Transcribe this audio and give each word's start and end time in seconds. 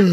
So, 0.00 0.06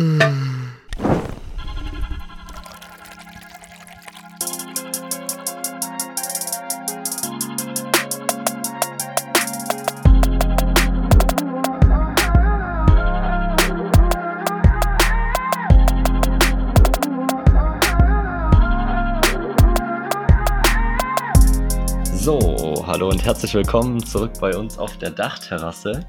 hallo 22.86 23.08
und 23.08 23.24
herzlich 23.24 23.54
willkommen 23.54 24.06
zurück 24.06 24.34
bei 24.42 24.54
uns 24.54 24.78
auf 24.78 24.98
der 24.98 25.12
Dachterrasse. 25.12 26.06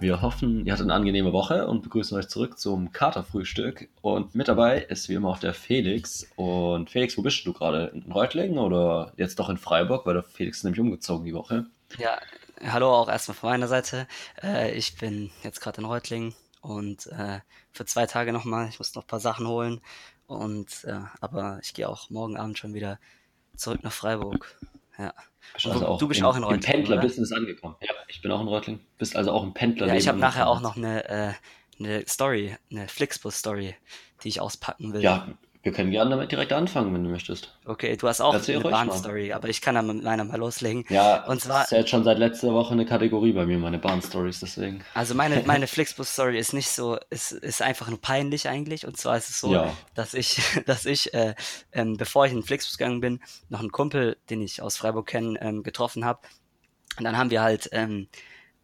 Wir 0.00 0.22
hoffen, 0.22 0.64
ihr 0.64 0.72
hattet 0.72 0.86
eine 0.86 0.94
angenehme 0.94 1.34
Woche 1.34 1.66
und 1.66 1.82
begrüßen 1.82 2.16
euch 2.16 2.26
zurück 2.26 2.58
zum 2.58 2.90
Katerfrühstück. 2.90 3.90
Und 4.00 4.34
mit 4.34 4.48
dabei 4.48 4.78
ist 4.78 5.10
wie 5.10 5.14
immer 5.14 5.28
auch 5.28 5.38
der 5.38 5.52
Felix. 5.52 6.26
Und 6.36 6.88
Felix, 6.88 7.18
wo 7.18 7.22
bist 7.22 7.44
du 7.44 7.52
gerade? 7.52 7.88
In 7.88 8.10
Reutlingen 8.10 8.56
oder 8.56 9.12
jetzt 9.18 9.38
doch 9.38 9.50
in 9.50 9.58
Freiburg? 9.58 10.06
Weil 10.06 10.14
der 10.14 10.22
Felix 10.22 10.58
ist 10.58 10.64
nämlich 10.64 10.80
umgezogen 10.80 11.26
die 11.26 11.34
Woche. 11.34 11.66
Ja, 11.98 12.18
hallo 12.64 12.90
auch 12.90 13.10
erstmal 13.10 13.34
von 13.34 13.50
meiner 13.50 13.68
Seite. 13.68 14.08
Äh, 14.42 14.72
ich 14.72 14.96
bin 14.96 15.30
jetzt 15.42 15.60
gerade 15.60 15.82
in 15.82 15.86
Reutlingen 15.86 16.34
und 16.62 17.06
äh, 17.08 17.40
für 17.70 17.84
zwei 17.84 18.06
Tage 18.06 18.32
nochmal. 18.32 18.68
Ich 18.70 18.78
muss 18.78 18.94
noch 18.94 19.04
ein 19.04 19.08
paar 19.08 19.20
Sachen 19.20 19.46
holen. 19.46 19.82
Und 20.26 20.84
äh, 20.84 21.00
aber 21.20 21.58
ich 21.62 21.74
gehe 21.74 21.86
auch 21.86 22.08
morgen 22.08 22.38
Abend 22.38 22.56
schon 22.56 22.72
wieder 22.72 22.98
zurück 23.54 23.82
nach 23.82 23.92
Freiburg. 23.92 24.58
Ja. 25.00 25.14
Also 25.54 25.86
auch 25.86 25.98
du 25.98 26.08
bist 26.08 26.20
im, 26.20 26.26
auch 26.26 26.36
in 26.36 26.44
Reutlingen. 26.44 26.62
Im 26.62 26.84
Pendler-Business 26.84 27.32
angekommen. 27.32 27.76
Ja, 27.80 27.92
ich 28.08 28.20
bin 28.20 28.30
auch 28.30 28.40
in 28.40 28.48
Reutlingen. 28.48 28.80
Bist 28.98 29.16
also 29.16 29.32
auch 29.32 29.42
im 29.42 29.54
pendler 29.54 29.86
Ja, 29.86 29.94
ich 29.94 30.08
habe 30.08 30.18
nachher 30.18 30.46
auch 30.46 30.60
noch 30.60 30.76
eine, 30.76 31.08
äh, 31.08 31.32
eine 31.78 32.06
Story, 32.06 32.56
eine 32.70 32.86
Flixbus-Story, 32.86 33.74
die 34.22 34.28
ich 34.28 34.40
auspacken 34.40 34.92
will. 34.92 35.02
Ja, 35.02 35.28
wir 35.62 35.72
können 35.72 35.90
gerne 35.90 36.10
damit 36.10 36.32
direkt 36.32 36.52
anfangen, 36.54 36.94
wenn 36.94 37.04
du 37.04 37.10
möchtest. 37.10 37.52
Okay, 37.66 37.94
du 37.96 38.08
hast 38.08 38.22
auch 38.22 38.32
Erzähl 38.32 38.56
eine. 38.60 38.70
Bahn-Story, 38.70 39.32
aber 39.34 39.48
ich 39.48 39.60
kann 39.60 39.74
dann 39.74 39.86
mit 39.88 40.02
meiner 40.02 40.24
mal 40.24 40.38
loslegen. 40.38 40.86
Ja, 40.88 41.26
Und 41.26 41.42
zwar- 41.42 41.58
das 41.58 41.64
ist 41.66 41.72
ja 41.72 41.78
jetzt 41.78 41.90
schon 41.90 42.02
seit 42.02 42.18
letzter 42.18 42.54
Woche 42.54 42.72
eine 42.72 42.86
Kategorie 42.86 43.32
bei 43.32 43.44
mir, 43.44 43.58
meine 43.58 43.78
Bahn-Stories, 43.78 44.40
deswegen. 44.40 44.82
Also 44.94 45.14
meine, 45.14 45.42
meine 45.46 45.66
Flixbus-Story 45.66 46.38
ist 46.38 46.54
nicht 46.54 46.70
so, 46.70 46.98
ist, 47.10 47.32
ist 47.32 47.60
einfach 47.60 47.88
nur 47.88 48.00
peinlich 48.00 48.48
eigentlich. 48.48 48.86
Und 48.86 48.96
zwar 48.96 49.18
ist 49.18 49.28
es 49.28 49.38
so, 49.40 49.52
Ja. 49.52 49.76
dass 49.94 50.14
ich, 50.14 50.40
dass 50.66 50.86
ich, 50.86 51.12
äh, 51.12 51.34
ähm, 51.72 51.98
bevor 51.98 52.24
ich 52.24 52.32
in 52.32 52.38
den 52.38 52.46
Flixbus 52.46 52.78
gegangen 52.78 53.00
bin, 53.00 53.20
noch 53.50 53.60
einen 53.60 53.70
Kumpel, 53.72 54.16
den 54.30 54.40
ich 54.40 54.62
aus 54.62 54.78
Freiburg 54.78 55.08
kenne, 55.08 55.38
ähm, 55.42 55.62
getroffen 55.62 56.06
habe. 56.06 56.20
Und 56.96 57.04
dann 57.04 57.18
haben 57.18 57.30
wir 57.30 57.42
halt 57.42 57.68
ähm, 57.72 58.08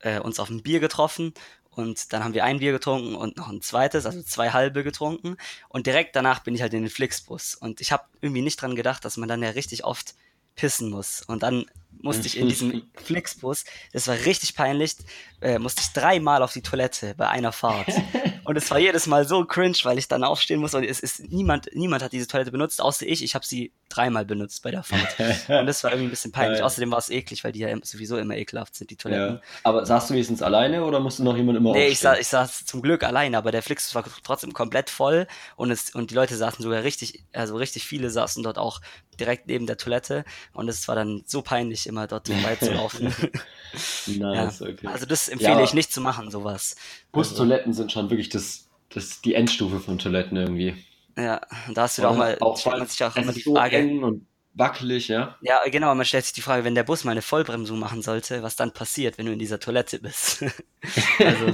äh, 0.01 0.19
uns 0.19 0.41
auf 0.41 0.49
ein 0.51 0.63
Bier 0.63 0.81
getroffen 0.81 1.35
und 1.77 2.15
dann 2.15 2.25
haben 2.25 2.33
wir 2.33 2.45
ein 2.45 2.59
Bier 2.59 2.73
getrunken 2.73 3.15
und 3.15 3.37
noch 3.37 3.49
ein 3.49 3.61
zweites, 3.61 4.07
also 4.07 4.23
zwei 4.23 4.51
halbe 4.51 4.83
getrunken. 4.83 5.37
Und 5.69 5.87
direkt 5.87 6.17
danach 6.17 6.41
bin 6.41 6.55
ich 6.55 6.63
halt 6.63 6.73
in 6.73 6.85
den 6.85 6.91
Flixbus. 6.91 7.55
Und 7.55 7.83
ich 7.83 7.93
habe 7.93 8.05
irgendwie 8.23 8.41
nicht 8.41 8.63
dran 8.63 8.77
gedacht, 8.77 9.05
dass 9.05 9.19
man 9.19 9.29
dann 9.29 9.43
ja 9.43 9.51
richtig 9.51 9.85
oft 9.85 10.15
pissen 10.55 10.89
muss. 10.89 11.21
Und 11.21 11.43
dann 11.43 11.67
musste 12.03 12.27
ich 12.27 12.37
in 12.37 12.49
diesem 12.49 12.83
Flixbus, 12.95 13.65
das 13.93 14.09
war 14.09 14.15
richtig 14.25 14.55
peinlich, 14.55 14.97
äh, 15.41 15.59
musste 15.59 15.83
ich 15.83 15.93
dreimal 15.93 16.43
auf 16.43 16.53
die 16.53 16.63
Toilette 16.63 17.15
bei 17.17 17.29
einer 17.29 17.53
Fahrt. 17.53 17.89
Und 18.45 18.57
es 18.57 18.71
war 18.71 18.79
jedes 18.79 19.07
Mal 19.07 19.27
so 19.27 19.45
cringe, 19.45 19.77
weil 19.83 19.99
ich 19.99 20.07
dann 20.07 20.23
aufstehen 20.23 20.61
muss 20.61 20.73
und 20.73 20.85
es 20.85 21.01
ist 21.01 21.33
niemand, 21.33 21.69
niemand 21.75 22.05
hat 22.05 22.13
diese 22.13 22.29
Toilette 22.29 22.53
benutzt, 22.53 22.81
außer 22.81 23.05
ich. 23.05 23.25
Ich 23.25 23.35
habe 23.35 23.45
sie 23.45 23.73
dreimal 23.89 24.25
benutzt 24.25 24.63
bei 24.63 24.71
der 24.71 24.85
Fahrt. 24.85 25.19
Und 25.49 25.67
das 25.67 25.83
war 25.83 25.91
irgendwie 25.91 26.09
ein 26.09 26.11
bisschen 26.11 26.31
peinlich. 26.31 26.63
Außerdem 26.63 26.91
war 26.93 26.99
es 26.99 27.11
eklig, 27.11 27.43
weil 27.43 27.51
die 27.51 27.61
ja 27.61 27.77
sowieso 27.83 28.17
immer 28.19 28.37
ekelhaft 28.37 28.77
sind, 28.77 28.91
die 28.91 28.97
Toiletten. 28.97 29.37
Ja. 29.37 29.41
Aber 29.65 29.85
saßt 29.85 30.11
du 30.11 30.15
wenigstens 30.15 30.43
alleine 30.43 30.85
oder 30.85 31.01
musste 31.01 31.25
noch 31.25 31.37
jemand 31.37 31.59
immer 31.59 31.73
Nee, 31.73 31.89
ich, 31.89 31.99
sa 31.99 32.11
aufstehen? 32.11 32.23
ich 32.23 32.29
saß 32.29 32.67
zum 32.67 32.83
Glück 32.83 33.03
alleine, 33.03 33.37
aber 33.37 33.51
der 33.51 33.63
Flixbus 33.63 33.95
war 33.97 34.05
trotzdem 34.23 34.53
komplett 34.53 34.91
voll 34.91 35.27
und 35.57 35.73
es 35.73 35.95
und 35.95 36.11
die 36.11 36.15
Leute 36.15 36.37
saßen 36.37 36.63
sogar 36.63 36.85
richtig, 36.85 37.25
also 37.33 37.57
richtig 37.57 37.85
viele 37.85 38.11
saßen 38.11 38.43
dort 38.43 38.59
auch 38.59 38.81
direkt 39.19 39.47
neben 39.49 39.67
der 39.67 39.77
Toilette 39.77 40.25
und 40.53 40.69
es 40.69 40.87
war 40.89 40.95
dann 40.95 41.25
so 41.27 41.43
peinlich, 41.43 41.86
immer 41.87 42.07
dort 42.07 42.29
vorbeizulaufen. 42.33 43.15
ja. 44.07 44.47
Nice, 44.47 44.63
okay. 44.63 44.87
Also 44.87 45.07
das 45.07 45.29
empfehle 45.29 45.59
Ja. 45.59 45.65
ich 45.65 45.75
nicht 45.75 45.93
zu 45.93 46.01
machen, 46.01 46.31
sowas. 46.31 46.77
Bustoiletten 47.13 47.73
sind 47.73 47.93
schon 47.93 48.11
wirklich 48.11 48.29
das, 48.29 48.69
das, 48.91 49.21
die 49.21 49.35
Endstufe 49.35 49.81
von 49.81 49.99
Toiletten 49.99 50.37
irgendwie. 50.37 50.85
Ja, 51.19 51.41
da 51.73 51.83
hast 51.83 51.99
du 51.99 52.03
da 52.03 52.09
auch 52.11 52.17
mal, 52.17 52.39
stellt 52.57 52.79
man 52.79 52.87
sich 52.89 53.03
auch 53.05 53.17
immer 53.17 53.33
die 53.33 53.43
Frage. 53.43 53.79
und 54.03 54.27
wackelig, 54.55 55.09
ja. 55.09 55.37
Ja, 55.41 55.61
genau, 55.71 55.95
man 55.95 56.05
stellt 56.07 56.25
sich 56.25 56.35
die 56.35 56.43
Frage, 56.43 56.65
wenn 56.65 56.75
der 56.75 56.83
Bus 56.85 57.05
mal 57.05 57.13
eine 57.13 57.23
Vollbremsung 57.23 57.79
machen 57.79 58.03
sollte, 58.03 58.43
was 58.43 58.57
dann 58.57 58.73
passiert, 58.73 59.17
wenn 59.19 59.27
du 59.27 59.33
in 59.33 59.39
dieser 59.39 59.59
Toilette 59.61 59.99
bist. 59.99 60.45
also 61.19 61.53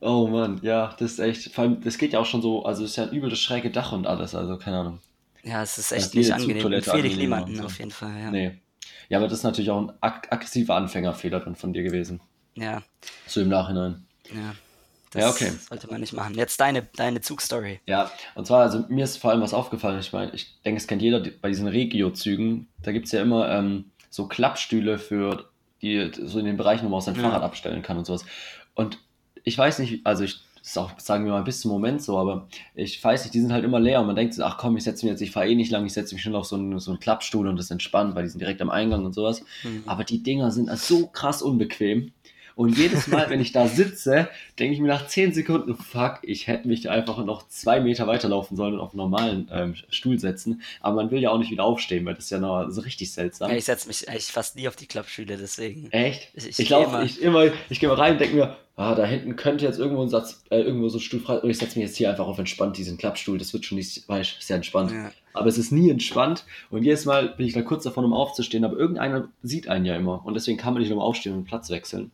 Oh 0.00 0.26
Mann, 0.28 0.60
ja, 0.62 0.94
das 0.98 1.12
ist 1.12 1.18
echt, 1.18 1.54
vor 1.54 1.64
allem, 1.64 1.80
das 1.82 1.96
geht 1.98 2.12
ja 2.12 2.20
auch 2.20 2.26
schon 2.26 2.42
so, 2.42 2.64
also 2.64 2.84
es 2.84 2.90
ist 2.90 2.96
ja 2.96 3.04
ein 3.04 3.12
übel 3.12 3.30
das 3.30 3.38
schräge 3.40 3.70
Dach 3.70 3.92
und 3.92 4.06
alles, 4.06 4.34
also 4.34 4.58
keine 4.58 4.78
Ahnung. 4.80 5.00
ja, 5.42 5.62
es 5.62 5.78
ist 5.78 5.92
Ja, 5.92 5.96
echt 5.96 6.14
jede 6.14 6.28
nicht 6.28 6.32
angenehm. 6.34 6.72
Empfehle 6.72 7.08
ich 7.08 7.16
niemanden 7.16 7.56
so. 7.56 7.64
auf 7.64 7.78
jeden 7.78 7.90
Fall, 7.90 8.18
ja. 8.20 8.30
Nee. 8.30 8.60
Ja, 9.08 9.18
aber 9.18 9.28
das 9.28 9.38
ist 9.38 9.44
natürlich 9.44 9.70
auch 9.70 9.80
ein 9.80 9.92
ag 10.00 10.28
aggressiver 10.30 10.74
Anfängerfehler 10.76 11.40
dann 11.40 11.56
von 11.56 11.72
dir 11.72 11.82
gewesen. 11.82 12.20
Ja, 12.54 12.82
So 13.26 13.40
im 13.40 13.48
Nachhinein. 13.48 14.04
ja. 14.32 14.54
Ja, 15.16 15.28
okay. 15.30 15.52
sollte 15.68 15.86
man 15.88 16.00
nicht 16.00 16.12
machen. 16.12 16.34
Jetzt 16.34 16.60
deine, 16.60 16.82
deine 16.96 17.20
Zugstory. 17.20 17.78
Ja, 17.86 18.10
und 18.34 18.48
zwar, 18.48 18.62
also 18.62 18.84
mir 18.88 19.04
ist 19.04 19.18
vor 19.18 19.30
allem 19.30 19.42
was 19.42 19.54
aufgefallen. 19.54 20.00
Ich 20.00 20.12
meine, 20.12 20.32
ich 20.34 20.60
denke, 20.64 20.78
es 20.78 20.88
kennt 20.88 21.02
jeder 21.02 21.20
bei 21.40 21.50
diesen 21.50 21.68
Regio-Zügen. 21.68 22.66
Da 22.82 22.90
gibt 22.90 23.06
es 23.06 23.12
ja 23.12 23.22
immer 23.22 23.48
ähm, 23.48 23.92
so 24.10 24.26
Klappstühle 24.26 24.98
für 24.98 25.48
die, 25.82 26.10
so 26.20 26.40
in 26.40 26.46
den 26.46 26.56
Bereichen, 26.56 26.84
wo 26.84 26.88
man 26.88 26.98
auch 26.98 27.02
sein 27.04 27.14
Ja. 27.14 27.20
Fahrrad 27.22 27.44
abstellen 27.44 27.82
kann 27.82 27.96
und 27.96 28.06
sowas. 28.06 28.24
Und 28.74 28.98
ich 29.44 29.56
weiß 29.56 29.78
nicht, 29.78 30.04
also 30.04 30.24
ich, 30.24 30.40
das 30.64 30.70
ist 30.70 30.78
auch, 30.78 30.98
sagen 30.98 31.26
wir 31.26 31.32
mal, 31.32 31.44
bis 31.44 31.60
zum 31.60 31.72
Moment 31.72 32.00
so, 32.00 32.16
aber 32.16 32.48
ich 32.74 33.04
weiß 33.04 33.24
nicht, 33.24 33.34
die 33.34 33.40
sind 33.40 33.52
halt 33.52 33.64
immer 33.64 33.78
leer 33.78 34.00
und 34.00 34.06
man 34.06 34.16
denkt 34.16 34.32
so, 34.32 34.42
ach 34.44 34.56
komm, 34.56 34.78
ich 34.78 34.84
setze 34.84 35.04
mich 35.04 35.10
jetzt, 35.10 35.20
ich 35.20 35.30
fahre 35.30 35.46
eh 35.46 35.54
nicht 35.54 35.70
lang, 35.70 35.84
ich 35.84 35.92
setze 35.92 36.14
mich 36.14 36.22
schon 36.22 36.34
auf 36.34 36.46
so 36.46 36.56
einen, 36.56 36.78
so 36.78 36.90
einen 36.90 37.00
Klappstuhl 37.00 37.46
und 37.46 37.56
das 37.56 37.66
ist 37.66 37.70
entspannt, 37.70 38.14
weil 38.14 38.22
die 38.22 38.30
sind 38.30 38.40
direkt 38.40 38.62
am 38.62 38.70
Eingang 38.70 39.04
und 39.04 39.14
sowas. 39.14 39.42
Mhm. 39.62 39.82
Aber 39.84 40.04
die 40.04 40.22
Dinger 40.22 40.50
sind 40.50 40.70
so 40.78 41.08
krass 41.08 41.42
unbequem. 41.42 42.12
Und 42.56 42.78
jedes 42.78 43.08
Mal, 43.08 43.28
wenn 43.30 43.40
ich 43.40 43.50
da 43.52 43.66
sitze, 43.66 44.28
denke 44.58 44.74
ich 44.74 44.80
mir 44.80 44.86
nach 44.88 45.06
10 45.08 45.32
Sekunden, 45.34 45.74
fuck, 45.76 46.18
ich 46.22 46.46
hätte 46.46 46.68
mich 46.68 46.88
einfach 46.88 47.24
noch 47.24 47.48
zwei 47.48 47.80
Meter 47.80 48.06
weiterlaufen 48.06 48.56
sollen 48.56 48.74
und 48.74 48.80
auf 48.80 48.90
einen 48.92 48.98
normalen 48.98 49.48
ähm, 49.52 49.74
Stuhl 49.90 50.18
setzen. 50.20 50.62
Aber 50.80 50.96
man 50.96 51.10
will 51.10 51.20
ja 51.20 51.30
auch 51.30 51.38
nicht 51.38 51.50
wieder 51.50 51.64
aufstehen, 51.64 52.04
weil 52.06 52.14
das 52.14 52.24
ist 52.24 52.30
ja 52.30 52.38
noch 52.38 52.70
so 52.70 52.80
richtig 52.82 53.12
seltsam. 53.12 53.50
Ich 53.50 53.64
setze 53.64 53.88
mich 53.88 54.08
eigentlich 54.08 54.26
fast 54.26 54.54
nie 54.56 54.68
auf 54.68 54.76
die 54.76 54.86
Klappstühle, 54.86 55.36
deswegen. 55.36 55.90
Echt? 55.90 56.28
Ich- 56.34 56.46
Ich, 56.60 56.70
ich 56.70 56.70
ich 57.16 57.22
immer, 57.22 57.50
ich 57.70 57.80
gehe 57.80 57.88
mal 57.88 57.96
rein 57.96 58.12
und 58.12 58.20
denke 58.20 58.36
mir, 58.36 58.56
ah, 58.76 58.94
da 58.94 59.04
hinten 59.04 59.34
könnte 59.36 59.64
jetzt 59.64 59.78
irgendwo 59.78 60.02
ein 60.02 60.08
Satz, 60.08 60.42
äh, 60.50 60.60
irgendwo 60.60 60.88
so 60.88 60.98
ein 60.98 61.00
Stuhl 61.00 61.20
frei, 61.20 61.38
oder 61.38 61.48
ich 61.48 61.58
setze 61.58 61.78
mich 61.78 61.88
jetzt 61.88 61.96
hier 61.96 62.10
einfach 62.10 62.26
auf 62.26 62.38
entspannt 62.38 62.76
diesen 62.76 62.98
Klappstuhl, 62.98 63.38
das 63.38 63.52
wird 63.52 63.64
schon 63.64 63.78
nicht, 63.78 64.08
weiß, 64.08 64.36
sehr 64.40 64.56
entspannt. 64.56 64.92
Ja. 64.92 65.10
Aber 65.32 65.48
es 65.48 65.58
ist 65.58 65.72
nie 65.72 65.90
entspannt 65.90 66.44
und 66.70 66.84
jedes 66.84 67.04
Mal 67.04 67.30
bin 67.30 67.46
ich 67.46 67.52
da 67.54 67.62
kurz 67.62 67.82
davon, 67.82 68.04
um 68.04 68.12
aufzustehen, 68.12 68.64
aber 68.64 68.76
irgendeiner 68.76 69.28
sieht 69.42 69.66
einen 69.68 69.84
ja 69.84 69.96
immer 69.96 70.24
und 70.24 70.34
deswegen 70.34 70.58
kann 70.58 70.72
man 70.74 70.82
nicht 70.82 70.90
nochmal 70.90 71.06
aufstehen 71.06 71.34
und 71.34 71.44
Platz 71.44 71.70
wechseln. 71.70 72.12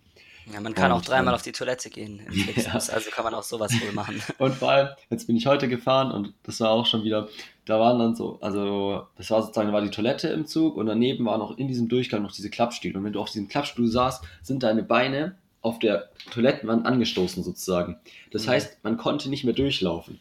Ja, 0.52 0.60
man 0.60 0.74
kann 0.74 0.90
Und, 0.90 0.98
auch 0.98 1.02
dreimal 1.04 1.32
ähm, 1.32 1.36
auf 1.36 1.42
die 1.42 1.52
Toilette 1.52 1.90
gehen 1.90 2.20
Flixbus, 2.30 2.90
also 2.90 3.10
kann 3.10 3.24
man 3.24 3.34
auch 3.34 3.42
sowas 3.42 3.72
wohl 3.80 3.92
machen. 3.92 4.20
Und 4.38 4.54
vor 4.54 4.70
allem, 4.70 4.88
jetzt 5.10 5.26
bin 5.26 5.36
ich 5.36 5.46
heute 5.46 5.68
gefahren 5.68 6.10
und 6.10 6.34
das 6.42 6.60
war 6.60 6.70
auch 6.70 6.86
schon 6.86 7.04
wieder, 7.04 7.28
da 7.66 7.78
waren 7.78 7.98
dann 7.98 8.16
so, 8.16 8.38
also 8.40 9.06
das 9.16 9.30
war 9.30 9.42
sozusagen, 9.42 9.68
da 9.68 9.74
war 9.74 9.82
die 9.82 9.90
Toilette 9.90 10.28
im 10.28 10.46
Zug 10.46 10.76
und 10.76 10.86
daneben 10.86 11.24
war 11.26 11.38
noch 11.38 11.56
in 11.58 11.68
diesem 11.68 11.88
Durchgang 11.88 12.22
noch 12.22 12.32
diese 12.32 12.50
Klappstühle. 12.50 12.98
Und 12.98 13.04
wenn 13.04 13.12
du 13.12 13.20
auf 13.20 13.30
diesem 13.30 13.48
Klappstuhl 13.48 13.86
saßt, 13.86 14.24
sind 14.42 14.62
deine 14.62 14.82
Beine 14.82 15.36
auf 15.62 15.78
der 15.78 16.08
Toilettenwand 16.30 16.86
angestoßen 16.86 17.44
sozusagen. 17.44 17.98
Das 18.32 18.46
Mhm. 18.46 18.50
heißt, 18.50 18.78
man 18.82 18.96
konnte 18.96 19.28
nicht 19.28 19.44
mehr 19.44 19.54
durchlaufen. 19.54 20.20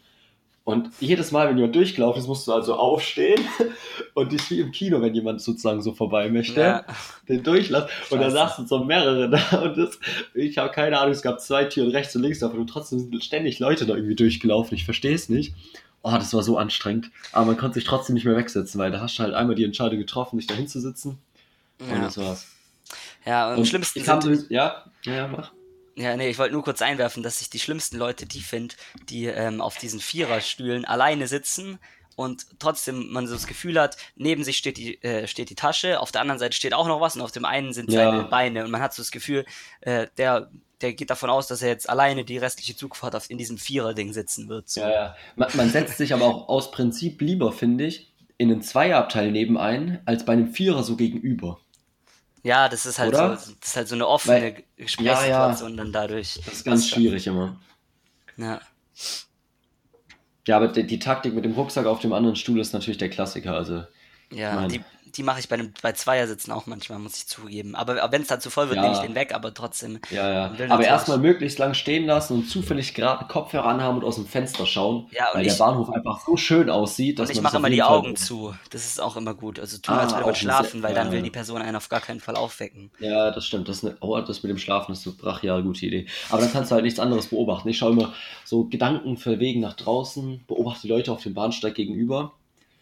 Und 0.70 0.90
jedes 1.00 1.32
Mal, 1.32 1.48
wenn 1.48 1.56
jemand 1.56 1.74
durchgelaufen 1.76 2.20
ist, 2.20 2.28
musst 2.28 2.46
du 2.48 2.52
also 2.52 2.74
aufstehen 2.74 3.40
und 4.14 4.32
dich 4.32 4.50
wie 4.50 4.60
im 4.60 4.72
Kino, 4.72 5.00
wenn 5.00 5.14
jemand 5.14 5.40
sozusagen 5.40 5.82
so 5.82 5.92
vorbei 5.92 6.28
möchte, 6.28 6.60
Ja. 6.60 6.84
den 7.28 7.42
durchlassen. 7.42 7.88
Und 8.10 8.20
da 8.20 8.30
saßen 8.30 8.66
so 8.66 8.84
mehrere 8.84 9.28
da 9.30 9.58
und 9.62 9.76
das, 9.76 9.98
ich 10.34 10.58
habe 10.58 10.70
keine 10.72 10.98
Ahnung, 10.98 11.12
es 11.12 11.22
gab 11.22 11.40
zwei 11.40 11.64
Türen 11.64 11.90
rechts 11.90 12.14
und 12.16 12.22
links 12.22 12.38
davon 12.40 12.58
und 12.60 12.66
trotzdem 12.68 12.98
sind 12.98 13.24
ständig 13.24 13.58
Leute 13.58 13.86
da 13.86 13.94
irgendwie 13.94 14.14
durchgelaufen. 14.16 14.74
Ich 14.76 14.84
verstehe 14.84 15.14
es 15.14 15.28
nicht. 15.28 15.54
Oh, 16.02 16.12
das 16.12 16.32
war 16.32 16.42
so 16.42 16.56
anstrengend. 16.56 17.10
Aber 17.32 17.44
man 17.46 17.56
konnte 17.58 17.74
sich 17.74 17.84
trotzdem 17.84 18.14
nicht 18.14 18.24
mehr 18.24 18.36
wegsetzen, 18.36 18.80
weil 18.80 18.90
da 18.90 19.00
hast 19.00 19.18
du 19.18 19.22
halt 19.22 19.34
einmal 19.34 19.54
die 19.54 19.64
Entscheidung 19.64 19.98
getroffen, 19.98 20.38
dich 20.38 20.46
da 20.46 20.54
hinzusitzen. 20.54 21.18
Und 21.78 21.90
Ja, 21.90 22.00
das 22.00 22.16
war's. 22.16 22.46
ja 23.26 23.46
und 23.48 23.52
am 23.54 23.58
Und 23.60 23.66
schlimmsten 23.66 23.98
ich 23.98 24.04
kam 24.06 24.20
sind, 24.22 24.50
ja, 24.50 24.84
ja, 25.04 25.14
ja, 25.14 25.28
mach. 25.28 25.52
Ja, 26.00 26.16
nee, 26.16 26.30
ich 26.30 26.38
wollte 26.38 26.54
nur 26.54 26.64
kurz 26.64 26.82
einwerfen, 26.82 27.22
dass 27.22 27.40
ich 27.40 27.50
die 27.50 27.58
schlimmsten 27.58 27.98
Leute 27.98 28.26
die 28.26 28.40
finde, 28.40 28.74
die 29.08 29.26
ähm, 29.26 29.60
auf 29.60 29.76
diesen 29.76 30.00
Viererstühlen 30.00 30.84
alleine 30.84 31.28
sitzen 31.28 31.78
und 32.16 32.46
trotzdem 32.58 33.10
man 33.12 33.26
so 33.26 33.34
das 33.34 33.46
Gefühl 33.46 33.80
hat, 33.80 33.96
neben 34.16 34.44
sich 34.44 34.56
steht 34.56 34.76
die, 34.76 35.02
äh, 35.02 35.26
steht 35.26 35.50
die 35.50 35.54
Tasche, 35.54 36.00
auf 36.00 36.12
der 36.12 36.20
anderen 36.20 36.38
Seite 36.38 36.54
steht 36.56 36.74
auch 36.74 36.86
noch 36.86 37.00
was 37.00 37.16
und 37.16 37.22
auf 37.22 37.32
dem 37.32 37.44
einen 37.44 37.72
sind 37.72 37.92
Ja. 37.92 38.10
seine 38.10 38.24
Beine 38.24 38.64
und 38.64 38.70
man 38.70 38.80
hat 38.82 38.94
so 38.94 39.02
das 39.02 39.10
Gefühl, 39.10 39.44
äh, 39.80 40.06
der, 40.16 40.50
der 40.80 40.94
geht 40.94 41.10
davon 41.10 41.30
aus, 41.30 41.46
dass 41.46 41.62
er 41.62 41.68
jetzt 41.68 41.88
alleine 41.88 42.24
die 42.24 42.38
restliche 42.38 42.76
Zugfahrt 42.76 43.14
auf, 43.14 43.30
in 43.30 43.38
diesem 43.38 43.58
Vierer-Ding 43.58 44.12
sitzen 44.12 44.48
wird. 44.48 44.68
So. 44.68 44.80
Ja, 44.80 44.90
ja. 44.90 45.16
Man, 45.36 45.48
man 45.54 45.70
setzt 45.70 45.98
sich 45.98 46.12
aber 46.14 46.24
auch 46.24 46.48
aus 46.48 46.70
Prinzip 46.70 47.20
lieber, 47.20 47.52
finde 47.52 47.86
ich, 47.86 48.12
in 48.38 48.50
einen 48.50 48.62
Zweierabteil 48.62 49.30
nebenein, 49.30 50.00
als 50.06 50.24
bei 50.24 50.32
einem 50.32 50.52
Vierer 50.54 50.82
so 50.82 50.96
gegenüber. 50.96 51.58
Ja, 52.42 52.68
das 52.68 52.86
ist 52.86 52.98
halt 52.98 53.10
Oder? 53.14 53.36
so, 53.36 53.52
das 53.52 53.68
ist 53.68 53.76
halt 53.76 53.88
so 53.88 53.94
eine 53.94 54.06
offene 54.06 54.34
Weil- 54.42 54.64
Gesprächssituation 54.76 55.76
dann 55.76 55.92
dadurch. 55.92 56.40
Das 56.44 56.54
ist 56.54 56.64
ganz 56.64 56.88
schwierig 56.88 57.26
immer. 57.26 57.56
Ja. 58.36 58.60
Ja, 60.46 60.56
aber 60.56 60.68
die, 60.68 60.86
die 60.86 60.98
Taktik 60.98 61.34
mit 61.34 61.44
dem 61.44 61.52
Rucksack 61.52 61.86
auf 61.86 62.00
dem 62.00 62.12
anderen 62.12 62.36
Stuhl 62.36 62.58
ist 62.60 62.72
natürlich 62.72 62.98
der 62.98 63.10
Klassiker. 63.10 63.54
Also, 63.54 63.84
Ja, 64.32 64.54
Nein. 64.54 64.68
die, 64.70 64.80
die 65.16 65.22
mache 65.22 65.40
ich 65.40 65.48
bei, 65.48 65.54
einem, 65.56 65.72
bei 65.82 65.92
Zweiersitzen 65.92 66.52
auch 66.52 66.66
manchmal, 66.66 66.98
muss 66.98 67.16
ich 67.16 67.26
zugeben. 67.26 67.74
Aber 67.74 68.10
wenn 68.12 68.22
es 68.22 68.28
dann 68.28 68.40
zu 68.40 68.50
voll 68.50 68.68
wird, 68.68 68.76
Ja. 68.76 68.82
nehme 68.82 68.94
ich 68.94 69.00
den 69.00 69.14
weg, 69.14 69.34
aber 69.34 69.52
trotzdem. 69.54 70.00
ja, 70.10 70.30
ja. 70.30 70.52
Aber 70.68 70.84
erstmal 70.84 71.18
möglichst 71.18 71.58
lang 71.58 71.74
stehen 71.74 72.06
lassen 72.06 72.34
und 72.34 72.48
zufällig 72.48 72.94
gerade 72.94 73.26
Kopfhörer 73.26 73.66
anhaben 73.66 73.98
und 73.98 74.04
aus 74.04 74.16
dem 74.16 74.26
Fenster 74.26 74.66
schauen, 74.66 75.06
Ja, 75.12 75.28
weil 75.32 75.46
ich- 75.46 75.52
der 75.56 75.58
Bahnhof 75.64 75.90
einfach 75.90 76.20
so 76.24 76.36
schön 76.36 76.70
aussieht, 76.70 77.18
dass 77.18 77.28
Und 77.30 77.36
ich 77.36 77.42
mache 77.42 77.56
immer 77.56 77.70
die 77.70 77.82
Augen 77.82 78.16
zu. 78.16 78.54
Das 78.70 78.84
ist 78.84 79.00
auch 79.00 79.16
immer 79.16 79.34
gut. 79.34 79.58
Also 79.58 79.78
tun, 79.78 79.94
Ah, 79.94 80.00
als 80.00 80.12
würde 80.14 80.26
man 80.26 80.34
schlafen, 80.34 80.82
weil 80.82 80.94
dann 80.94 81.12
will 81.12 81.22
die 81.22 81.30
Person 81.30 81.62
einen 81.62 81.76
auf 81.76 81.88
gar 81.88 82.00
keinen 82.00 82.20
Fall 82.20 82.36
aufwecken. 82.36 82.90
Ja, 82.98 83.30
das 83.30 83.46
stimmt. 83.46 83.68
Das, 83.68 83.78
ist 83.78 83.84
eine, 83.84 83.96
oh, 84.00 84.20
das 84.20 84.42
mit 84.42 84.50
dem 84.50 84.58
Schlafen 84.58 84.92
ist 84.92 85.02
so 85.02 85.12
brachial 85.16 85.62
gute 85.62 85.86
Idee. 85.86 86.06
Aber 86.28 86.40
dann 86.42 86.52
kannst 86.52 86.70
du 86.70 86.74
halt 86.74 86.84
nichts 86.84 87.00
anderes 87.00 87.26
beobachten. 87.26 87.68
Ich 87.68 87.78
schaue 87.78 87.92
immer 87.92 88.12
so 88.44 88.64
Gedanken 88.64 89.16
verwegen 89.16 89.60
nach 89.60 89.74
draußen, 89.74 90.44
beobachte 90.46 90.82
die 90.82 90.88
Leute 90.88 91.12
auf 91.12 91.22
dem 91.22 91.34
Bahnsteig 91.34 91.74
gegenüber. 91.74 92.32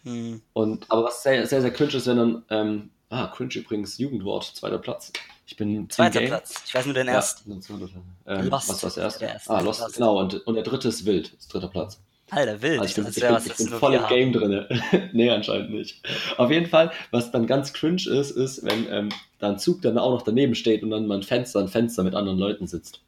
Hm. 0.09 0.43
Und, 0.53 0.87
aber 0.91 1.05
was 1.05 1.23
sehr, 1.23 1.47
sehr, 1.47 1.61
sehr 1.61 1.73
cringe 1.73 1.93
ist, 1.95 2.07
wenn 2.07 2.17
dann, 2.17 2.43
ähm, 2.51 2.91
ah, 3.11 3.27
cringe 3.29 3.55
übrigens, 3.55 3.99
Jugendwort, 3.99 4.45
zweiter 4.45 4.79
Platz. 4.79 5.13
Ich 5.47 5.57
bin 5.57 5.89
Zweiter 5.89 6.21
Gay. 6.21 6.29
Platz. 6.29 6.63
Ich 6.67 6.75
weiß 6.75 6.85
nur 6.87 6.95
den 6.95 7.07
Ja, 7.07 7.15
ersten. 7.15 7.61
zweite. 7.63 7.89
ähm, 8.27 8.49
Lost 8.49 8.69
was 8.69 8.83
war 8.83 8.89
das 8.91 8.97
erste? 8.99 9.21
der 9.21 9.33
erste. 9.35 9.51
Ah, 9.51 9.61
Lost, 9.61 9.81
Lost. 9.81 9.95
genau. 9.95 10.19
Und, 10.19 10.47
und 10.47 10.55
der 10.55 10.63
dritte 10.65 10.89
ist 10.89 11.07
Wild, 11.07 11.33
ist 11.33 11.53
dritter 11.53 11.69
Platz. 11.69 12.01
Alter, 12.31 12.61
wild. 12.61 12.81
Also 12.81 12.91
ich 12.91 12.95
bin, 12.97 13.05
das 13.05 13.17
ich 13.17 13.23
bin, 13.23 13.67
ich 13.67 13.71
bin 13.71 13.79
voll 13.79 13.95
im 13.95 14.03
haben. 14.03 14.09
Game 14.15 14.33
drin. 14.35 14.67
nee, 15.15 15.31
anscheinend 15.31 15.71
nicht. 15.71 16.03
Auf 16.37 16.51
jeden 16.51 16.67
Fall, 16.67 16.93
was 17.11 17.31
dann 17.31 17.47
ganz 17.47 17.73
cringe 17.73 18.03
ist, 18.07 18.31
ist, 18.33 18.63
wenn 18.65 18.87
ähm, 18.93 19.09
da 19.39 19.49
ein 19.49 19.59
Zug 19.59 19.81
dann 19.81 19.97
auch 19.97 20.11
noch 20.11 20.23
daneben 20.23 20.55
steht 20.55 20.83
und 20.83 20.91
dann 20.91 21.07
mal 21.07 21.17
ein 21.17 21.23
Fenster 21.23 21.61
an 21.61 21.69
Fenster 21.69 22.03
mit 22.05 22.15
anderen 22.15 22.39
Leuten 22.39 22.67
sitzt. 22.67 23.01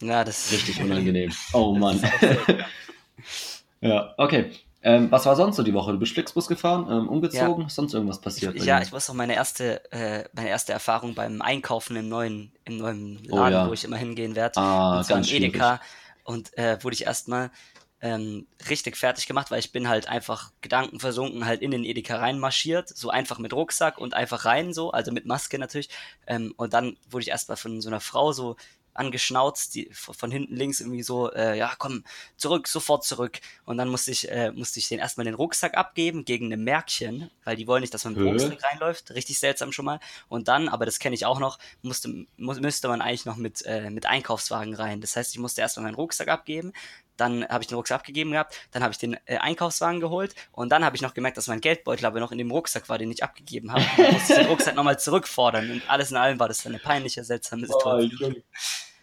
Ja, 0.00 0.22
das 0.22 0.52
Richtig 0.52 0.80
unangenehm. 0.80 1.32
Oh 1.52 1.74
Mann. 1.74 2.00
Ist 2.00 3.64
ja, 3.80 4.14
okay. 4.16 4.52
Ähm, 4.82 5.10
was 5.10 5.26
war 5.26 5.34
sonst 5.34 5.56
so 5.56 5.62
die 5.64 5.74
Woche? 5.74 5.92
Du 5.92 5.98
bist 5.98 6.12
Flixbus 6.12 6.46
gefahren, 6.46 6.86
ähm, 6.88 7.08
umgezogen, 7.08 7.66
ist 7.66 7.74
sonst 7.74 7.94
irgendwas 7.94 8.20
passiert? 8.20 8.54
Ich, 8.54 8.64
ja, 8.64 8.80
ich 8.80 8.92
muss 8.92 9.10
auch 9.10 9.14
meine 9.14 9.34
erste, 9.34 9.90
äh, 9.92 10.24
meine 10.32 10.48
erste 10.48 10.72
Erfahrung 10.72 11.14
beim 11.14 11.42
Einkaufen 11.42 11.96
im 11.96 12.08
neuen, 12.08 12.52
im 12.64 12.78
neuen 12.78 13.26
Oh, 13.30 13.36
Laden, 13.36 13.52
ja. 13.52 13.68
wo 13.68 13.72
ich 13.72 13.84
immer 13.84 13.96
hingehen 13.96 14.36
werde. 14.36 14.56
ah, 14.60 14.98
und 15.00 15.08
ganz 15.08 15.28
schwierig. 15.28 15.48
Edeka. 15.54 15.80
Und 16.22 16.56
äh, 16.56 16.78
wurde 16.84 16.94
ich 16.94 17.06
erstmal 17.06 17.50
ähm, 18.00 18.46
richtig 18.70 18.96
fertig 18.96 19.26
gemacht, 19.26 19.50
weil 19.50 19.58
ich 19.58 19.72
bin 19.72 19.88
halt 19.88 20.08
einfach 20.08 20.52
gedankenversunken 20.60 21.44
halt 21.46 21.62
in 21.62 21.72
den 21.72 21.84
Edeka 21.84 22.16
reinmarschiert, 22.16 22.88
so 22.88 23.10
einfach 23.10 23.38
mit 23.40 23.52
Rucksack 23.52 23.98
und 23.98 24.14
einfach 24.14 24.44
rein 24.44 24.72
so, 24.72 24.92
also 24.92 25.10
mit 25.10 25.26
Maske 25.26 25.58
natürlich. 25.58 25.88
Ähm, 26.28 26.54
und 26.56 26.72
dann 26.74 26.96
wurde 27.10 27.22
ich 27.24 27.30
erstmal 27.30 27.56
von 27.56 27.80
so 27.80 27.88
einer 27.88 27.98
Frau 28.00 28.30
so 28.32 28.54
angeschnauzt, 28.98 29.74
die 29.74 29.90
von 29.92 30.30
hinten 30.30 30.54
links 30.56 30.80
irgendwie 30.80 31.02
so, 31.02 31.32
äh, 31.32 31.56
ja 31.56 31.72
komm, 31.78 32.04
zurück, 32.36 32.68
sofort 32.68 33.04
zurück. 33.04 33.40
Und 33.64 33.78
dann 33.78 33.88
musste 33.88 34.10
ich, 34.10 34.30
äh, 34.30 34.50
musste 34.52 34.78
ich 34.78 34.88
den 34.88 34.98
erstmal 34.98 35.24
den 35.24 35.34
Rucksack 35.34 35.76
abgeben 35.76 36.24
gegen 36.24 36.52
ein 36.52 36.64
Märkchen, 36.64 37.30
weil 37.44 37.56
die 37.56 37.66
wollen 37.66 37.80
nicht, 37.80 37.94
dass 37.94 38.04
man 38.04 38.14
mit 38.14 38.22
dem? 38.22 38.28
Rucksack 38.28 38.62
reinläuft. 38.64 39.10
Richtig 39.12 39.38
seltsam 39.38 39.72
schon 39.72 39.84
mal. 39.84 40.00
Und 40.28 40.48
dann, 40.48 40.68
aber 40.68 40.84
das 40.86 40.98
kenne 40.98 41.14
ich 41.14 41.24
auch 41.24 41.38
noch, 41.38 41.58
musste, 41.82 42.26
muss, 42.36 42.60
müsste 42.60 42.88
man 42.88 43.00
eigentlich 43.00 43.24
noch 43.24 43.36
mit, 43.36 43.64
äh, 43.64 43.90
mit 43.90 44.06
Einkaufswagen 44.06 44.74
rein. 44.74 45.00
Das 45.00 45.16
heißt, 45.16 45.32
ich 45.32 45.38
musste 45.38 45.60
erstmal 45.60 45.84
meinen 45.84 45.94
Rucksack 45.94 46.28
abgeben, 46.28 46.72
dann 47.16 47.46
habe 47.48 47.62
ich 47.62 47.68
den 47.68 47.76
Rucksack 47.76 47.96
abgegeben 48.00 48.30
gehabt, 48.30 48.54
dann 48.70 48.82
habe 48.82 48.92
ich 48.92 48.98
den 48.98 49.16
äh, 49.26 49.38
Einkaufswagen 49.38 50.00
geholt 50.00 50.34
und 50.52 50.70
dann 50.70 50.84
habe 50.84 50.94
ich 50.94 51.02
noch 51.02 51.14
gemerkt, 51.14 51.36
dass 51.36 51.48
mein 51.48 51.60
Geldbeutel 51.60 52.06
aber 52.06 52.20
noch 52.20 52.30
in 52.32 52.38
dem 52.38 52.50
Rucksack 52.50 52.88
war, 52.88 52.96
den 52.96 53.10
ich 53.10 53.24
abgegeben 53.24 53.72
habe. 53.72 53.84
Dann 53.96 54.12
musste 54.12 54.32
ich 54.34 54.38
den 54.38 54.48
Rucksack 54.48 54.74
nochmal 54.76 54.98
zurückfordern 54.98 55.70
und 55.70 55.90
alles 55.90 56.10
in 56.12 56.16
allem 56.16 56.38
war 56.38 56.48
das 56.48 56.62
dann 56.62 56.72
eine 56.72 56.82
peinliche, 56.82 57.24
seltsame 57.24 57.66
Oh, 57.68 57.72
Situation. 57.72 58.20
Junge. 58.20 58.42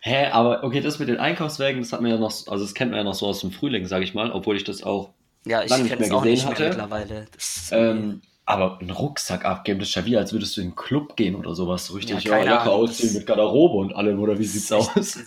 Hä, 0.06 0.28
aber 0.32 0.64
okay, 0.64 0.82
das 0.82 1.00
mit 1.00 1.10
den 1.10 1.18
Einkaufswägen, 1.18 1.82
das 1.82 1.92
hat 1.92 2.02
man 2.02 2.12
ja 2.12 2.18
noch, 2.18 2.30
also 2.48 2.60
das 2.64 2.74
kennt 2.76 2.92
man 2.92 3.00
ja 3.00 3.04
noch 3.04 3.16
so 3.16 3.26
aus 3.26 3.40
dem 3.42 3.52
Frühling, 3.52 3.88
sag 3.88 4.04
ich 4.04 4.14
mal, 4.14 4.32
obwohl 4.32 4.56
ich 4.56 4.64
das 4.64 4.84
auch 4.84 5.10
Ja, 5.46 5.64
ich 5.64 5.70
lange 5.70 5.86
nicht 5.86 6.00
mehr 6.00 6.14
auch 6.14 6.26
nicht 6.26 6.42
gesehen 6.42 6.50
mehr 6.50 6.52
hatte. 6.52 6.66
mittlerweile. 6.70 7.28
Ähm, 7.72 8.22
aber 8.46 8.80
einen 8.80 8.92
Rucksack 8.92 9.46
abgeben, 9.46 9.80
das 9.80 9.90
ist 9.90 9.96
ja 9.96 10.06
wie, 10.06 10.18
als 10.18 10.34
würdest 10.34 10.58
du 10.58 10.62
in 10.62 10.68
einen 10.68 10.76
Club 10.76 11.16
gehen 11.18 11.36
oder 11.36 11.56
sowas. 11.56 11.88
So 11.88 11.96
richtig 11.96 12.26
Ja, 12.26 12.38
ja, 12.38 12.60
Ahnung, 12.62 12.74
ausziehen 12.74 13.14
mit 13.14 13.26
Garderobe 13.28 13.78
und 13.78 13.96
allem, 13.96 14.20
oder 14.20 14.40
wie 14.40 14.46
sieht's 14.46 14.72
aus? 14.72 15.18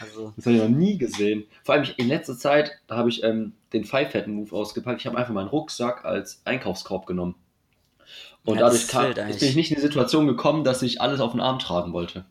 Also, 0.00 0.32
Das 0.36 0.46
habe 0.46 0.56
ich 0.56 0.62
noch 0.62 0.68
nie 0.68 0.98
gesehen. 0.98 1.44
Vor 1.64 1.74
allem 1.74 1.86
in 1.96 2.08
letzter 2.08 2.36
Zeit, 2.38 2.72
da 2.88 2.96
habe 2.96 3.08
ich 3.10 3.22
ähm, 3.24 3.52
den 3.72 3.84
Five-Head-Move 3.84 4.54
ausgepackt. 4.54 5.00
Ich 5.00 5.06
habe 5.06 5.18
einfach 5.18 5.32
meinen 5.34 5.48
Rucksack 5.48 6.04
als 6.04 6.42
Einkaufskorb 6.44 7.06
genommen. 7.06 7.36
Und 8.46 8.58
Ja, 8.58 8.62
dadurch 8.62 8.88
kam, 8.88 9.12
bin 9.14 9.48
ich 9.48 9.56
nicht 9.56 9.70
in 9.70 9.76
die 9.76 9.82
Situation 9.82 10.26
gekommen, 10.26 10.64
dass 10.64 10.80
ich 10.82 11.00
alles 11.02 11.20
auf 11.20 11.32
den 11.32 11.40
Arm 11.40 11.58
tragen 11.58 11.92
wollte. 11.92 12.24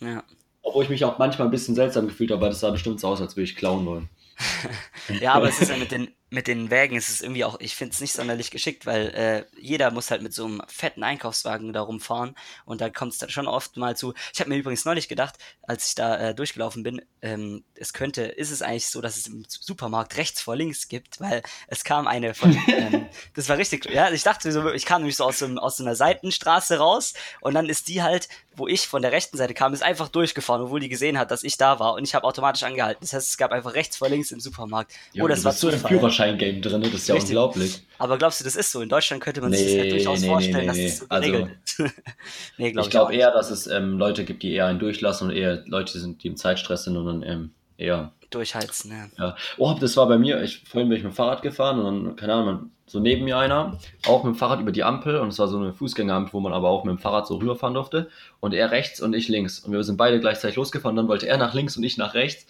ja. 0.00 0.24
Obwohl 0.66 0.82
ich 0.82 0.90
mich 0.90 1.04
auch 1.04 1.16
manchmal 1.18 1.46
ein 1.46 1.52
bisschen 1.52 1.76
seltsam 1.76 2.08
gefühlt 2.08 2.32
habe, 2.32 2.40
weil 2.42 2.48
das 2.48 2.58
sah 2.58 2.70
bestimmt 2.70 2.98
so 2.98 3.06
aus, 3.06 3.20
als 3.20 3.36
würde 3.36 3.44
ich 3.44 3.54
klauen 3.54 3.86
wollen. 3.86 4.08
Ja, 5.20 5.34
aber 5.34 5.48
es 5.48 5.60
ist 5.60 5.68
ja 5.68 5.76
mit 5.76 5.92
den, 5.92 6.08
mit 6.30 6.48
den 6.48 6.68
Wägen, 6.68 6.96
es 6.96 7.08
ist 7.08 7.22
irgendwie 7.22 7.44
auch, 7.44 7.60
ich 7.60 7.76
finde 7.76 7.94
es 7.94 8.00
nicht 8.00 8.12
sonderlich 8.12 8.50
geschickt, 8.50 8.84
weil 8.84 9.06
äh, 9.10 9.44
jeder 9.56 9.92
muss 9.92 10.10
halt 10.10 10.22
mit 10.22 10.34
so 10.34 10.44
einem 10.44 10.62
fetten 10.66 11.04
Einkaufswagen 11.04 11.72
da 11.72 11.82
rumfahren 11.82 12.34
und 12.64 12.80
da 12.80 12.90
kommt 12.90 13.12
es 13.12 13.18
dann 13.18 13.30
schon 13.30 13.46
oft 13.46 13.76
mal 13.76 13.96
zu. 13.96 14.14
Ich 14.34 14.40
habe 14.40 14.50
mir 14.50 14.56
übrigens 14.56 14.84
neulich 14.84 15.08
gedacht, 15.08 15.36
als 15.62 15.86
ich 15.86 15.94
da 15.94 16.16
äh, 16.16 16.34
durchgelaufen 16.34 16.82
bin, 16.82 17.02
ähm, 17.22 17.62
es 17.76 17.92
könnte, 17.92 18.22
ist 18.22 18.50
es 18.50 18.62
eigentlich 18.62 18.88
so, 18.88 19.00
dass 19.00 19.16
es 19.16 19.28
im 19.28 19.44
Supermarkt 19.48 20.16
rechts 20.16 20.40
vor 20.40 20.56
links 20.56 20.88
gibt, 20.88 21.20
weil 21.20 21.42
es 21.68 21.84
kam 21.84 22.08
eine 22.08 22.34
von, 22.34 22.50
ähm, 22.66 23.06
das 23.34 23.48
war 23.48 23.58
richtig, 23.58 23.84
ja, 23.84 24.10
ich 24.10 24.24
dachte 24.24 24.50
so, 24.50 24.72
ich 24.72 24.86
kam 24.86 25.02
nämlich 25.02 25.16
so 25.16 25.24
aus, 25.24 25.38
so, 25.38 25.46
aus 25.46 25.76
so 25.76 25.84
einer 25.84 25.94
Seitenstraße 25.94 26.78
raus 26.78 27.14
und 27.40 27.54
dann 27.54 27.68
ist 27.68 27.86
die 27.86 28.02
halt, 28.02 28.28
wo 28.56 28.66
ich 28.66 28.88
von 28.88 29.02
der 29.02 29.12
rechten 29.12 29.36
Seite 29.36 29.54
kam, 29.54 29.74
ist 29.74 29.82
einfach 29.82 30.08
durchgefahren, 30.08 30.62
obwohl 30.62 30.80
die 30.80 30.88
gesehen 30.88 31.18
hat, 31.18 31.30
dass 31.30 31.44
ich 31.44 31.56
da 31.58 31.78
war 31.78 31.94
und 31.94 32.04
ich 32.04 32.14
habe 32.14 32.26
automatisch 32.26 32.62
angehalten. 32.62 33.00
Das 33.02 33.12
heißt, 33.12 33.28
es 33.30 33.36
gab 33.36 33.52
einfach 33.52 33.74
rechts 33.74 33.96
vor 33.96 34.08
links 34.08 34.30
im 34.32 34.40
Supermarkt. 34.40 34.92
Ja, 35.12 35.24
oh, 35.24 35.28
das 35.28 35.44
war 35.44 35.52
so 35.52 35.68
im. 35.68 35.78
Führerschein-Game 35.78 36.62
drin, 36.62 36.82
das 36.82 36.92
ist 36.94 37.08
ja 37.08 37.14
Richtig. 37.14 37.30
unglaublich. 37.30 37.82
Aber 37.98 38.18
glaubst 38.18 38.40
du, 38.40 38.44
das 38.44 38.56
ist 38.56 38.72
so? 38.72 38.80
In 38.80 38.88
Deutschland 38.88 39.22
könnte 39.22 39.40
man 39.40 39.52
sich 39.52 39.62
das 39.62 39.70
Nee, 39.72 39.84
ja 39.84 39.90
durchaus 39.90 40.20
nee, 40.20 40.26
vorstellen, 40.26 40.56
nee, 40.58 40.66
dass 40.66 40.76
nee, 40.76 40.84
das 40.88 40.98
so 40.98 41.06
also- 41.08 41.30
geregelt 41.30 41.58
ist. 41.64 41.78
nee, 42.58 42.72
glaube 42.72 42.80
ich 42.80 42.86
ich, 42.86 42.90
glaube 42.90 43.14
eher, 43.14 43.30
dass 43.30 43.50
es 43.50 43.66
ähm, 43.66 43.98
Leute 43.98 44.24
gibt, 44.24 44.42
die 44.42 44.52
eher 44.52 44.66
einen 44.66 44.78
durchlassen 44.78 45.28
und 45.28 45.36
eher 45.36 45.62
Leute 45.66 45.98
sind, 45.98 46.22
die 46.22 46.28
im 46.28 46.36
Zeitstress 46.36 46.84
sind 46.84 46.96
und 46.96 47.06
dann 47.06 47.22
ähm, 47.22 47.50
nicht. 47.78 48.10
Durchheizen, 48.30 48.90
ja. 48.90 49.24
Ja. 49.24 49.36
Oh, 49.56 49.74
das 49.78 49.96
war 49.96 50.08
bei 50.08 50.18
mir, 50.18 50.42
ich, 50.42 50.62
vorhin 50.68 50.88
bin 50.88 50.98
ich 50.98 51.04
mit 51.04 51.12
dem 51.12 51.16
Fahrrad 51.16 51.42
gefahren 51.42 51.78
und 51.78 51.84
dann, 52.06 52.16
keine 52.16 52.34
Ahnung, 52.34 52.70
so 52.86 52.98
neben 53.00 53.24
mir 53.24 53.38
einer, 53.38 53.78
auch 54.06 54.24
mit 54.24 54.34
dem 54.34 54.38
Fahrrad 54.38 54.60
über 54.60 54.72
die 54.72 54.82
Ampel 54.84 55.18
und 55.18 55.28
es 55.28 55.38
war 55.38 55.48
so 55.48 55.58
eine 55.58 55.72
Fußgängerampel, 55.72 56.32
wo 56.32 56.40
man 56.40 56.52
aber 56.52 56.68
auch 56.68 56.84
mit 56.84 56.92
dem 56.92 56.98
Fahrrad 56.98 57.26
so 57.26 57.36
rüberfahren 57.36 57.74
durfte 57.74 58.08
und 58.40 58.52
er 58.52 58.70
rechts 58.70 59.00
und 59.00 59.14
ich 59.14 59.28
links 59.28 59.60
und 59.60 59.72
wir 59.72 59.82
sind 59.84 59.96
beide 59.96 60.20
gleichzeitig 60.20 60.56
losgefahren, 60.56 60.96
dann 60.96 61.08
wollte 61.08 61.28
er 61.28 61.36
nach 61.36 61.54
links 61.54 61.76
und 61.76 61.84
ich 61.84 61.98
nach 61.98 62.14
rechts 62.14 62.46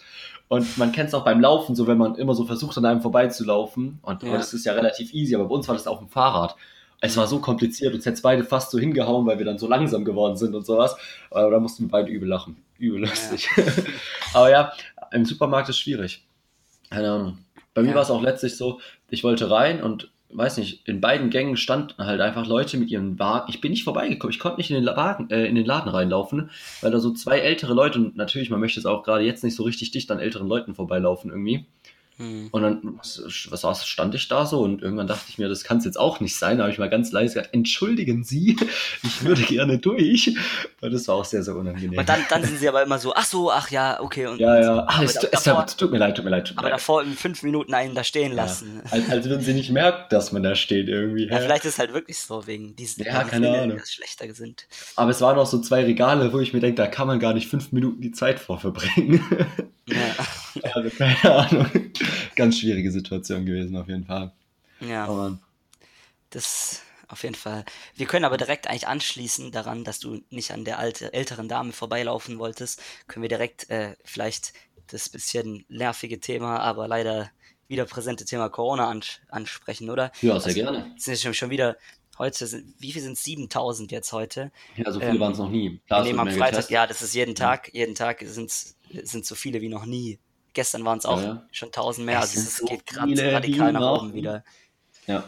und 0.47 0.77
man 0.77 0.91
kennt 0.91 1.09
es 1.09 1.13
auch 1.15 1.23
beim 1.23 1.41
Laufen, 1.41 1.75
so 1.75 1.87
wenn 1.87 1.97
man 1.97 2.15
immer 2.15 2.33
so 2.33 2.45
versucht, 2.45 2.77
an 2.77 2.85
einem 2.85 3.01
vorbeizulaufen 3.01 3.99
und 4.01 4.23
Ja. 4.23 4.33
das 4.33 4.53
ist 4.53 4.65
ja 4.65 4.73
relativ 4.73 5.13
easy, 5.13 5.35
aber 5.35 5.45
bei 5.45 5.55
uns 5.55 5.67
war 5.67 5.75
das 5.75 5.87
auf 5.87 5.99
dem 5.99 6.09
Fahrrad. 6.09 6.55
Es 6.99 7.15
war 7.15 7.27
so 7.27 7.39
kompliziert, 7.39 7.93
uns 7.93 8.07
hätte 8.07 8.21
beide 8.23 8.43
fast 8.43 8.71
so 8.71 8.79
hingehauen, 8.79 9.27
weil 9.27 9.37
wir 9.37 9.45
dann 9.45 9.59
so 9.59 9.67
langsam 9.67 10.03
geworden 10.03 10.35
sind 10.35 10.55
und 10.55 10.65
sowas. 10.65 10.95
Aber 11.29 11.51
da 11.51 11.59
mussten 11.59 11.83
wir 11.83 11.89
beide 11.89 12.09
übel 12.09 12.27
lachen. 12.27 12.57
Übel 12.79 13.01
lustig. 13.01 13.47
aber 14.33 14.49
ja, 14.49 14.71
im 15.11 15.25
Supermarkt 15.25 15.69
ist 15.69 15.79
schwierig. 15.79 16.25
Keine 16.89 17.11
Ahnung. 17.11 17.37
Bei 17.73 17.81
mir 17.81 17.89
Ja. 17.89 17.95
war 17.95 18.01
es 18.03 18.09
auch 18.11 18.21
letztlich 18.21 18.57
so, 18.57 18.79
ich 19.09 19.23
wollte 19.23 19.49
rein 19.51 19.83
und 19.83 20.11
weiß 20.29 20.57
nicht, 20.57 20.87
in 20.87 20.99
beiden 20.99 21.29
Gängen 21.29 21.55
standen 21.55 22.03
halt 22.05 22.19
einfach 22.19 22.45
Leute 22.45 22.77
mit 22.77 22.89
ihren 22.89 23.17
Wagen. 23.17 23.45
Ich 23.49 23.61
bin 23.61 23.71
nicht 23.71 23.85
vorbeigekommen, 23.85 24.33
ich 24.33 24.39
konnte 24.39 24.57
nicht 24.57 24.69
in 24.69 24.75
den, 24.83 24.85
Wagen, 24.85 25.29
äh, 25.29 25.45
in 25.45 25.55
den 25.55 25.65
Laden 25.65 25.89
reinlaufen, 25.89 26.49
weil 26.81 26.91
da 26.91 26.99
so 26.99 27.11
zwei 27.13 27.39
ältere 27.39 27.73
Leute, 27.73 27.99
und 27.99 28.17
natürlich, 28.17 28.49
man 28.49 28.59
möchte 28.59 28.79
jetzt 28.79 28.87
auch 28.87 29.03
gerade 29.03 29.23
jetzt 29.23 29.43
nicht 29.43 29.55
so 29.55 29.63
richtig 29.63 29.91
dicht 29.91 30.11
an 30.11 30.19
älteren 30.19 30.47
Leuten 30.47 30.75
vorbeilaufen 30.75 31.31
irgendwie. 31.31 31.65
Hm. 32.17 32.47
Und 32.51 32.61
dann 32.63 32.81
was, 32.97 33.21
was 33.51 33.63
war's, 33.63 33.85
stand 33.87 34.15
ich 34.15 34.27
da 34.27 34.45
so 34.45 34.61
und 34.61 34.81
irgendwann 34.81 35.05
dachte 35.07 35.25
ich 35.29 35.37
mir, 35.37 35.47
das 35.49 35.63
kann 35.63 35.77
es 35.77 35.85
jetzt 35.85 35.99
auch 35.99 36.19
nicht 36.19 36.35
sein. 36.35 36.57
Da 36.57 36.63
habe 36.63 36.73
ich 36.73 36.79
mal 36.79 36.89
ganz 36.89 37.11
leise 37.11 37.35
gesagt, 37.35 37.53
entschuldigen 37.53 38.23
Sie, 38.23 38.57
ich 39.03 39.23
würde 39.23 39.43
gerne 39.43 39.77
durch. 39.77 40.35
Und 40.81 40.91
das 40.93 41.07
war 41.07 41.15
auch 41.15 41.25
sehr, 41.25 41.43
sehr 41.43 41.55
unangenehm. 41.55 41.99
Und 41.99 42.09
dann, 42.09 42.21
dann 42.29 42.43
sind 42.43 42.57
sie 42.59 42.67
aber 42.67 42.81
immer 42.83 42.97
so, 42.99 43.13
ach 43.15 43.25
so, 43.25 43.51
ach 43.51 43.69
ja, 43.69 43.99
okay. 44.01 44.25
Und, 44.27 44.39
ja, 44.39 44.59
ja, 44.59 44.87
aber, 44.87 45.03
es, 45.03 45.13
da- 45.13 45.27
es, 45.31 45.43
davor, 45.43 45.65
tut 45.67 45.91
mir 45.91 45.99
leid, 45.99 46.15
tut 46.15 46.25
mir 46.25 46.31
leid. 46.31 46.47
Tut 46.47 46.55
mir 46.55 46.59
aber 46.61 46.69
leid. 46.69 46.79
davor 46.79 47.03
in 47.03 47.13
fünf 47.13 47.43
Minuten 47.43 47.73
einen 47.73 47.93
da 47.93 48.03
stehen 48.03 48.31
Ja. 48.31 48.37
lassen. 48.43 48.81
Als, 48.89 49.09
als 49.09 49.29
würden 49.29 49.41
sie 49.41 49.53
nicht 49.53 49.69
merken, 49.69 50.05
dass 50.09 50.31
man 50.31 50.41
da 50.43 50.55
steht 50.55 50.87
irgendwie. 50.89 51.27
Ja, 51.27 51.37
vielleicht 51.39 51.65
ist 51.65 51.73
es 51.73 51.79
halt 51.79 51.93
wirklich 51.93 52.17
so, 52.17 52.47
wegen 52.47 52.75
diesen 52.75 53.03
Ja, 53.05 53.23
keine 53.25 53.45
Fehler, 53.47 53.61
Ahnung. 53.61 53.75
die 53.77 53.81
das 53.81 53.91
schlechter 53.93 54.33
sind. 54.33 54.67
Aber 54.95 55.11
es 55.11 55.21
waren 55.21 55.37
auch 55.37 55.45
so 55.45 55.59
zwei 55.61 55.83
Regale, 55.83 56.33
wo 56.33 56.39
ich 56.39 56.53
mir 56.53 56.59
denke, 56.61 56.81
da 56.81 56.87
kann 56.87 57.05
man 57.07 57.19
gar 57.19 57.33
nicht 57.33 57.47
fünf 57.47 57.71
Minuten 57.71 58.01
die 58.01 58.11
Zeit 58.11 58.39
vor 58.39 58.59
verbringen. 58.59 59.23
Ja. 59.87 59.97
also 60.73 60.89
keine 60.89 61.33
Ahnung. 61.35 61.67
Ganz 62.35 62.59
schwierige 62.59 62.91
Situation 62.91 63.45
gewesen 63.45 63.75
auf 63.77 63.87
jeden 63.87 64.05
Fall. 64.05 64.31
ja. 64.79 65.05
Aber 65.05 65.39
Das 66.29 66.81
auf 67.07 67.23
jeden 67.23 67.35
Fall. 67.35 67.63
Wir 67.95 68.05
können 68.05 68.25
aber 68.25 68.37
direkt 68.37 68.67
eigentlich 68.67 68.87
anschließen 68.87 69.51
daran, 69.51 69.83
dass 69.85 69.99
du 69.99 70.21
nicht 70.29 70.51
an 70.51 70.65
der 70.65 70.77
alte, 70.79 71.13
älteren 71.13 71.47
Dame 71.47 71.71
vorbeilaufen 71.71 72.37
wolltest. 72.37 72.81
Können 73.07 73.21
wir 73.21 73.29
direkt 73.29 73.69
äh, 73.69 73.95
vielleicht 74.03 74.53
das 74.87 75.07
bisschen 75.09 75.65
nervige 75.69 76.19
Thema, 76.19 76.59
aber 76.59 76.87
leider 76.87 77.31
wieder 77.67 77.85
präsente 77.85 78.25
Thema 78.25 78.49
Corona 78.49 78.87
ans 78.89 79.19
ansprechen, 79.29 79.89
oder? 79.89 80.11
ja, 80.21 80.39
sehr 80.39 80.53
Also, 80.53 80.61
gerne. 80.61 80.93
Es 80.97 81.05
sind 81.05 81.17
schon, 81.19 81.33
schon 81.33 81.49
wieder, 81.49 81.77
heute 82.17 82.45
sind, 82.47 82.75
wie 82.79 82.91
viel 82.91 83.01
sind 83.01 83.13
es? 83.13 83.23
7000 83.23 83.91
jetzt 83.91 84.11
heute? 84.11 84.51
Ja, 84.75 84.91
so 84.91 85.01
viele 85.01 85.11
ähm, 85.13 85.19
waren 85.19 85.31
es 85.33 85.37
noch 85.39 85.49
nie. 85.49 85.81
Wir 85.87 85.99
Klar, 85.99 86.01
es 86.03 86.05
nehmen 86.05 86.19
am 86.19 86.29
Freitag, 86.29 86.51
getestet. 86.51 86.69
ja, 86.69 86.87
das 86.87 87.01
ist 87.01 87.13
jeden 87.13 87.35
Tag, 87.35 87.73
jeden 87.73 87.95
Tag 87.95 88.23
sind 88.25 88.49
es 88.51 88.77
so 89.27 89.35
viele 89.35 89.61
wie 89.61 89.69
noch 89.69 89.85
nie 89.85 90.19
gestern 90.57 90.83
waren 90.85 90.97
es 90.97 91.05
auch 91.05 91.21
Ja, 91.21 91.43
schon 91.51 91.71
1000 91.71 92.05
mehr. 92.05 92.19
Es 92.19 92.35
Also 92.35 92.39
es 92.49 92.57
so 92.57 92.65
geht 92.65 92.85
gerade 92.85 93.33
radikal 93.33 93.71
nach 93.71 93.81
oben 93.85 94.13
wieder. 94.13 94.43
Ja. 95.07 95.23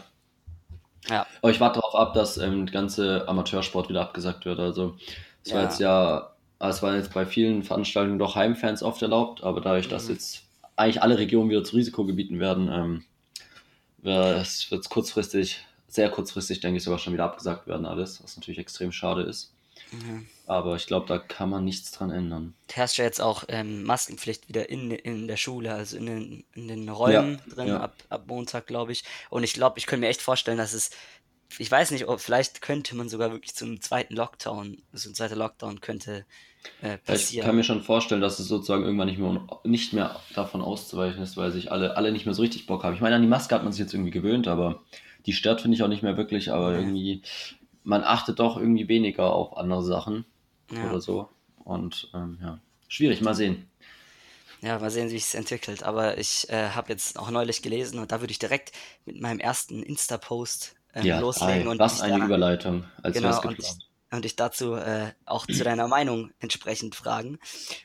Ja, 1.08 1.26
Aber 1.40 1.50
ich 1.50 1.60
warte 1.60 1.80
darauf 1.80 1.94
ab, 1.94 2.14
dass 2.14 2.36
ähm, 2.36 2.66
der 2.66 2.72
ganze 2.72 3.26
Amateursport 3.28 3.88
wieder 3.88 4.02
abgesagt 4.02 4.44
wird. 4.44 4.58
Also 4.58 4.96
es 5.44 5.52
war 5.52 5.60
Ja. 5.60 5.66
jetzt 5.68 5.80
ja, 5.80 6.36
es 6.58 6.82
waren 6.82 6.96
jetzt 6.96 7.14
bei 7.14 7.24
vielen 7.24 7.62
Veranstaltungen 7.62 8.18
doch 8.18 8.34
Heimfans 8.34 8.82
oft 8.82 9.00
erlaubt, 9.02 9.42
aber 9.42 9.60
dadurch, 9.60 9.88
dass 9.88 10.08
Mhm. 10.08 10.14
jetzt 10.14 10.42
eigentlich 10.76 11.02
alle 11.02 11.18
Regionen 11.18 11.48
wieder 11.50 11.64
zu 11.64 11.76
Risikogebieten 11.76 12.38
werden, 12.40 12.68
ähm, 12.72 13.04
wird 13.98 14.38
es 14.40 14.88
kurzfristig, 14.90 15.64
sehr 15.88 16.10
kurzfristig, 16.10 16.60
denke 16.60 16.78
ich, 16.78 16.84
sogar 16.84 16.98
schon 16.98 17.12
wieder 17.14 17.24
abgesagt 17.24 17.66
werden 17.66 17.86
alles, 17.86 18.22
was 18.22 18.36
natürlich 18.36 18.58
extrem 18.58 18.92
schade 18.92 19.22
ist. 19.22 19.52
Mhm. 19.92 20.26
Aber 20.46 20.74
ich 20.76 20.86
glaube, 20.86 21.06
da 21.06 21.18
kann 21.18 21.48
man 21.50 21.64
nichts 21.64 21.92
dran 21.92 22.10
ändern. 22.10 22.54
herrscht 22.72 22.98
ja 22.98 23.04
jetzt 23.04 23.20
auch 23.20 23.44
ähm, 23.48 23.84
Maskenpflicht 23.84 24.48
wieder 24.48 24.68
in, 24.68 24.90
in 24.90 25.28
der 25.28 25.36
Schule, 25.36 25.72
also 25.74 25.96
in 25.96 26.06
den, 26.06 26.44
in 26.54 26.68
den 26.68 26.88
Räumen 26.88 27.40
drin, 27.54 27.68
ja. 27.68 27.80
ab, 27.80 27.94
ab 28.08 28.24
Montag, 28.26 28.66
glaube 28.66 28.92
ich. 28.92 29.04
Und 29.30 29.44
ich 29.44 29.52
glaube, 29.52 29.78
ich 29.78 29.86
könnte 29.86 30.00
mir 30.00 30.08
echt 30.10 30.22
vorstellen, 30.22 30.58
dass 30.58 30.72
es, 30.72 30.90
ich 31.58 31.70
weiß 31.70 31.90
nicht, 31.92 32.06
ob, 32.08 32.20
vielleicht 32.20 32.62
könnte 32.62 32.96
man 32.96 33.08
sogar 33.08 33.30
wirklich 33.32 33.54
zum 33.54 33.80
zweiten 33.80 34.14
Lockdown, 34.14 34.82
so 34.92 35.08
ein 35.10 35.14
zweiter 35.14 35.36
Lockdown 35.36 35.80
könnte 35.80 36.24
äh, 36.82 36.88
Ja, 36.88 36.94
Ich 36.94 37.04
passieren. 37.04 37.46
kann 37.46 37.56
mir 37.56 37.64
schon 37.64 37.82
vorstellen, 37.82 38.20
dass 38.20 38.38
es 38.38 38.48
sozusagen 38.48 38.84
irgendwann 38.84 39.08
nicht 39.08 39.18
mehr, 39.18 39.46
nicht 39.64 39.92
mehr 39.92 40.20
davon 40.34 40.62
auszuweichen 40.62 41.22
ist, 41.22 41.36
weil 41.36 41.50
sich 41.52 41.70
alle, 41.72 41.96
alle 41.96 42.12
nicht 42.12 42.26
mehr 42.26 42.34
so 42.34 42.42
richtig 42.42 42.66
Bock 42.66 42.82
haben. 42.84 42.94
Ich 42.94 43.00
meine, 43.00 43.16
an 43.16 43.22
die 43.22 43.28
Maske 43.28 43.54
hat 43.54 43.62
man 43.64 43.72
sich 43.72 43.80
jetzt 43.80 43.94
irgendwie 43.94 44.10
gewöhnt, 44.10 44.46
aber 44.48 44.82
die 45.26 45.32
stört, 45.32 45.60
finde 45.60 45.76
ich 45.76 45.82
auch 45.82 45.88
nicht 45.88 46.02
mehr 46.02 46.16
wirklich, 46.16 46.50
aber 46.52 46.72
Nee. 46.72 46.78
irgendwie, 46.78 47.22
man 47.84 48.04
achtet 48.04 48.38
doch 48.40 48.56
irgendwie 48.56 48.88
weniger 48.88 49.32
auf 49.32 49.56
andere 49.56 49.82
Sachen 49.82 50.24
ja. 50.70 50.86
oder 50.86 51.00
so. 51.00 51.28
Und 51.64 52.10
ähm, 52.14 52.38
ja, 52.42 52.58
schwierig, 52.88 53.20
mal 53.22 53.34
sehen. 53.34 53.68
Ja, 54.60 54.78
mal 54.78 54.90
sehen, 54.90 55.10
wie 55.10 55.16
es 55.16 55.34
entwickelt. 55.34 55.82
Aber 55.82 56.18
ich 56.18 56.48
äh, 56.50 56.70
habe 56.70 56.90
jetzt 56.92 57.18
auch 57.18 57.30
neulich 57.30 57.62
gelesen 57.62 57.98
und 57.98 58.12
da 58.12 58.20
würde 58.20 58.30
ich 58.32 58.38
direkt 58.38 58.72
mit 59.06 59.20
meinem 59.20 59.40
ersten 59.40 59.82
Insta-Post 59.82 60.74
ähm, 60.94 61.16
Ja, 61.16 61.18
loslegen 61.18 61.66
ei, 61.66 61.68
und 61.68 61.78
was 61.78 62.00
eine 62.00 62.18
da- 62.18 62.26
Überleitung, 62.26 62.84
als 63.02 63.16
Genau, 63.16 63.38
es 63.38 63.42
und 63.42 63.58
ich, 63.60 63.76
und 64.12 64.24
ich 64.26 64.36
dazu 64.36 64.74
äh, 64.74 65.12
auch 65.26 65.46
zu 65.46 65.64
deiner 65.64 65.88
Meinung 65.88 66.32
entsprechend 66.40 66.94
fragen. 66.96 67.38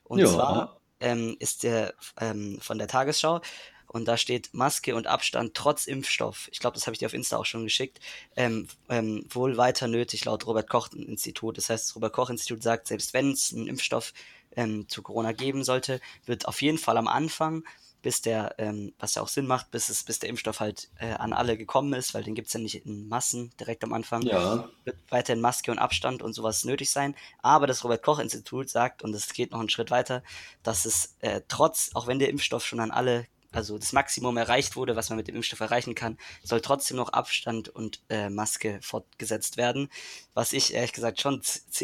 Und 0.03 0.19
Ja. 0.21 0.27
zwar 0.27 0.81
ähm, 0.99 1.35
ist 1.39 1.63
der 1.63 1.93
ähm, 2.19 2.59
von 2.61 2.77
der 2.77 2.87
Tagesschau 2.87 3.41
und 3.87 4.05
da 4.05 4.17
steht 4.17 4.53
Maske 4.53 4.95
und 4.95 5.07
Abstand 5.07 5.53
trotz 5.53 5.87
Impfstoff. 5.87 6.47
Ich 6.51 6.59
glaube, 6.59 6.75
das 6.75 6.87
habe 6.87 6.93
ich 6.93 6.99
dir 6.99 7.07
auf 7.07 7.13
Insta 7.13 7.37
auch 7.37 7.45
schon 7.45 7.63
geschickt. 7.63 7.99
Ähm, 8.35 8.67
ähm, 8.89 9.25
wohl 9.29 9.57
weiter 9.57 9.87
nötig 9.87 10.25
laut 10.25 10.45
Robert 10.47 10.69
Koch 10.69 10.91
Institut. 10.93 11.57
Das 11.57 11.69
heißt, 11.69 11.89
das 11.89 11.95
Robert 11.95 12.13
Koch 12.13 12.29
Institut 12.29 12.63
sagt, 12.63 12.87
selbst 12.87 13.13
wenn 13.13 13.31
es 13.31 13.53
einen 13.53 13.67
Impfstoff 13.67 14.13
ähm, 14.55 14.87
zu 14.87 15.01
Corona 15.01 15.31
geben 15.31 15.63
sollte, 15.63 16.01
wird 16.25 16.47
auf 16.47 16.61
jeden 16.61 16.77
Fall 16.77 16.97
am 16.97 17.07
Anfang 17.07 17.63
bis 18.05 18.21
der, 18.21 18.53
ähm, 18.59 18.93
was 18.99 19.15
ja 19.15 19.23
auch 19.23 19.27
Sinn 19.27 19.47
macht, 19.47 19.71
bis 19.71 19.89
es, 19.89 20.03
bis 20.03 20.19
der 20.19 20.29
Impfstoff 20.29 20.59
halt 20.59 20.91
äh, 20.99 21.13
an 21.13 21.33
alle 21.33 21.57
gekommen 21.57 21.91
ist, 21.93 22.13
weil 22.13 22.23
den 22.23 22.35
gibt's 22.35 22.53
ja 22.53 22.59
nicht 22.59 22.85
in 22.85 23.07
Massen 23.07 23.49
direkt 23.59 23.83
am 23.83 23.93
Anfang 23.93 24.21
Ja, 24.21 24.69
wird 24.83 24.97
weiterhin 25.09 25.41
Maske 25.41 25.71
und 25.71 25.79
Abstand 25.79 26.21
und 26.21 26.33
sowas 26.33 26.65
nötig 26.65 26.91
sein. 26.91 27.15
Aber 27.41 27.65
das 27.65 27.83
Robert-Koch-Institut 27.83 28.69
sagt, 28.69 29.01
und 29.01 29.15
es 29.15 29.33
geht 29.33 29.49
noch 29.49 29.59
einen 29.59 29.69
Schritt 29.69 29.89
weiter, 29.89 30.21
dass 30.61 30.85
es 30.85 31.15
äh, 31.21 31.41
trotz, 31.47 31.89
auch 31.95 32.05
wenn 32.05 32.19
der 32.19 32.29
Impfstoff 32.29 32.63
schon 32.63 32.79
an 32.79 32.91
alle, 32.91 33.25
also 33.55 33.77
das 33.77 33.93
Maximum 33.93 34.37
erreicht 34.37 34.75
wurde, 34.75 34.95
was 34.95 35.09
man 35.09 35.17
mit 35.17 35.27
dem 35.27 35.35
Impfstoff 35.35 35.59
erreichen 35.61 35.95
kann, 35.95 36.17
soll 36.43 36.61
trotzdem 36.61 36.97
noch 36.97 37.09
Abstand 37.09 37.69
und 37.69 38.01
äh, 38.09 38.29
Maske 38.29 38.79
fortgesetzt 38.81 39.57
werden. 39.57 39.89
Was 40.33 40.53
ich 40.53 40.73
ehrlich 40.73 40.93
gesagt 40.93 41.21
schon, 41.21 41.41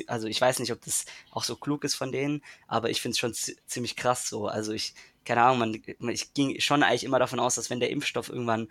also 0.08 0.28
ich 0.28 0.40
weiß 0.42 0.60
nicht, 0.60 0.72
ob 0.72 0.82
das 0.82 1.06
auch 1.32 1.44
so 1.44 1.56
klug 1.56 1.84
ist 1.84 1.96
von 1.96 2.12
denen, 2.12 2.44
aber 2.68 2.90
ich 2.90 3.02
finde 3.02 3.14
es 3.14 3.20
schon 3.20 3.34
zi- 3.34 3.58
ziemlich 3.66 3.96
krass 3.96 4.28
so. 4.30 4.48
Also 4.48 4.72
ich, 4.74 4.94
keine 5.26 5.42
Ahnung, 5.44 5.60
man- 6.00 6.14
ich 6.14 6.34
ging 6.34 6.60
schon 6.60 6.84
eigentlich 6.84 7.04
immer 7.04 7.20
davon 7.20 7.40
aus, 7.40 7.56
dass 7.56 7.70
wenn 7.70 7.80
der 7.80 7.90
Impfstoff 7.90 8.30
irgendwann 8.30 8.70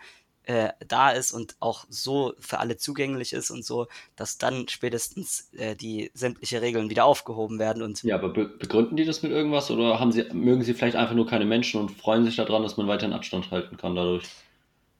äh, 0.51 0.73
da 0.87 1.11
ist 1.11 1.33
und 1.33 1.55
auch 1.61 1.85
so 1.89 2.35
für 2.41 2.59
alle 2.59 2.77
zugänglich 2.77 3.33
ist 3.33 3.51
und 3.51 3.65
so, 3.65 3.87
dass 4.17 4.39
dann 4.39 4.67
spätestens 4.69 5.51
äh, 5.57 5.77
die 5.77 6.11
sämtliche 6.15 6.61
Regeln 6.61 6.91
wieder 6.91 7.05
aufgehoben 7.05 7.59
werden 7.59 7.83
und 7.83 8.03
ja, 8.03 8.17
aber 8.17 8.31
be 8.31 8.47
begründen 8.47 8.97
die 8.97 9.05
das 9.05 9.23
mit 9.23 9.31
irgendwas 9.31 9.71
oder 9.71 10.01
haben 10.01 10.13
sie, 10.13 10.25
mögen 10.33 10.63
sie 10.63 10.75
vielleicht 10.75 10.97
einfach 10.97 11.15
nur 11.15 11.27
keine 11.27 11.45
Menschen 11.45 11.81
und 11.81 11.93
freuen 11.93 12.25
sich 12.25 12.37
daran, 12.37 12.63
dass 12.63 12.77
man 12.77 12.89
weiterhin 12.89 13.15
Abstand 13.15 13.51
halten 13.51 13.77
kann 13.77 13.95
dadurch? 13.95 14.25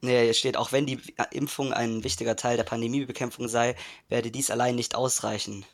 nee, 0.03 0.25
hier 0.25 0.35
steht, 0.35 0.57
auch 0.57 0.73
wenn 0.73 0.87
die 0.87 0.99
Impfung 1.33 1.73
ein 1.73 2.05
wichtiger 2.05 2.37
Teil 2.37 2.57
der 2.57 2.65
Pandemiebekämpfung 2.65 3.49
sei, 3.49 3.77
werde 4.09 4.31
dies 4.31 4.51
allein 4.51 4.77
nicht 4.77 4.95
ausreichen. 4.95 5.65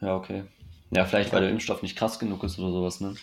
Ja, 0.00 0.16
okay. 0.16 0.44
Ja, 0.90 1.04
vielleicht 1.04 1.32
weil 1.32 1.42
der 1.42 1.50
Impfstoff 1.50 1.82
nicht 1.82 1.96
krass 1.96 2.18
genug 2.18 2.42
ist 2.42 2.58
oder 2.58 2.70
sowas, 2.70 3.00
ne? 3.00 3.14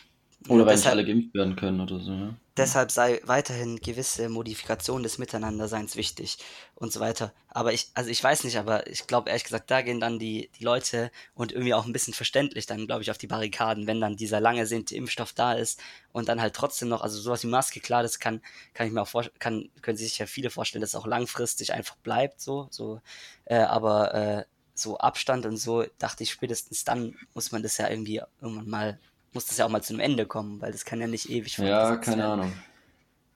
Oder 0.47 0.65
weil 0.65 0.75
nicht 0.75 0.85
deshalb- 0.85 0.93
alle 0.93 1.05
geimpft 1.05 1.33
werden 1.33 1.55
können 1.55 1.81
oder 1.81 1.99
so, 1.99 2.11
ja. 2.11 2.33
Deshalb 2.57 2.89
sei 2.89 3.21
weiterhin 3.23 3.79
gewisse 3.79 4.29
Modifikation 4.29 5.03
des 5.03 5.19
Miteinanderseins 5.19 5.95
wichtig 5.95 6.39
und 6.73 6.91
so 6.91 6.99
weiter. 6.99 7.31
Aber 7.49 7.71
ich, 7.71 7.91
also 7.93 8.09
ich 8.09 8.23
weiß 8.23 8.45
nicht, 8.45 8.57
aber 8.57 8.87
ich 8.87 9.05
glaube 9.05 9.29
ehrlich 9.29 9.43
gesagt, 9.43 9.69
da 9.69 9.83
gehen 9.83 9.99
dann 9.99 10.17
die, 10.17 10.49
die 10.57 10.63
Leute 10.63 11.11
und 11.35 11.51
irgendwie 11.51 11.75
auch 11.75 11.85
ein 11.85 11.93
bisschen 11.93 12.15
verständlich 12.15 12.65
dann, 12.65 12.87
glaube 12.87 13.03
ich, 13.03 13.11
auf 13.11 13.19
die 13.19 13.27
Barrikaden, 13.27 13.85
wenn 13.85 14.01
dann 14.01 14.15
dieser 14.17 14.39
lange 14.39 14.61
ersehnte 14.61 14.95
Impfstoff 14.95 15.33
da 15.33 15.53
ist 15.53 15.79
und 16.11 16.29
dann 16.29 16.41
halt 16.41 16.55
trotzdem 16.55 16.89
noch, 16.89 17.01
also 17.01 17.19
sowas 17.19 17.43
wie 17.43 17.47
Maske, 17.47 17.79
klar, 17.79 18.01
das 18.01 18.19
kann, 18.19 18.41
kann 18.73 18.87
ich 18.87 18.93
mir 18.93 19.03
auch 19.03 19.07
vorstellen, 19.07 19.37
kann, 19.37 19.69
können 19.83 19.97
sich 19.97 20.17
ja 20.17 20.25
viele 20.25 20.49
vorstellen, 20.49 20.81
dass 20.81 20.91
es 20.91 20.95
auch 20.95 21.05
langfristig 21.05 21.73
einfach 21.73 21.97
bleibt, 21.97 22.41
so, 22.41 22.67
so, 22.71 23.01
äh, 23.45 23.57
aber 23.57 24.15
äh, 24.15 24.45
so 24.73 24.97
Abstand 24.97 25.45
und 25.45 25.57
so, 25.57 25.85
dachte 25.99 26.23
ich, 26.23 26.31
spätestens 26.31 26.83
dann 26.83 27.15
muss 27.35 27.51
man 27.51 27.61
das 27.61 27.77
ja 27.77 27.87
irgendwie 27.87 28.21
irgendwann 28.41 28.67
mal, 28.69 28.99
muss 29.37 29.45
das 29.47 29.57
ja 29.57 29.65
auch 29.65 29.69
mal 29.69 29.83
zu 29.83 29.93
einem 29.93 30.01
Ende 30.01 30.25
kommen, 30.27 30.61
weil 30.61 30.71
das 30.73 30.85
kann 30.85 31.01
ja 31.01 31.07
nicht 31.07 31.29
ewig 31.29 31.59
Ja, 31.59 31.97
keine 31.97 32.23
werden. 32.23 32.25
Ahnung. 32.25 32.53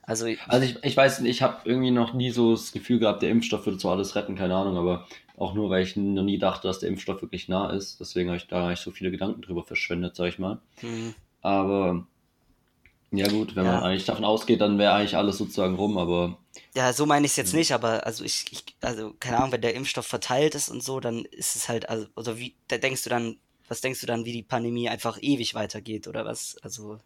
Also, 0.04 0.28
Also 0.48 0.66
ich, 0.66 0.84
ich 0.84 0.98
weiß 0.98 1.22
nicht, 1.22 1.32
ich 1.32 1.42
habe 1.42 1.62
irgendwie 1.66 1.92
noch 1.92 2.14
nie 2.14 2.32
so 2.32 2.52
das 2.52 2.72
Gefühl 2.72 3.00
gehabt, 3.00 3.22
der 3.22 3.30
Impfstoff 3.30 3.66
würde 3.66 3.78
zwar 3.78 3.94
alles 3.94 4.16
retten, 4.16 4.36
keine 4.36 4.56
Ahnung, 4.56 4.78
aber 4.78 5.08
auch 5.38 5.54
nur, 5.54 5.70
weil 5.70 5.84
ich 5.84 5.96
noch 5.96 6.24
nie 6.24 6.38
dachte, 6.38 6.68
dass 6.68 6.80
der 6.80 6.90
Impfstoff 6.90 7.22
wirklich 7.22 7.48
nah 7.48 7.70
ist. 7.72 8.00
Deswegen 8.00 8.30
habe 8.30 8.38
ich 8.38 8.48
da 8.48 8.70
nicht 8.70 8.82
so 8.82 8.92
viele 8.92 9.12
Gedanken 9.12 9.42
drüber 9.42 9.64
verschwendet, 9.64 10.16
sag 10.16 10.28
ich 10.28 10.40
mal. 10.40 10.60
hm, 10.82 11.12
Aber 11.42 12.08
ja 13.12 13.28
gut, 13.30 13.56
wenn 13.56 13.66
Ja. 13.66 13.72
man 13.72 13.84
eigentlich 13.84 14.06
davon 14.06 14.26
ausgeht, 14.26 14.62
dann 14.62 14.78
wäre 14.78 14.94
eigentlich 14.94 15.16
alles 15.18 15.38
sozusagen 15.38 15.76
rum, 15.76 15.98
aber 15.98 16.38
ja, 16.76 16.94
so 16.94 17.06
meine 17.06 17.26
ich 17.26 17.32
es 17.34 17.36
jetzt 17.38 17.54
Mhm. 17.54 17.60
nicht, 17.60 17.72
aber 17.72 18.06
also 18.06 18.24
ich, 18.24 18.46
ich, 18.52 18.64
also 18.82 19.14
keine 19.20 19.38
Ahnung, 19.38 19.52
wenn 19.52 19.62
der 19.62 19.74
Impfstoff 19.76 20.08
verteilt 20.08 20.56
ist 20.56 20.70
und 20.70 20.84
so, 20.84 21.00
dann 21.00 21.26
ist 21.26 21.56
es 21.56 21.70
halt, 21.70 21.90
also, 21.90 22.08
also 22.16 22.38
wie, 22.38 22.56
da 22.68 22.78
denkst 22.78 23.04
du 23.04 23.10
dann, 23.10 23.40
was 23.72 23.80
denkst 23.80 24.02
du 24.02 24.06
dann, 24.06 24.26
wie 24.26 24.34
die 24.34 24.44
Pandemie 24.44 24.90
einfach 24.90 25.18
ewig 25.22 25.56
weitergeht 25.56 26.06
oder 26.08 26.26
was? 26.26 26.58
Also, 26.62 27.00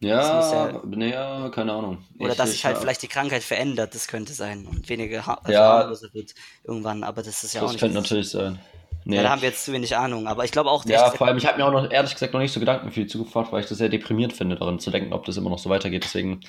ja, 0.00 0.70
ja- 0.70 0.82
naja, 0.86 1.50
keine 1.54 1.72
Ahnung. 1.74 1.98
oder 2.18 2.30
Ich- 2.30 2.36
dass 2.38 2.48
ich 2.48 2.54
sich 2.56 2.64
halt 2.64 2.76
hab- 2.76 2.82
vielleicht 2.82 3.02
die 3.02 3.08
Krankheit 3.08 3.42
verändert, 3.42 3.94
das 3.94 4.08
könnte 4.08 4.32
sein 4.32 4.66
und 4.66 4.88
weniger 4.88 5.26
ha 5.26 5.34
also 5.44 5.52
Ja. 5.52 6.14
wird 6.14 6.34
irgendwann, 6.64 7.04
aber 7.04 7.22
das 7.22 7.44
ist 7.44 7.52
ja 7.52 7.60
auch 7.60 7.66
Das 7.66 7.72
nicht. 7.72 7.80
könnte 7.80 7.96
natürlich 8.00 8.30
sein. 8.30 8.58
Nee. 9.04 9.16
Ja, 9.16 9.22
da 9.24 9.30
haben 9.30 9.42
wir 9.42 9.48
jetzt 9.50 9.64
zu 9.64 9.72
wenig 9.72 9.94
Ahnung, 9.96 10.26
aber 10.28 10.44
ich 10.44 10.50
glaube 10.52 10.70
auch, 10.70 10.84
Ja, 10.86 11.10
vor 11.10 11.26
allem, 11.26 11.36
ich 11.36 11.44
habe 11.46 11.58
mir 11.58 11.66
auch 11.66 11.72
noch 11.72 11.90
ehrlich 11.90 12.12
gesagt 12.14 12.32
noch 12.32 12.40
nicht 12.40 12.52
so 12.52 12.60
Gedanken 12.60 12.90
für 12.90 13.00
die 13.00 13.06
Zukunft 13.06 13.34
gemacht, 13.34 13.52
weil 13.52 13.60
ich 13.62 13.68
das 13.68 13.76
sehr 13.78 13.88
deprimierend 13.90 14.32
finde, 14.32 14.56
daran 14.56 14.78
zu 14.78 14.90
denken, 14.90 15.12
ob 15.12 15.24
das 15.26 15.36
immer 15.36 15.50
noch 15.50 15.58
so 15.58 15.68
weitergeht. 15.70 16.04
Deswegen 16.04 16.40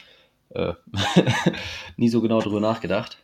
äh, 0.51 0.73
nie 1.97 2.09
so 2.09 2.21
genau 2.21 2.39
drüber 2.41 2.59
nachgedacht. 2.59 3.17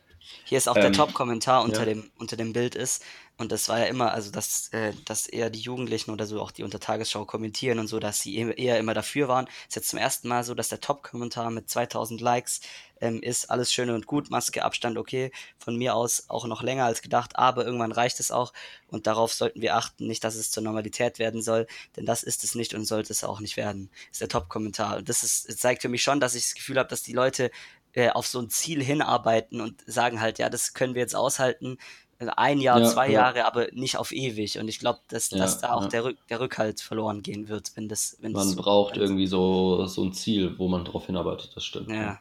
Hier 0.44 0.58
ist 0.58 0.68
auch 0.68 0.74
der 0.74 0.86
Ähm, 0.86 0.92
Top-Kommentar 0.92 1.62
unter 1.64 1.80
ja. 1.80 1.86
dem, 1.86 2.10
unter 2.18 2.36
dem 2.36 2.52
Bild 2.52 2.74
ist. 2.74 3.04
Und 3.40 3.52
das 3.52 3.70
war 3.70 3.78
ja 3.78 3.86
immer, 3.86 4.12
also 4.12 4.30
dass, 4.30 4.68
äh, 4.74 4.92
dass 5.06 5.26
eher 5.26 5.48
die 5.48 5.60
Jugendlichen 5.60 6.10
oder 6.10 6.26
so 6.26 6.42
auch 6.42 6.50
die 6.50 6.62
unter 6.62 6.78
Tagesschau 6.78 7.24
kommentieren 7.24 7.78
und 7.78 7.86
so, 7.86 7.98
dass 7.98 8.20
sie 8.20 8.36
eher- 8.36 8.58
eher 8.58 8.78
immer 8.78 8.92
dafür 8.92 9.28
waren. 9.28 9.46
Ist 9.66 9.76
jetzt 9.76 9.88
zum 9.88 9.98
ersten 9.98 10.28
Mal 10.28 10.44
so, 10.44 10.54
dass 10.54 10.68
der 10.68 10.80
Top-Kommentar 10.80 11.50
mit 11.50 11.70
2000 11.70 12.20
Likes 12.20 12.60
ähm, 13.00 13.22
ist. 13.22 13.50
Alles 13.50 13.72
schön 13.72 13.88
und 13.88 14.06
gut, 14.06 14.28
Maske, 14.30 14.62
Abstand, 14.62 14.98
okay. 14.98 15.32
Von 15.58 15.76
mir 15.76 15.94
aus 15.94 16.24
auch 16.28 16.44
noch 16.46 16.62
länger 16.62 16.84
als 16.84 17.00
gedacht, 17.00 17.36
aber 17.36 17.64
irgendwann 17.64 17.92
reicht 17.92 18.20
es 18.20 18.30
auch. 18.30 18.52
Und 18.88 19.06
darauf 19.06 19.32
sollten 19.32 19.62
wir 19.62 19.74
achten, 19.74 20.06
nicht, 20.06 20.22
dass 20.22 20.34
es 20.34 20.50
zur 20.50 20.62
Normalität 20.62 21.18
werden 21.18 21.40
soll, 21.40 21.66
denn 21.96 22.04
das 22.04 22.22
ist 22.22 22.44
es 22.44 22.54
nicht 22.54 22.74
und 22.74 22.84
sollte 22.84 23.10
es 23.10 23.24
auch 23.24 23.40
nicht 23.40 23.56
werden. 23.56 23.88
Ist 24.12 24.20
der 24.20 24.28
Top-Kommentar. 24.28 24.98
Und 24.98 25.08
das 25.08 25.22
ist, 25.22 25.48
das 25.48 25.56
zeigt 25.56 25.80
für 25.80 25.88
mich 25.88 26.02
schon, 26.02 26.20
dass 26.20 26.34
ich 26.34 26.42
das 26.42 26.54
Gefühl 26.54 26.78
habe, 26.78 26.90
dass 26.90 27.02
die 27.02 27.14
Leute 27.14 27.50
äh, 27.94 28.10
auf 28.10 28.26
so 28.26 28.38
ein 28.38 28.50
Ziel 28.50 28.84
hinarbeiten 28.84 29.62
und 29.62 29.82
sagen 29.86 30.20
halt, 30.20 30.38
ja, 30.38 30.50
das 30.50 30.74
können 30.74 30.92
wir 30.94 31.00
jetzt 31.00 31.16
aushalten, 31.16 31.78
äh, 32.20 32.26
ein 32.36 32.60
Jahr, 32.60 32.78
Ja, 32.80 32.86
zwei 32.88 33.06
ja. 33.08 33.12
Jahre, 33.22 33.44
aber 33.46 33.66
nicht 33.72 33.96
auf 33.96 34.12
ewig. 34.12 34.58
Und 34.58 34.68
ich 34.68 34.78
glaube, 34.78 35.00
dass, 35.08 35.30
Ja, 35.30 35.38
dass 35.38 35.60
da 35.60 35.72
auch 35.74 35.86
der, 35.88 36.04
Rück, 36.04 36.18
der 36.28 36.38
Rückhalt 36.40 36.80
verloren 36.80 37.22
gehen 37.22 37.48
wird, 37.48 37.72
wenn 37.74 37.88
das, 37.88 38.16
wenn 38.20 38.32
das 38.32 38.44
Man 38.44 38.54
so 38.54 38.62
braucht 38.62 38.92
bleibt. 38.94 39.08
irgendwie 39.08 39.26
so, 39.26 39.84
so 39.86 40.04
ein 40.04 40.12
Ziel, 40.12 40.56
wo 40.58 40.68
man 40.68 40.84
drauf 40.84 41.06
hinarbeitet, 41.06 41.50
das 41.56 41.64
stimmt. 41.64 41.88
Ja, 41.90 42.20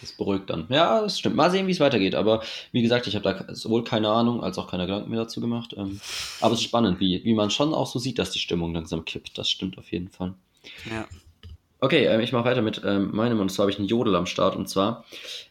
Das 0.00 0.12
beruhigt 0.12 0.50
dann. 0.50 0.66
Ja, 0.70 1.00
das 1.02 1.18
stimmt. 1.18 1.36
Mal 1.36 1.50
sehen, 1.50 1.66
wie 1.66 1.72
es 1.72 1.80
weitergeht. 1.80 2.14
Aber 2.14 2.42
wie 2.72 2.82
gesagt, 2.82 3.06
ich 3.06 3.14
habe 3.16 3.24
da 3.46 3.54
sowohl 3.54 3.84
keine 3.84 4.08
Ahnung 4.10 4.42
als 4.42 4.58
auch 4.58 4.68
keine 4.70 4.86
Gedanken 4.86 5.10
mehr 5.10 5.20
dazu 5.20 5.40
gemacht. 5.40 5.74
Ähm, 5.76 6.00
aber 6.40 6.54
es 6.54 6.60
ist 6.60 6.64
spannend, 6.64 7.00
wie, 7.00 7.22
wie 7.24 7.34
man 7.34 7.50
schon 7.50 7.72
auch 7.74 7.86
so 7.86 7.98
sieht, 7.98 8.18
dass 8.18 8.30
die 8.32 8.38
Stimmung 8.38 8.74
langsam 8.74 9.04
kippt. 9.04 9.36
Das 9.38 9.48
stimmt 9.50 9.78
auf 9.78 9.92
jeden 9.92 10.08
Fall. 10.08 10.34
ja. 10.90 11.06
Okay, 11.84 12.06
ähm, 12.06 12.20
ich 12.20 12.32
mache 12.32 12.46
weiter 12.46 12.62
mit 12.62 12.80
ähm, 12.84 13.10
meinem 13.12 13.40
und 13.40 13.50
zwar 13.50 13.64
habe 13.64 13.70
ich 13.70 13.78
einen 13.78 13.88
Jodel 13.88 14.16
am 14.16 14.26
Start 14.26 14.56
und 14.56 14.68
zwar, 14.68 15.04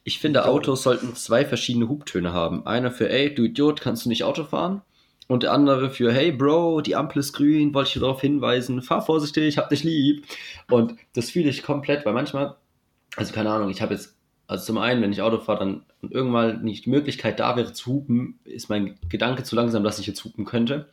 ich 0.03 0.19
finde 0.19 0.39
Jodel. 0.39 0.51
Autos 0.51 0.83
sollten 0.83 1.15
zwei 1.15 1.45
verschiedene 1.45 1.89
Hubtöne 1.89 2.33
haben. 2.33 2.65
Einer 2.65 2.91
für, 2.91 3.09
ey, 3.09 3.33
du 3.33 3.43
Idiot, 3.43 3.81
kannst 3.81 4.05
du 4.05 4.09
nicht 4.09 4.23
Auto 4.23 4.43
fahren? 4.43 4.81
Und 5.27 5.43
der 5.43 5.53
andere 5.53 5.89
für, 5.89 6.11
hey 6.11 6.31
Bro, 6.31 6.81
die 6.81 6.95
Ampel 6.95 7.19
ist 7.19 7.33
grün, 7.33 7.73
wollte 7.73 7.89
ich 7.89 7.93
dir 7.93 7.99
darauf 8.01 8.19
hinweisen, 8.19 8.81
fahr 8.81 9.01
vorsichtig, 9.01 9.57
hab 9.57 9.69
dich 9.69 9.83
lieb. 9.83 10.25
Und 10.69 10.95
das 11.13 11.29
fühle 11.29 11.49
ich 11.49 11.63
komplett, 11.63 12.05
weil 12.05 12.13
manchmal 12.13 12.57
also 13.15 13.33
keine 13.33 13.51
Ahnung, 13.51 13.69
ich 13.69 13.81
habe 13.81 13.93
jetzt, 13.93 14.15
also 14.47 14.65
zum 14.65 14.77
einen, 14.77 15.01
wenn 15.01 15.11
ich 15.11 15.21
Auto 15.21 15.39
fahre, 15.39 15.59
dann 15.59 15.85
und 16.01 16.11
irgendwann 16.11 16.63
nicht 16.63 16.85
die 16.85 16.89
Möglichkeit 16.89 17.39
da 17.39 17.55
wäre 17.55 17.71
zu 17.71 17.91
hupen, 17.91 18.39
ist 18.43 18.69
mein 18.69 18.97
Gedanke 19.07 19.43
zu 19.43 19.55
langsam, 19.55 19.83
dass 19.83 19.99
ich 19.99 20.07
jetzt 20.07 20.23
hupen 20.25 20.45
könnte. 20.45 20.89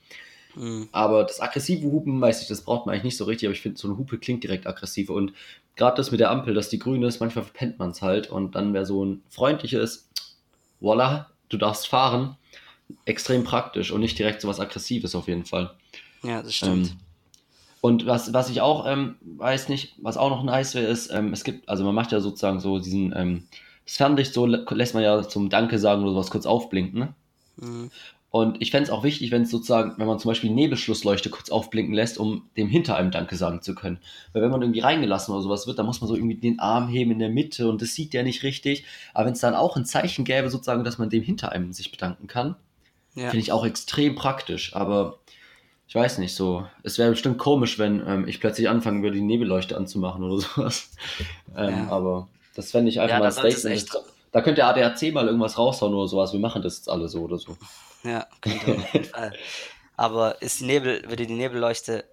Mhm. 0.54 0.88
Aber 0.92 1.24
das 1.24 1.40
aggressive 1.40 1.86
Hupen, 1.86 2.20
weiß 2.20 2.42
ich, 2.42 2.48
das 2.48 2.62
braucht 2.62 2.86
man 2.86 2.94
eigentlich 2.94 3.04
nicht 3.04 3.16
so 3.16 3.24
richtig, 3.24 3.48
aber 3.48 3.54
ich 3.54 3.60
finde, 3.60 3.78
so 3.78 3.88
eine 3.88 3.96
Hupe 3.96 4.18
klingt 4.18 4.42
direkt 4.42 4.66
aggressiv. 4.66 5.10
Und 5.10 5.32
gerade 5.76 5.96
das 5.96 6.10
mit 6.10 6.20
der 6.20 6.30
Ampel, 6.30 6.54
dass 6.54 6.68
die 6.68 6.78
grün 6.78 7.02
ist, 7.02 7.20
manchmal 7.20 7.44
verpennt 7.44 7.78
man 7.78 7.90
es 7.90 8.02
halt. 8.02 8.30
Und 8.30 8.54
dann 8.54 8.74
wäre 8.74 8.86
so 8.86 9.04
ein 9.04 9.22
freundliches, 9.28 10.08
voila, 10.80 11.30
du 11.48 11.56
darfst 11.56 11.86
fahren, 11.86 12.36
extrem 13.04 13.44
praktisch 13.44 13.90
und 13.92 14.00
nicht 14.00 14.18
direkt 14.18 14.40
so 14.40 14.48
was 14.48 14.60
Aggressives 14.60 15.14
auf 15.14 15.28
jeden 15.28 15.44
Fall. 15.44 15.74
Ja, 16.22 16.42
das 16.42 16.54
stimmt. 16.54 16.88
Ähm, 16.88 16.96
und 17.80 18.06
was, 18.06 18.32
was 18.32 18.50
ich 18.50 18.60
auch 18.60 18.86
ähm, 18.86 19.16
weiß 19.22 19.68
nicht, 19.68 19.94
was 19.98 20.16
auch 20.16 20.30
noch 20.30 20.42
nice 20.42 20.74
wäre, 20.74 20.86
ist, 20.86 21.10
ähm, 21.10 21.32
es 21.32 21.44
gibt, 21.44 21.68
also 21.68 21.84
man 21.84 21.94
macht 21.94 22.12
ja 22.12 22.20
sozusagen 22.20 22.60
so 22.60 22.78
diesen, 22.78 23.14
ähm, 23.16 23.44
das 23.86 23.96
Fernlicht 23.96 24.34
so 24.34 24.46
lässt 24.46 24.94
man 24.94 25.02
ja 25.02 25.22
zum 25.26 25.48
Danke 25.48 25.78
sagen 25.78 26.02
oder 26.02 26.12
sowas 26.12 26.30
kurz 26.30 26.46
aufblinken, 26.46 27.00
ne? 27.00 27.14
Mhm. 27.60 27.90
Und 28.32 28.62
ich 28.62 28.70
fände 28.70 28.84
es 28.84 28.90
auch 28.90 29.02
wichtig, 29.02 29.32
wenn 29.32 29.42
es 29.42 29.50
sozusagen, 29.50 29.94
wenn 29.96 30.06
man 30.06 30.20
zum 30.20 30.30
Beispiel 30.30 30.50
Nebelschlussleuchte 30.50 31.30
kurz 31.30 31.50
aufblinken 31.50 31.94
lässt, 31.94 32.16
um 32.16 32.48
dem 32.56 32.68
hinter 32.68 32.94
einem 32.94 33.10
Danke 33.10 33.34
sagen 33.34 33.60
zu 33.60 33.74
können. 33.74 33.98
Weil 34.32 34.42
wenn 34.42 34.52
man 34.52 34.62
irgendwie 34.62 34.80
reingelassen 34.80 35.34
oder 35.34 35.42
sowas 35.42 35.66
wird, 35.66 35.80
dann 35.80 35.86
muss 35.86 36.00
man 36.00 36.06
so 36.06 36.14
irgendwie 36.14 36.36
den 36.36 36.60
Arm 36.60 36.88
heben 36.88 37.10
in 37.10 37.18
der 37.18 37.28
Mitte 37.28 37.68
und 37.68 37.82
das 37.82 37.94
sieht 37.94 38.14
ja 38.14 38.22
nicht 38.22 38.44
richtig. 38.44 38.84
Aber 39.14 39.26
wenn 39.26 39.32
es 39.32 39.40
dann 39.40 39.56
auch 39.56 39.76
ein 39.76 39.84
Zeichen 39.84 40.24
gäbe, 40.24 40.48
sozusagen, 40.48 40.84
dass 40.84 40.98
man 40.98 41.10
dem 41.10 41.24
hinter 41.24 41.50
einem 41.50 41.72
sich 41.72 41.90
bedanken 41.90 42.28
kann, 42.28 42.54
ja. 43.16 43.30
finde 43.30 43.42
ich 43.42 43.50
auch 43.50 43.66
extrem 43.66 44.14
praktisch. 44.14 44.76
Aber 44.76 45.18
ich 45.88 45.96
weiß 45.96 46.18
nicht, 46.18 46.36
so, 46.36 46.64
es 46.84 46.98
wäre 46.98 47.10
bestimmt 47.10 47.38
komisch, 47.38 47.80
wenn 47.80 48.00
ähm, 48.06 48.28
ich 48.28 48.38
plötzlich 48.38 48.68
anfangen 48.68 49.02
würde, 49.02 49.16
die 49.16 49.22
Nebelleuchte 49.22 49.76
anzumachen 49.76 50.22
oder 50.22 50.40
sowas. 50.40 50.92
Ähm, 51.56 51.70
ja. 51.70 51.88
Aber 51.88 52.28
das 52.54 52.70
fände 52.70 52.90
ich 52.90 53.00
einfach 53.00 53.16
ja, 53.16 53.18
mal 53.18 53.26
ein 53.26 53.32
Statement. 53.32 53.90
Da 54.32 54.40
könnte 54.42 54.60
der 54.60 54.68
ADAC 54.68 55.12
mal 55.12 55.26
irgendwas 55.26 55.58
raushauen 55.58 55.94
oder 55.94 56.08
sowas. 56.08 56.32
Wir 56.32 56.40
machen 56.40 56.62
das 56.62 56.78
jetzt 56.78 56.88
alle 56.88 57.08
so 57.08 57.22
oder 57.22 57.38
so. 57.38 57.56
Ja, 58.04 58.26
könnte 58.40 58.72
auf 58.72 58.94
jeden 58.94 59.04
Fall. 59.06 59.32
Aber 59.96 60.40
ist 60.40 60.60
die 60.60 60.64
Nebel, 60.64 61.02
würde 61.08 61.26
die 61.26 61.34
Nebelleuchte, 61.34 62.04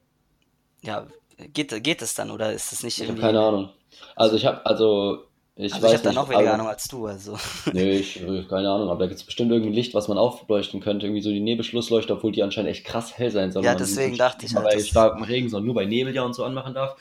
ja, 0.81 1.07
geht, 1.53 1.83
geht 1.83 2.01
es 2.01 2.15
dann 2.15 2.31
oder 2.31 2.51
ist 2.51 2.71
das 2.71 2.83
nicht 2.83 2.99
irgendwie. 2.99 3.19
Ich 3.19 3.25
keine 3.25 3.39
Ahnung. 3.39 3.69
Also 4.15 4.35
ich 4.35 4.45
habe, 4.45 4.65
also 4.65 5.27
ich 5.55 5.73
also 5.73 5.87
weiß 5.87 5.93
ich 5.93 5.97
habe 5.99 6.13
da 6.13 6.21
noch 6.21 6.29
weniger 6.29 6.53
Ahnung 6.53 6.67
als 6.67 6.87
du, 6.87 7.07
also. 7.07 7.37
Nee, 7.73 7.97
ich 7.97 8.21
keine 8.49 8.69
Ahnung, 8.69 8.89
aber 8.89 8.99
da 8.99 9.07
gibt 9.07 9.19
es 9.19 9.25
bestimmt 9.25 9.51
irgendein 9.51 9.73
Licht, 9.73 9.93
was 9.93 10.07
man 10.07 10.17
aufleuchten 10.17 10.81
könnte, 10.81 11.05
irgendwie 11.05 11.21
so 11.21 11.29
die 11.29 11.39
Nebelschlussleuchte, 11.39 12.13
obwohl 12.13 12.31
die 12.31 12.43
anscheinend 12.43 12.71
echt 12.71 12.85
krass 12.85 13.17
hell 13.17 13.31
sein 13.31 13.51
sollen. 13.51 13.65
Ja, 13.65 13.73
deswegen 13.73 14.17
dachte 14.17 14.45
ich 14.45 14.53
halt. 14.53 14.65
Bei 14.65 14.79
starkem 14.79 15.23
Regen, 15.23 15.49
sondern 15.49 15.65
nur 15.65 15.75
bei 15.75 15.85
Nebel 15.85 16.13
ja 16.13 16.23
und 16.23 16.33
so 16.33 16.43
anmachen 16.43 16.73
darf. 16.73 16.95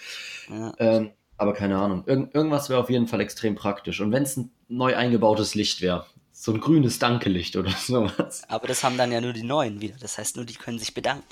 Ja. 0.49 0.73
Ähm, 0.79 1.11
aber 1.37 1.53
keine 1.55 1.79
Ahnung. 1.79 2.05
Irg 2.07 2.35
irgendwas 2.35 2.69
wäre 2.69 2.81
auf 2.81 2.91
jeden 2.91 3.07
Fall 3.07 3.21
extrem 3.21 3.55
praktisch. 3.55 4.01
Und 4.01 4.13
wenn 4.13 4.23
es 4.23 4.37
ein 4.37 4.51
neu 4.69 4.97
eingebautes 4.97 5.55
Licht 5.55 5.81
wäre, 5.83 6.07
so 6.33 6.53
ein 6.53 6.61
grünes 6.61 6.99
Dankelicht 6.99 7.57
oder 7.57 7.71
sowas. 7.79 8.43
Aber 8.49 8.69
das 8.69 8.85
haben 8.85 8.97
dann 8.97 9.13
ja 9.13 9.21
nur 9.21 9.33
die 9.33 9.43
neuen 9.43 9.81
wieder. 9.81 9.97
Das 10.01 10.19
heißt, 10.19 10.37
nur 10.37 10.45
die 10.45 10.55
können 10.55 10.79
sich 10.79 10.95
bedanken. 10.95 11.25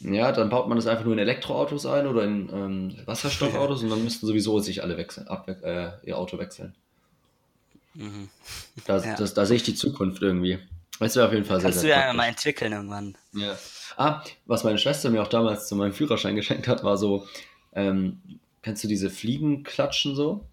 Ja, 0.00 0.30
dann 0.30 0.48
baut 0.48 0.68
man 0.68 0.76
das 0.78 0.86
einfach 0.86 1.04
nur 1.04 1.14
in 1.14 1.18
Elektroautos 1.18 1.84
ein 1.84 2.06
oder 2.06 2.22
in 2.22 2.48
ähm, 2.52 2.96
Wasserstoffautos 3.04 3.82
und 3.82 3.90
dann 3.90 4.04
müssten 4.04 4.26
sowieso 4.26 4.60
sich 4.60 4.82
alle 4.82 4.96
wechseln, 4.96 5.26
ab, 5.26 5.48
äh, 5.48 5.90
ihr 6.04 6.16
Auto 6.16 6.38
wechseln. 6.38 6.74
Mhm. 7.94 8.28
Da, 8.86 8.98
ja. 8.98 9.16
da 9.16 9.46
sehe 9.46 9.56
ich 9.56 9.64
die 9.64 9.74
Zukunft 9.74 10.22
irgendwie. 10.22 10.60
Das 11.00 11.16
wäre 11.16 11.26
auf 11.26 11.32
jeden 11.32 11.44
Fall 11.44 11.60
Kannst 11.60 11.80
sehr, 11.80 11.88
sehr 11.88 11.94
Kannst 11.94 12.04
du 12.04 12.10
ja 12.10 12.16
mal 12.16 12.28
entwickeln 12.28 12.72
irgendwann. 12.72 13.16
Ja. 13.32 13.56
Ah, 13.96 14.22
was 14.46 14.62
meine 14.62 14.78
Schwester 14.78 15.10
mir 15.10 15.22
auch 15.22 15.28
damals 15.28 15.66
zu 15.66 15.74
meinem 15.74 15.92
Führerschein 15.92 16.36
geschenkt 16.36 16.68
hat, 16.68 16.84
war 16.84 16.96
so, 16.96 17.26
ähm, 17.72 18.20
kennst 18.62 18.84
du 18.84 18.88
diese 18.88 19.10
Fliegenklatschen 19.10 20.14
so? 20.14 20.44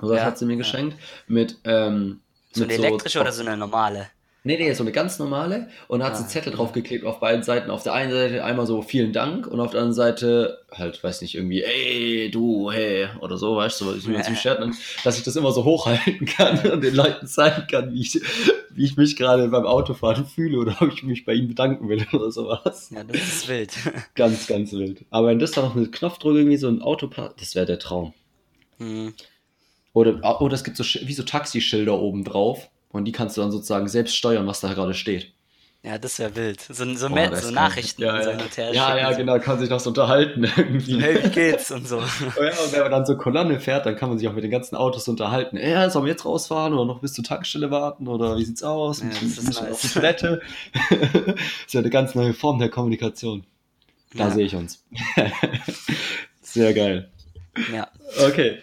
So 0.00 0.14
ja, 0.14 0.24
hat 0.24 0.38
sie 0.38 0.46
mir 0.46 0.56
geschenkt. 0.56 0.96
Mit, 1.26 1.58
ähm, 1.64 2.20
so 2.52 2.64
eine 2.64 2.72
elektrische 2.72 3.18
so, 3.18 3.22
oder 3.22 3.32
so 3.32 3.42
eine 3.42 3.56
normale? 3.56 4.08
Nee, 4.48 4.56
nee, 4.56 4.72
so 4.72 4.82
eine 4.82 4.92
ganz 4.92 5.18
normale 5.18 5.68
und 5.88 6.02
hat 6.02 6.12
ah, 6.12 6.14
sie 6.14 6.26
Zettel 6.26 6.54
draufgeklebt 6.54 7.04
auf 7.04 7.20
beiden 7.20 7.42
Seiten. 7.42 7.70
Auf 7.70 7.82
der 7.82 7.92
einen 7.92 8.10
Seite 8.10 8.42
einmal 8.42 8.66
so 8.66 8.80
vielen 8.80 9.12
Dank 9.12 9.46
und 9.46 9.60
auf 9.60 9.72
der 9.72 9.80
anderen 9.80 9.94
Seite 9.94 10.62
halt, 10.72 11.04
weiß 11.04 11.20
nicht, 11.20 11.34
irgendwie, 11.34 11.62
ey, 11.62 12.30
du, 12.30 12.72
hey, 12.72 13.08
oder 13.20 13.36
so, 13.36 13.56
weißt 13.56 13.82
du, 13.82 14.06
wie 14.06 14.10
man 14.10 14.22
es 14.22 14.40
Shirt 14.40 14.58
dass 15.04 15.18
ich 15.18 15.24
das 15.24 15.36
immer 15.36 15.52
so 15.52 15.64
hochhalten 15.64 16.24
kann 16.24 16.58
und 16.72 16.82
den 16.82 16.94
Leuten 16.94 17.26
zeigen 17.26 17.66
kann, 17.70 17.92
wie 17.92 18.00
ich, 18.00 18.22
wie 18.70 18.86
ich 18.86 18.96
mich 18.96 19.16
gerade 19.16 19.48
beim 19.48 19.66
Autofahren 19.66 20.24
fühle 20.24 20.56
oder 20.56 20.78
ob 20.80 20.94
ich 20.94 21.02
mich 21.02 21.26
bei 21.26 21.34
ihnen 21.34 21.48
bedanken 21.48 21.86
will 21.90 22.06
oder 22.14 22.30
sowas. 22.30 22.88
Ja, 22.90 23.04
das 23.04 23.20
ist 23.20 23.48
wild. 23.48 23.72
ganz, 24.14 24.46
ganz 24.46 24.72
wild. 24.72 25.04
Aber 25.10 25.26
wenn 25.26 25.40
das 25.40 25.50
dann 25.50 25.64
noch 25.66 25.74
mit 25.74 25.92
Knopfdruck 25.92 26.36
irgendwie 26.36 26.56
so 26.56 26.68
ein 26.68 26.80
Auto, 26.80 27.10
das 27.38 27.54
wäre 27.54 27.66
der 27.66 27.80
Traum. 27.80 28.14
Hm. 28.78 29.12
Oder, 29.92 30.40
oder 30.40 30.54
es 30.54 30.64
gibt 30.64 30.78
so 30.78 30.84
wie 30.84 31.12
so 31.12 31.22
Taxischilder 31.22 32.00
oben 32.00 32.24
drauf 32.24 32.70
und 32.90 33.04
die 33.04 33.12
kannst 33.12 33.36
du 33.36 33.40
dann 33.40 33.50
sozusagen 33.50 33.88
selbst 33.88 34.16
steuern, 34.16 34.46
was 34.46 34.60
da 34.60 34.72
gerade 34.72 34.94
steht. 34.94 35.32
Ja, 35.84 35.96
das 35.96 36.18
wäre 36.18 36.34
wild. 36.34 36.60
So, 36.60 36.92
so, 36.96 37.06
oh, 37.06 37.08
Met, 37.08 37.36
so 37.36 37.52
Nachrichten 37.52 38.02
ja, 38.02 38.20
ja. 38.20 38.72
ja, 38.72 38.96
ja, 38.98 39.12
genau, 39.12 39.38
kann 39.38 39.60
sich 39.60 39.70
noch 39.70 39.78
so 39.78 39.90
unterhalten 39.90 40.42
irgendwie. 40.44 41.00
Hey, 41.00 41.22
wie 41.22 41.28
geht's 41.28 41.70
und 41.70 41.86
so. 41.86 41.98
Oh 42.36 42.42
ja, 42.42 42.50
und 42.50 42.72
wenn 42.72 42.80
man 42.80 42.90
dann 42.90 43.06
so 43.06 43.16
Kolonne 43.16 43.60
fährt, 43.60 43.86
dann 43.86 43.94
kann 43.94 44.08
man 44.08 44.18
sich 44.18 44.26
auch 44.26 44.32
mit 44.32 44.42
den 44.42 44.50
ganzen 44.50 44.74
Autos 44.74 45.06
unterhalten. 45.06 45.56
Ja, 45.56 45.88
sollen 45.88 46.04
wir 46.04 46.10
jetzt 46.10 46.24
rausfahren 46.24 46.74
oder 46.74 46.84
noch 46.84 47.00
bis 47.00 47.12
zur 47.12 47.22
Tankstelle 47.22 47.70
warten 47.70 48.08
oder 48.08 48.36
wie 48.36 48.44
sieht's 48.44 48.64
aus? 48.64 49.00
Ja, 49.00 49.08
das 49.08 49.22
ist 49.22 49.44
nice. 49.44 49.70
auf 49.70 49.80
die 49.80 49.88
Toilette. 49.88 50.42
das 50.90 50.98
ist 51.66 51.74
ja 51.74 51.80
eine 51.80 51.90
ganz 51.90 52.16
neue 52.16 52.34
Form 52.34 52.58
der 52.58 52.70
Kommunikation. 52.70 53.44
Da 54.14 54.24
ja. 54.24 54.30
sehe 54.30 54.46
ich 54.46 54.56
uns. 54.56 54.84
Sehr 56.42 56.74
geil. 56.74 57.08
Ja. 57.72 57.88
Okay. 58.26 58.58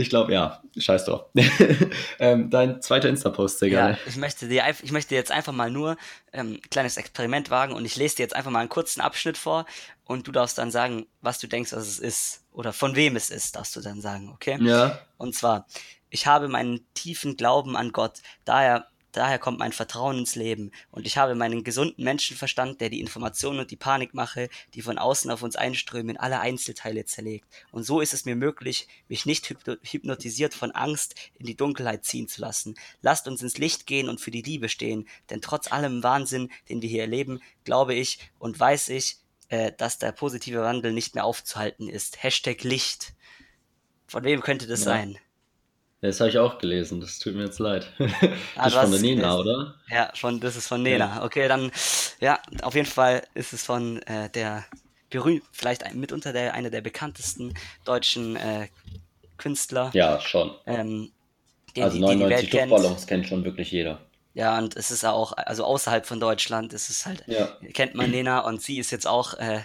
Ich 0.00 0.08
glaube, 0.08 0.32
ja. 0.32 0.62
Scheiß 0.76 1.04
drauf. 1.04 1.26
ähm, 2.18 2.48
dein 2.48 2.80
zweiter 2.80 3.08
Insta-Post, 3.08 3.58
sehr 3.58 3.70
gerne. 3.70 3.92
Ja, 3.92 3.98
ich 4.06 4.16
möchte, 4.16 4.48
dir, 4.48 4.64
ich 4.82 4.92
möchte 4.92 5.14
jetzt 5.14 5.30
einfach 5.30 5.52
mal 5.52 5.70
nur 5.70 5.96
ein 6.32 6.54
ähm, 6.54 6.60
kleines 6.70 6.96
Experiment 6.96 7.50
wagen 7.50 7.74
und 7.74 7.84
ich 7.84 7.96
lese 7.96 8.16
dir 8.16 8.22
jetzt 8.22 8.34
einfach 8.34 8.50
mal 8.50 8.60
einen 8.60 8.68
kurzen 8.68 9.00
Abschnitt 9.00 9.36
vor 9.36 9.66
und 10.04 10.26
du 10.26 10.32
darfst 10.32 10.56
dann 10.58 10.70
sagen, 10.70 11.06
was 11.20 11.38
du 11.38 11.46
denkst, 11.46 11.72
was 11.72 11.86
es 11.86 11.98
ist. 11.98 12.44
Oder 12.52 12.72
von 12.72 12.96
wem 12.96 13.14
es 13.14 13.30
ist, 13.30 13.56
darfst 13.56 13.76
du 13.76 13.80
dann 13.80 14.00
sagen, 14.00 14.30
okay? 14.34 14.58
Ja. 14.60 14.98
Und 15.18 15.34
zwar, 15.34 15.66
ich 16.08 16.26
habe 16.26 16.48
meinen 16.48 16.86
tiefen 16.94 17.36
Glauben 17.36 17.76
an 17.76 17.92
Gott, 17.92 18.20
daher 18.44 18.86
Daher 19.12 19.38
kommt 19.38 19.58
mein 19.58 19.72
Vertrauen 19.72 20.18
ins 20.18 20.34
Leben 20.34 20.70
und 20.90 21.06
ich 21.06 21.18
habe 21.18 21.34
meinen 21.34 21.64
gesunden 21.64 22.04
Menschenverstand, 22.04 22.80
der 22.80 22.90
die 22.90 23.00
Informationen 23.00 23.60
und 23.60 23.70
die 23.70 23.76
Panikmache, 23.76 24.48
die 24.74 24.82
von 24.82 24.98
außen 24.98 25.30
auf 25.30 25.42
uns 25.42 25.56
einströmen, 25.56 26.10
in 26.10 26.16
alle 26.16 26.40
Einzelteile 26.40 27.04
zerlegt. 27.04 27.46
Und 27.72 27.84
so 27.84 28.00
ist 28.00 28.14
es 28.14 28.24
mir 28.24 28.36
möglich, 28.36 28.88
mich 29.08 29.26
nicht 29.26 29.54
hypnotisiert 29.82 30.54
von 30.54 30.70
Angst 30.70 31.14
in 31.38 31.46
die 31.46 31.56
Dunkelheit 31.56 32.04
ziehen 32.04 32.28
zu 32.28 32.40
lassen. 32.40 32.74
Lasst 33.02 33.26
uns 33.26 33.42
ins 33.42 33.58
Licht 33.58 33.86
gehen 33.86 34.08
und 34.08 34.20
für 34.20 34.30
die 34.30 34.42
Liebe 34.42 34.68
stehen, 34.68 35.08
denn 35.30 35.40
trotz 35.40 35.72
allem 35.72 36.02
Wahnsinn, 36.02 36.50
den 36.68 36.82
wir 36.82 36.88
hier 36.88 37.02
erleben, 37.02 37.40
glaube 37.64 37.94
ich 37.94 38.30
und 38.38 38.58
weiß 38.58 38.90
ich, 38.90 39.18
äh, 39.48 39.72
dass 39.76 39.98
der 39.98 40.12
positive 40.12 40.62
Wandel 40.62 40.92
nicht 40.92 41.14
mehr 41.14 41.24
aufzuhalten 41.24 41.88
ist. 41.88 42.22
Hashtag 42.22 42.62
Licht. 42.62 43.14
Von 44.06 44.24
wem 44.24 44.40
könnte 44.40 44.66
das 44.66 44.80
ja. 44.80 44.86
sein? 44.86 45.18
Das 46.02 46.18
habe 46.20 46.30
ich 46.30 46.38
auch 46.38 46.58
gelesen, 46.58 47.00
das 47.00 47.18
tut 47.18 47.34
mir 47.34 47.44
jetzt 47.44 47.58
leid. 47.58 47.92
Ah, 48.56 48.64
das 48.64 48.74
ist 48.74 48.80
von 48.80 48.90
der 48.90 49.00
Nena, 49.00 49.36
oder? 49.36 49.74
Ja, 49.90 50.10
von, 50.14 50.40
das 50.40 50.56
ist 50.56 50.66
von 50.66 50.82
Nena. 50.82 51.16
Ja. 51.16 51.24
Okay, 51.24 51.46
dann, 51.46 51.70
ja, 52.20 52.40
auf 52.62 52.74
jeden 52.74 52.86
Fall 52.86 53.22
ist 53.34 53.52
es 53.52 53.64
von 53.64 54.00
äh, 54.02 54.30
der 54.30 54.64
berühmt, 55.10 55.42
vielleicht 55.52 55.84
ein, 55.84 55.98
mitunter 56.00 56.32
der, 56.32 56.54
einer 56.54 56.70
der 56.70 56.80
bekanntesten 56.80 57.52
deutschen 57.84 58.36
äh, 58.36 58.68
Künstler. 59.36 59.90
Ja, 59.92 60.20
schon. 60.20 60.52
Ähm, 60.66 61.10
den, 61.76 61.84
also 61.84 61.98
99 61.98 62.52
Luftballons 62.52 63.06
kennt 63.06 63.26
schon 63.26 63.44
wirklich 63.44 63.70
jeder. 63.70 64.00
Ja, 64.32 64.56
und 64.58 64.76
es 64.76 64.90
ist 64.90 65.04
auch, 65.04 65.32
also 65.32 65.64
außerhalb 65.64 66.06
von 66.06 66.20
Deutschland 66.20 66.72
ist 66.72 66.88
es 66.88 67.04
halt, 67.04 67.24
ja. 67.26 67.48
kennt 67.74 67.94
man 67.94 68.10
Nena 68.10 68.40
und 68.40 68.62
sie 68.62 68.78
ist 68.78 68.90
jetzt 68.92 69.06
auch 69.06 69.34
äh, 69.34 69.60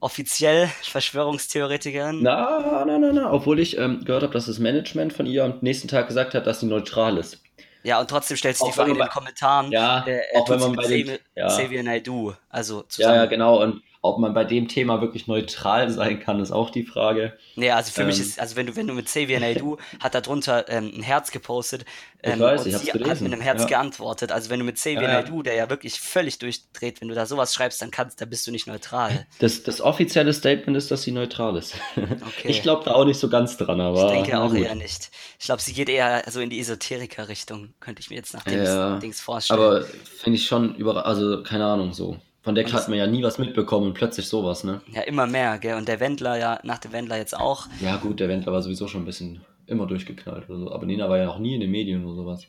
offiziell 0.00 0.68
Verschwörungstheoretikerin? 0.82 2.22
Na, 2.22 2.84
na, 2.84 2.98
na, 2.98 3.12
na. 3.12 3.32
Obwohl 3.32 3.60
ich 3.60 3.78
ähm, 3.78 4.04
gehört 4.04 4.22
habe, 4.22 4.32
dass 4.32 4.46
das 4.46 4.58
Management 4.58 5.12
von 5.12 5.26
ihr 5.26 5.44
am 5.44 5.58
nächsten 5.60 5.88
Tag 5.88 6.08
gesagt 6.08 6.34
hat, 6.34 6.46
dass 6.46 6.60
sie 6.60 6.66
neutral 6.66 7.18
ist. 7.18 7.42
Ja, 7.82 8.00
und 8.00 8.10
trotzdem 8.10 8.36
stellt 8.36 8.56
sie 8.56 8.66
die 8.66 8.72
Frage 8.72 8.90
in 8.90 8.98
den 8.98 9.08
Kommentaren. 9.08 9.72
Ja, 9.72 10.06
äh, 10.06 10.20
auch 10.36 10.48
wenn 10.50 10.60
man 10.60 10.72
bei 10.74 10.86
dem, 10.86 11.18
ja. 11.34 11.46
Xavier 11.46 11.82
Naidoo, 11.82 12.34
also 12.50 12.82
zusammen. 12.82 13.14
Ja, 13.14 13.22
ja, 13.22 13.26
genau. 13.26 13.62
Und 13.62 13.82
ob 14.02 14.18
man 14.18 14.32
bei 14.32 14.44
dem 14.44 14.66
Thema 14.66 15.02
wirklich 15.02 15.26
neutral 15.26 15.90
sein 15.90 16.20
kann, 16.20 16.40
ist 16.40 16.52
auch 16.52 16.70
die 16.70 16.84
Frage. 16.84 17.34
Nee, 17.56 17.70
also 17.70 17.92
für 17.92 18.00
ähm, 18.00 18.06
mich 18.06 18.18
ist, 18.18 18.40
also 18.40 18.56
wenn 18.56 18.66
du, 18.66 18.74
wenn 18.74 18.86
du 18.86 18.94
mit 18.94 19.04
Xavier 19.04 19.40
Naidoo 19.40 19.76
hat 20.00 20.14
da 20.14 20.22
drunter 20.22 20.66
ähm, 20.70 20.90
ein 20.96 21.02
Herz 21.02 21.30
gepostet 21.30 21.84
ähm, 22.22 22.34
ich 22.34 22.40
weiß, 22.40 22.64
und 22.64 22.68
ich 22.68 22.76
sie 22.78 22.90
gelesen. 22.92 23.10
hat 23.10 23.20
mit 23.20 23.32
einem 23.34 23.42
Herz 23.42 23.62
ja. 23.62 23.66
geantwortet. 23.66 24.32
Also 24.32 24.48
wenn 24.48 24.58
du 24.58 24.64
mit 24.64 24.76
Xavier 24.76 25.02
ja, 25.02 25.08
ja. 25.08 25.20
Naidoo, 25.20 25.42
der 25.42 25.54
ja 25.54 25.68
wirklich 25.68 26.00
völlig 26.00 26.38
durchdreht, 26.38 27.02
wenn 27.02 27.08
du 27.08 27.14
da 27.14 27.26
sowas 27.26 27.52
schreibst, 27.52 27.82
dann 27.82 27.90
kannst, 27.90 28.22
da 28.22 28.24
bist 28.24 28.46
du 28.46 28.50
nicht 28.50 28.66
neutral. 28.66 29.26
Das, 29.38 29.62
das 29.64 29.82
offizielle 29.82 30.32
Statement 30.32 30.78
ist, 30.78 30.90
dass 30.90 31.02
sie 31.02 31.12
neutral 31.12 31.56
ist. 31.56 31.74
Okay. 31.96 32.48
Ich 32.48 32.62
glaube 32.62 32.84
da 32.84 32.92
auch 32.92 33.04
nicht 33.04 33.18
so 33.18 33.28
ganz 33.28 33.56
dran, 33.56 33.80
aber. 33.80 34.06
Ich 34.06 34.12
denke 34.12 34.40
auch 34.40 34.54
eher 34.54 34.74
nicht. 34.74 35.10
Ich 35.38 35.46
glaube, 35.46 35.60
sie 35.60 35.72
geht 35.72 35.88
eher 35.88 36.22
so 36.28 36.40
in 36.40 36.48
die 36.48 36.60
Esoteriker-Richtung, 36.60 37.74
könnte 37.80 38.00
ich 38.00 38.10
mir 38.10 38.16
jetzt 38.16 38.34
nach 38.34 38.44
dem 38.44 38.62
ja, 38.62 38.98
Dings 38.98 39.20
vorstellen. 39.20 39.60
Aber 39.60 39.82
finde 39.82 40.38
ich 40.38 40.46
schon 40.46 40.74
über, 40.76 41.04
also 41.06 41.42
keine 41.42 41.66
Ahnung 41.66 41.92
so 41.92 42.16
Von 42.42 42.54
der 42.54 42.70
hat 42.72 42.88
man 42.88 42.96
ja 42.98 43.06
nie 43.06 43.22
was 43.22 43.38
mitbekommen 43.38 43.88
und 43.88 43.94
plötzlich 43.94 44.26
sowas, 44.26 44.64
ne? 44.64 44.80
Ja, 44.92 45.02
immer 45.02 45.26
mehr, 45.26 45.58
gell? 45.58 45.76
Und 45.76 45.88
der 45.88 46.00
Wendler 46.00 46.38
ja, 46.38 46.58
nach 46.62 46.78
dem 46.78 46.92
Wendler 46.92 47.18
jetzt 47.18 47.36
auch. 47.36 47.66
Ja, 47.80 47.96
gut, 47.96 48.18
der 48.18 48.28
Wendler 48.28 48.52
war 48.52 48.62
sowieso 48.62 48.88
schon 48.88 49.02
ein 49.02 49.06
bisschen 49.06 49.42
immer 49.66 49.86
durchgeknallt 49.86 50.48
oder 50.48 50.58
so. 50.58 50.72
Aber 50.72 50.86
Nina 50.86 51.08
war 51.10 51.18
ja 51.18 51.26
noch 51.26 51.38
nie 51.38 51.54
in 51.54 51.60
den 51.60 51.70
Medien 51.70 52.04
oder 52.04 52.14
sowas. 52.16 52.46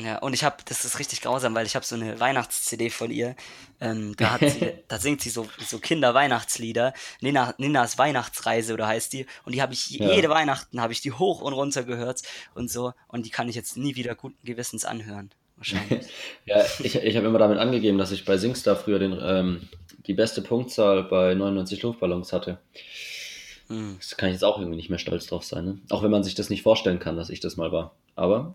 Ja, 0.00 0.18
und 0.18 0.32
ich 0.32 0.44
habe, 0.44 0.56
das 0.64 0.84
ist 0.84 1.00
richtig 1.00 1.22
grausam, 1.22 1.56
weil 1.56 1.66
ich 1.66 1.74
habe 1.74 1.84
so 1.84 1.96
eine 1.96 2.20
Weihnachts-CD 2.20 2.88
von 2.90 3.10
ihr. 3.10 3.34
Ähm, 3.80 4.14
da, 4.16 4.30
hat 4.32 4.40
sie, 4.48 4.72
da 4.88 4.98
singt 4.98 5.20
sie 5.22 5.30
so, 5.30 5.48
so 5.64 5.78
Kinder-Weihnachtslieder. 5.78 6.92
Nina, 7.20 7.54
Ninas 7.58 7.98
Weihnachtsreise 7.98 8.74
oder 8.74 8.86
heißt 8.86 9.12
die. 9.12 9.26
Und 9.44 9.54
die 9.54 9.62
habe 9.62 9.72
ich 9.72 9.90
Ja. 9.90 10.12
jede 10.12 10.28
Weihnachten 10.30 10.80
habe 10.80 10.92
ich 10.92 11.00
die 11.00 11.12
hoch 11.12 11.40
und 11.40 11.52
runter 11.52 11.82
gehört 11.84 12.22
und 12.54 12.70
so. 12.70 12.92
Und 13.08 13.26
die 13.26 13.30
kann 13.30 13.48
ich 13.48 13.56
jetzt 13.56 13.76
nie 13.76 13.96
wieder 13.96 14.14
guten 14.14 14.38
Gewissens 14.44 14.84
anhören. 14.84 15.30
Wahrscheinlich. 15.58 16.06
Ja, 16.46 16.64
ich, 16.82 16.94
ich 16.94 17.16
habe 17.16 17.26
immer 17.26 17.38
damit 17.38 17.58
angegeben, 17.58 17.98
dass 17.98 18.10
ich 18.10 18.24
bei 18.24 18.38
Singstar 18.38 18.74
früher 18.74 18.98
den, 18.98 19.14
ähm, 19.20 19.68
die 20.06 20.14
beste 20.14 20.40
Punktzahl 20.40 21.02
bei 21.04 21.34
99 21.34 21.82
Luftballons 21.82 22.32
hatte. 22.32 22.56
Hm. 23.66 23.96
Das 23.98 24.16
kann 24.16 24.30
ich 24.30 24.34
jetzt 24.34 24.44
auch 24.44 24.58
irgendwie 24.58 24.76
nicht 24.76 24.88
mehr 24.88 24.98
stolz 24.98 25.26
drauf 25.26 25.44
sein, 25.44 25.64
ne? 25.66 25.78
Auch 25.90 26.02
wenn 26.02 26.10
man 26.10 26.24
sich 26.24 26.34
das 26.34 26.48
nicht 26.48 26.62
vorstellen 26.62 27.00
kann, 27.00 27.18
dass 27.18 27.28
ich 27.28 27.40
das 27.40 27.58
mal 27.58 27.70
war. 27.70 27.94
Aber 28.16 28.54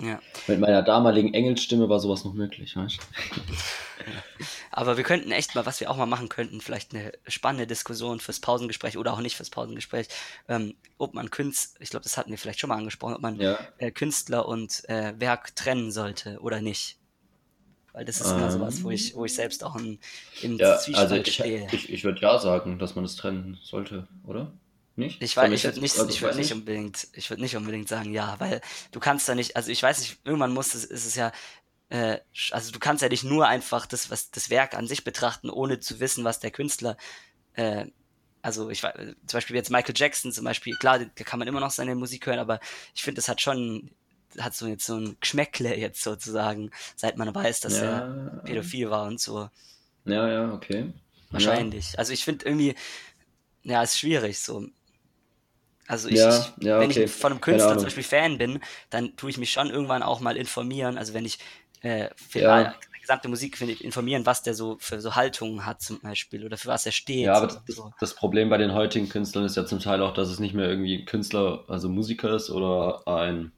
Ja. 0.00 0.20
mit 0.46 0.58
meiner 0.60 0.82
damaligen 0.82 1.34
Engelsstimme 1.34 1.88
war 1.88 2.00
sowas 2.00 2.24
noch 2.24 2.34
möglich, 2.34 2.76
weißt 2.76 2.98
du? 2.98 3.02
Aber 4.70 4.96
wir 4.96 5.04
könnten 5.04 5.30
echt 5.30 5.54
mal, 5.54 5.66
was 5.66 5.80
wir 5.80 5.90
auch 5.90 5.96
mal 5.96 6.06
machen 6.06 6.28
könnten, 6.28 6.60
vielleicht 6.60 6.94
eine 6.94 7.12
spannende 7.26 7.66
Diskussion 7.66 8.20
fürs 8.20 8.40
Pausengespräch 8.40 8.96
oder 8.96 9.12
auch 9.12 9.20
nicht 9.20 9.36
fürs 9.36 9.50
Pausengespräch, 9.50 10.08
ähm, 10.48 10.74
ob 10.98 11.14
man 11.14 11.30
Künstler, 11.30 11.80
ich 11.82 11.90
glaube, 11.90 12.04
das 12.04 12.16
hatten 12.16 12.30
wir 12.30 12.38
vielleicht 12.38 12.60
schon 12.60 12.68
mal 12.68 12.78
angesprochen, 12.78 13.14
ob 13.14 13.20
man 13.22 13.38
Ja. 13.40 13.58
äh, 13.78 13.90
Künstler 13.90 14.46
und 14.48 14.88
äh, 14.88 15.12
Werk 15.20 15.54
trennen 15.56 15.90
sollte 15.90 16.40
oder 16.40 16.60
nicht. 16.62 16.96
Weil 17.92 18.04
das 18.04 18.20
ist 18.20 18.30
immer 18.30 18.44
Ähm. 18.46 18.50
sowas, 18.52 18.84
wo 18.84 18.90
ich, 18.90 19.14
wo 19.16 19.24
ich 19.24 19.34
selbst 19.34 19.64
auch 19.64 19.76
in, 19.76 19.98
im 20.42 20.58
Ja, 20.58 20.78
Zwiespalt 20.78 21.10
also 21.10 21.16
ich, 21.16 21.34
stehe. 21.34 21.68
ich, 21.72 21.90
ich 21.92 22.04
würde 22.04 22.20
ja 22.20 22.38
sagen, 22.38 22.78
dass 22.78 22.94
man 22.94 23.04
es 23.04 23.16
trennen 23.16 23.58
sollte, 23.62 24.06
oder? 24.26 24.52
Nicht? 24.96 25.22
Ich, 25.22 25.36
weiß, 25.36 25.52
ich 25.52 25.64
würde 25.64 25.80
nicht, 25.80 25.98
also 25.98 26.10
ich 26.10 26.22
würd 26.22 26.36
nicht 26.36 26.52
unbedingt, 26.52 27.08
ich 27.14 27.30
würde 27.30 27.42
nicht 27.42 27.56
unbedingt 27.56 27.88
sagen, 27.88 28.12
ja, 28.12 28.38
weil 28.38 28.60
du 28.92 29.00
kannst 29.00 29.28
da 29.28 29.34
nicht, 29.34 29.56
also 29.56 29.70
ich 29.70 29.82
weiß 29.82 30.00
nicht, 30.00 30.18
irgendwann 30.24 30.52
muss 30.52 30.74
es, 30.74 30.84
ist 30.84 31.06
es 31.06 31.14
ja, 31.14 31.32
äh, 31.90 32.18
also 32.50 32.72
du 32.72 32.78
kannst 32.78 33.02
ja 33.02 33.08
nicht 33.08 33.24
nur 33.24 33.46
einfach 33.48 33.86
das, 33.86 34.10
was 34.10 34.30
das 34.30 34.50
Werk 34.50 34.74
an 34.74 34.86
sich 34.88 35.04
betrachten, 35.04 35.50
ohne 35.50 35.80
zu 35.80 36.00
wissen, 36.00 36.24
was 36.24 36.40
der 36.40 36.50
Künstler, 36.50 36.96
äh, 37.54 37.86
also 38.42 38.70
ich 38.70 38.82
weiß, 38.82 38.94
zum 38.96 39.36
Beispiel 39.38 39.56
jetzt 39.56 39.70
Michael 39.70 39.94
Jackson 39.96 40.32
zum 40.32 40.44
Beispiel, 40.44 40.76
klar, 40.76 40.98
da 41.00 41.24
kann 41.24 41.38
man 41.38 41.48
immer 41.48 41.60
noch 41.60 41.70
seine 41.70 41.94
Musik 41.94 42.26
hören, 42.26 42.38
aber 42.38 42.60
ich 42.94 43.02
finde, 43.02 43.16
das 43.20 43.28
hat 43.28 43.40
schon, 43.40 43.90
hat 44.38 44.54
so 44.54 44.66
jetzt 44.66 44.86
so 44.86 44.96
ein 44.96 45.16
Geschmäckle 45.20 45.76
jetzt 45.76 46.02
sozusagen, 46.02 46.70
seit 46.96 47.16
man 47.16 47.34
weiß, 47.34 47.60
dass 47.60 47.82
er 47.82 48.06
Ja, 48.06 48.42
pädophil 48.44 48.90
war 48.90 49.06
und 49.06 49.20
so. 49.20 49.50
ja, 50.04 50.28
ja, 50.28 50.52
okay. 50.54 50.92
Wahrscheinlich. 51.30 51.98
Also 51.98 52.12
ich 52.12 52.24
finde 52.24 52.46
irgendwie, 52.46 52.74
ja, 53.62 53.82
ist 53.82 53.98
schwierig 53.98 54.38
so. 54.38 54.66
Also 55.90 56.08
ich, 56.08 56.16
Ja, 56.16 56.46
ja, 56.60 56.80
wenn 56.80 56.90
okay. 56.90 57.04
ich 57.04 57.10
von 57.10 57.32
einem 57.32 57.40
Künstler 57.40 57.74
zum. 57.74 57.84
Beispiel 57.84 58.02
Fan 58.04 58.38
bin, 58.38 58.60
dann 58.90 59.16
tue 59.16 59.30
ich 59.30 59.38
mich 59.38 59.50
schon 59.52 59.70
irgendwann 59.70 60.02
auch 60.02 60.20
mal 60.20 60.36
informieren. 60.36 60.96
Also 60.98 61.14
wenn 61.14 61.24
ich 61.24 61.38
äh, 61.82 62.08
für 62.14 62.40
Ja. 62.40 62.48
meine 62.48 62.74
gesamte 63.00 63.28
Musik 63.28 63.56
finde, 63.58 63.74
informieren, 63.82 64.24
was 64.26 64.42
der 64.42 64.54
so 64.54 64.76
für 64.78 65.00
so 65.00 65.16
Haltungen 65.16 65.66
hat 65.66 65.82
zum 65.82 65.98
Beispiel 66.00 66.44
oder 66.44 66.56
für 66.58 66.68
was 66.68 66.86
er 66.86 66.92
steht. 66.92 67.24
Ja, 67.24 67.34
aber 67.34 67.46
das, 67.48 67.60
so. 67.66 67.90
das 67.98 68.14
Problem 68.14 68.50
bei 68.50 68.58
den 68.58 68.72
heutigen 68.74 69.08
Künstlern 69.08 69.44
ist 69.44 69.56
ja 69.56 69.66
zum 69.66 69.80
Teil 69.80 70.00
auch, 70.02 70.14
dass 70.14 70.28
es 70.28 70.38
nicht 70.38 70.54
mehr 70.54 70.68
irgendwie 70.68 71.04
Künstler, 71.04 71.64
also 71.66 71.88
Musiker 71.88 72.34
ist 72.36 72.50
oder 72.50 73.02
ein, 73.08 73.50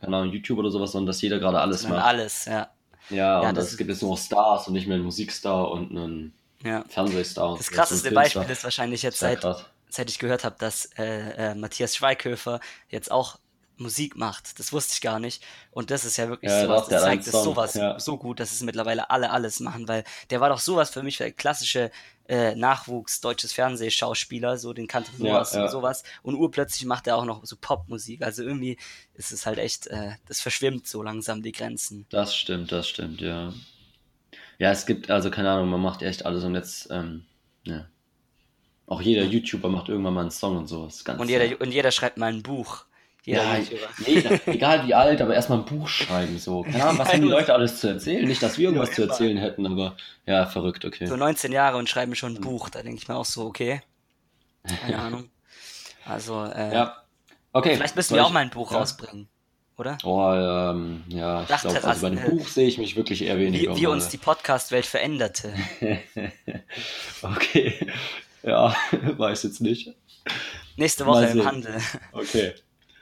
keine 0.00 0.16
Ahnung, 0.16 0.32
YouTuber 0.32 0.60
oder 0.60 0.70
sowas, 0.70 0.92
sondern 0.92 1.08
dass 1.08 1.20
jeder 1.20 1.38
gerade 1.38 1.60
alles 1.60 1.86
macht. 1.86 2.02
alles, 2.04 2.44
ja. 2.46 2.68
Ja, 3.10 3.42
Ja, 3.42 3.48
und 3.48 3.56
das 3.56 3.64
es 3.66 3.70
ist- 3.72 3.78
gibt 3.78 3.90
jetzt 3.90 4.00
nur 4.02 4.12
noch 4.12 4.18
Stars 4.18 4.68
und 4.68 4.72
nicht 4.74 4.86
mehr 4.86 4.94
einen 4.94 5.04
Musikstar 5.04 5.70
und 5.70 5.90
einen 5.90 6.32
ja. 6.62 6.84
Fernsehstar. 6.88 7.50
und 7.50 7.58
Das 7.60 7.70
krasseste 7.70 8.10
Beispiel 8.12 8.48
ist 8.48 8.64
wahrscheinlich 8.64 9.02
jetzt, 9.02 9.18
seit, 9.18 9.40
krass. 9.40 9.64
Seit 9.90 10.10
ich 10.10 10.18
gehört 10.18 10.44
habe, 10.44 10.56
dass 10.58 10.86
äh, 10.98 11.50
äh, 11.50 11.54
Matthias 11.54 11.96
Schweighöfer 11.96 12.60
jetzt 12.88 13.10
auch 13.10 13.38
Musik 13.80 14.16
macht. 14.16 14.58
Das 14.58 14.72
wusste 14.72 14.92
ich 14.94 15.00
gar 15.00 15.20
nicht. 15.20 15.42
Und 15.70 15.90
das 15.90 16.04
ist 16.04 16.16
ja 16.16 16.28
wirklich 16.28 16.50
Ja, 16.50 16.62
sowas, 16.62 16.88
das 16.88 17.02
zeigt 17.02 17.26
es 17.26 17.32
sowas 17.32 17.74
ja. 17.74 17.98
so 18.00 18.16
gut, 18.18 18.40
dass 18.40 18.52
es 18.52 18.60
mittlerweile 18.62 19.10
alle 19.10 19.30
alles 19.30 19.60
machen, 19.60 19.86
weil 19.86 20.04
der 20.30 20.40
war 20.40 20.48
doch 20.48 20.58
sowas 20.58 20.90
für 20.90 21.02
mich, 21.02 21.16
für 21.16 21.30
klassische 21.30 21.90
äh, 22.28 22.54
Nachwuchs 22.56 23.20
deutsches 23.20 23.52
Fernsehschauspieler, 23.52 24.58
so 24.58 24.72
den 24.72 24.86
kannte 24.88 25.12
nur 25.16 25.28
Ja, 25.28 25.46
ja. 25.52 25.68
sowas. 25.68 26.02
Und 26.22 26.34
urplötzlich 26.34 26.84
macht 26.86 27.06
er 27.06 27.16
auch 27.16 27.24
noch 27.24 27.44
so 27.44 27.56
Popmusik. 27.58 28.22
Also 28.22 28.42
irgendwie 28.42 28.78
ist 29.14 29.32
es 29.32 29.46
halt 29.46 29.58
echt, 29.58 29.86
äh, 29.86 30.12
das 30.26 30.40
verschwimmt 30.40 30.86
so 30.88 31.02
langsam 31.02 31.42
die 31.42 31.52
Grenzen. 31.52 32.04
Das 32.10 32.34
stimmt, 32.36 32.72
das 32.72 32.88
stimmt, 32.88 33.20
ja. 33.20 33.52
Ja, 34.58 34.72
es 34.72 34.86
gibt, 34.86 35.08
also 35.08 35.30
keine 35.30 35.50
Ahnung, 35.52 35.68
man 35.70 35.80
macht 35.80 36.02
echt 36.02 36.26
alles 36.26 36.42
und 36.42 36.56
jetzt, 36.56 36.88
ähm, 36.90 37.24
ja. 37.62 37.86
Auch 38.88 39.02
jeder 39.02 39.22
YouTuber 39.22 39.68
macht 39.68 39.88
irgendwann 39.90 40.14
mal 40.14 40.22
einen 40.22 40.30
Song 40.30 40.56
und 40.56 40.66
sowas. 40.66 41.04
Ganz 41.04 41.20
Und 41.20 41.28
jeder, 41.28 41.60
und 41.60 41.70
jeder 41.72 41.90
schreibt 41.90 42.16
mal 42.16 42.32
ein 42.32 42.42
Buch. 42.42 42.84
Jeder 43.22 43.58
Ja, 43.58 43.64
jeder, 44.06 44.48
egal 44.48 44.86
wie 44.86 44.94
alt, 44.94 45.20
aber 45.20 45.34
erstmal 45.34 45.58
ein 45.58 45.66
Buch 45.66 45.86
schreiben, 45.88 46.38
so. 46.38 46.62
Keine 46.62 46.82
Ahnung, 46.84 46.98
was 46.98 47.12
haben 47.12 47.20
die 47.20 47.28
Leute 47.28 47.52
alles 47.52 47.78
zu 47.80 47.88
erzählen? 47.88 48.26
Nicht, 48.26 48.42
dass 48.42 48.56
wir 48.56 48.64
irgendwas 48.68 48.88
Ja, 48.90 48.94
zu 48.94 49.02
erzählen 49.02 49.36
hätten, 49.36 49.66
aber 49.66 49.96
ja, 50.24 50.46
verrückt, 50.46 50.86
okay. 50.86 51.06
so 51.06 51.16
19 51.16 51.52
Jahre 51.52 51.76
und 51.76 51.90
schreiben 51.90 52.14
schon 52.14 52.36
ein 52.36 52.40
Buch. 52.40 52.70
Da 52.70 52.82
denke 52.82 52.96
ich 52.96 53.08
mir 53.08 53.16
auch 53.16 53.26
so, 53.26 53.44
okay. 53.44 53.82
Keine 54.64 54.98
Ahnung. 55.02 55.28
Also, 56.06 56.44
äh, 56.44 56.72
Ja, 56.72 57.02
okay. 57.52 57.76
vielleicht 57.76 57.96
müssen 57.96 58.08
soll 58.10 58.18
wir 58.18 58.24
auch 58.24 58.32
mal 58.32 58.40
ein 58.40 58.50
Buch 58.50 58.72
ja. 58.72 58.78
rausbringen, 58.78 59.28
oder? 59.76 59.98
Oh, 60.04 60.32
ähm, 60.32 61.04
ja, 61.08 61.42
ich 61.42 61.48
glaube, 61.48 61.84
also 61.84 62.00
bei 62.00 62.06
einem 62.06 62.16
Dachterrassen, 62.16 62.38
Buch 62.38 62.48
sehe 62.48 62.66
ich 62.66 62.78
mich 62.78 62.96
wirklich 62.96 63.20
eher 63.20 63.38
weniger. 63.38 63.76
Wie, 63.76 63.82
wie 63.82 63.86
uns 63.86 64.08
die 64.08 64.16
Podcast-Welt 64.16 64.86
veränderte. 64.86 65.52
okay, 67.22 67.86
ja, 68.42 68.74
weiß 69.16 69.42
jetzt 69.44 69.60
nicht. 69.60 69.94
Nächste 70.76 71.06
Woche 71.06 71.26
im. 71.26 71.44
Handel. 71.44 71.74
Okay. 72.12 72.54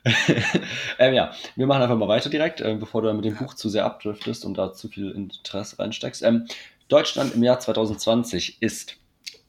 ähm, 0.99 1.14
ja, 1.14 1.33
wir 1.57 1.66
machen 1.66 1.83
einfach 1.83 1.96
mal 1.96 2.09
weiter 2.09 2.31
direkt, 2.31 2.61
ähm, 2.61 2.79
bevor 2.79 3.03
du 3.03 3.12
mit 3.12 3.25
dem 3.25 3.37
Buch 3.37 3.55
zu 3.55 3.68
sehr 3.68 3.85
abdriftest 3.85 4.44
und 4.44 4.57
da 4.57 4.72
zu 4.72 4.88
viel 4.88 5.11
Interesse 5.11 5.79
reinsteckst. 5.79 6.22
Ähm, 6.22 6.46
Deutschland 6.88 7.35
im 7.35 7.42
Jahr 7.42 7.59
2020 7.59 8.62
ist, 8.62 8.96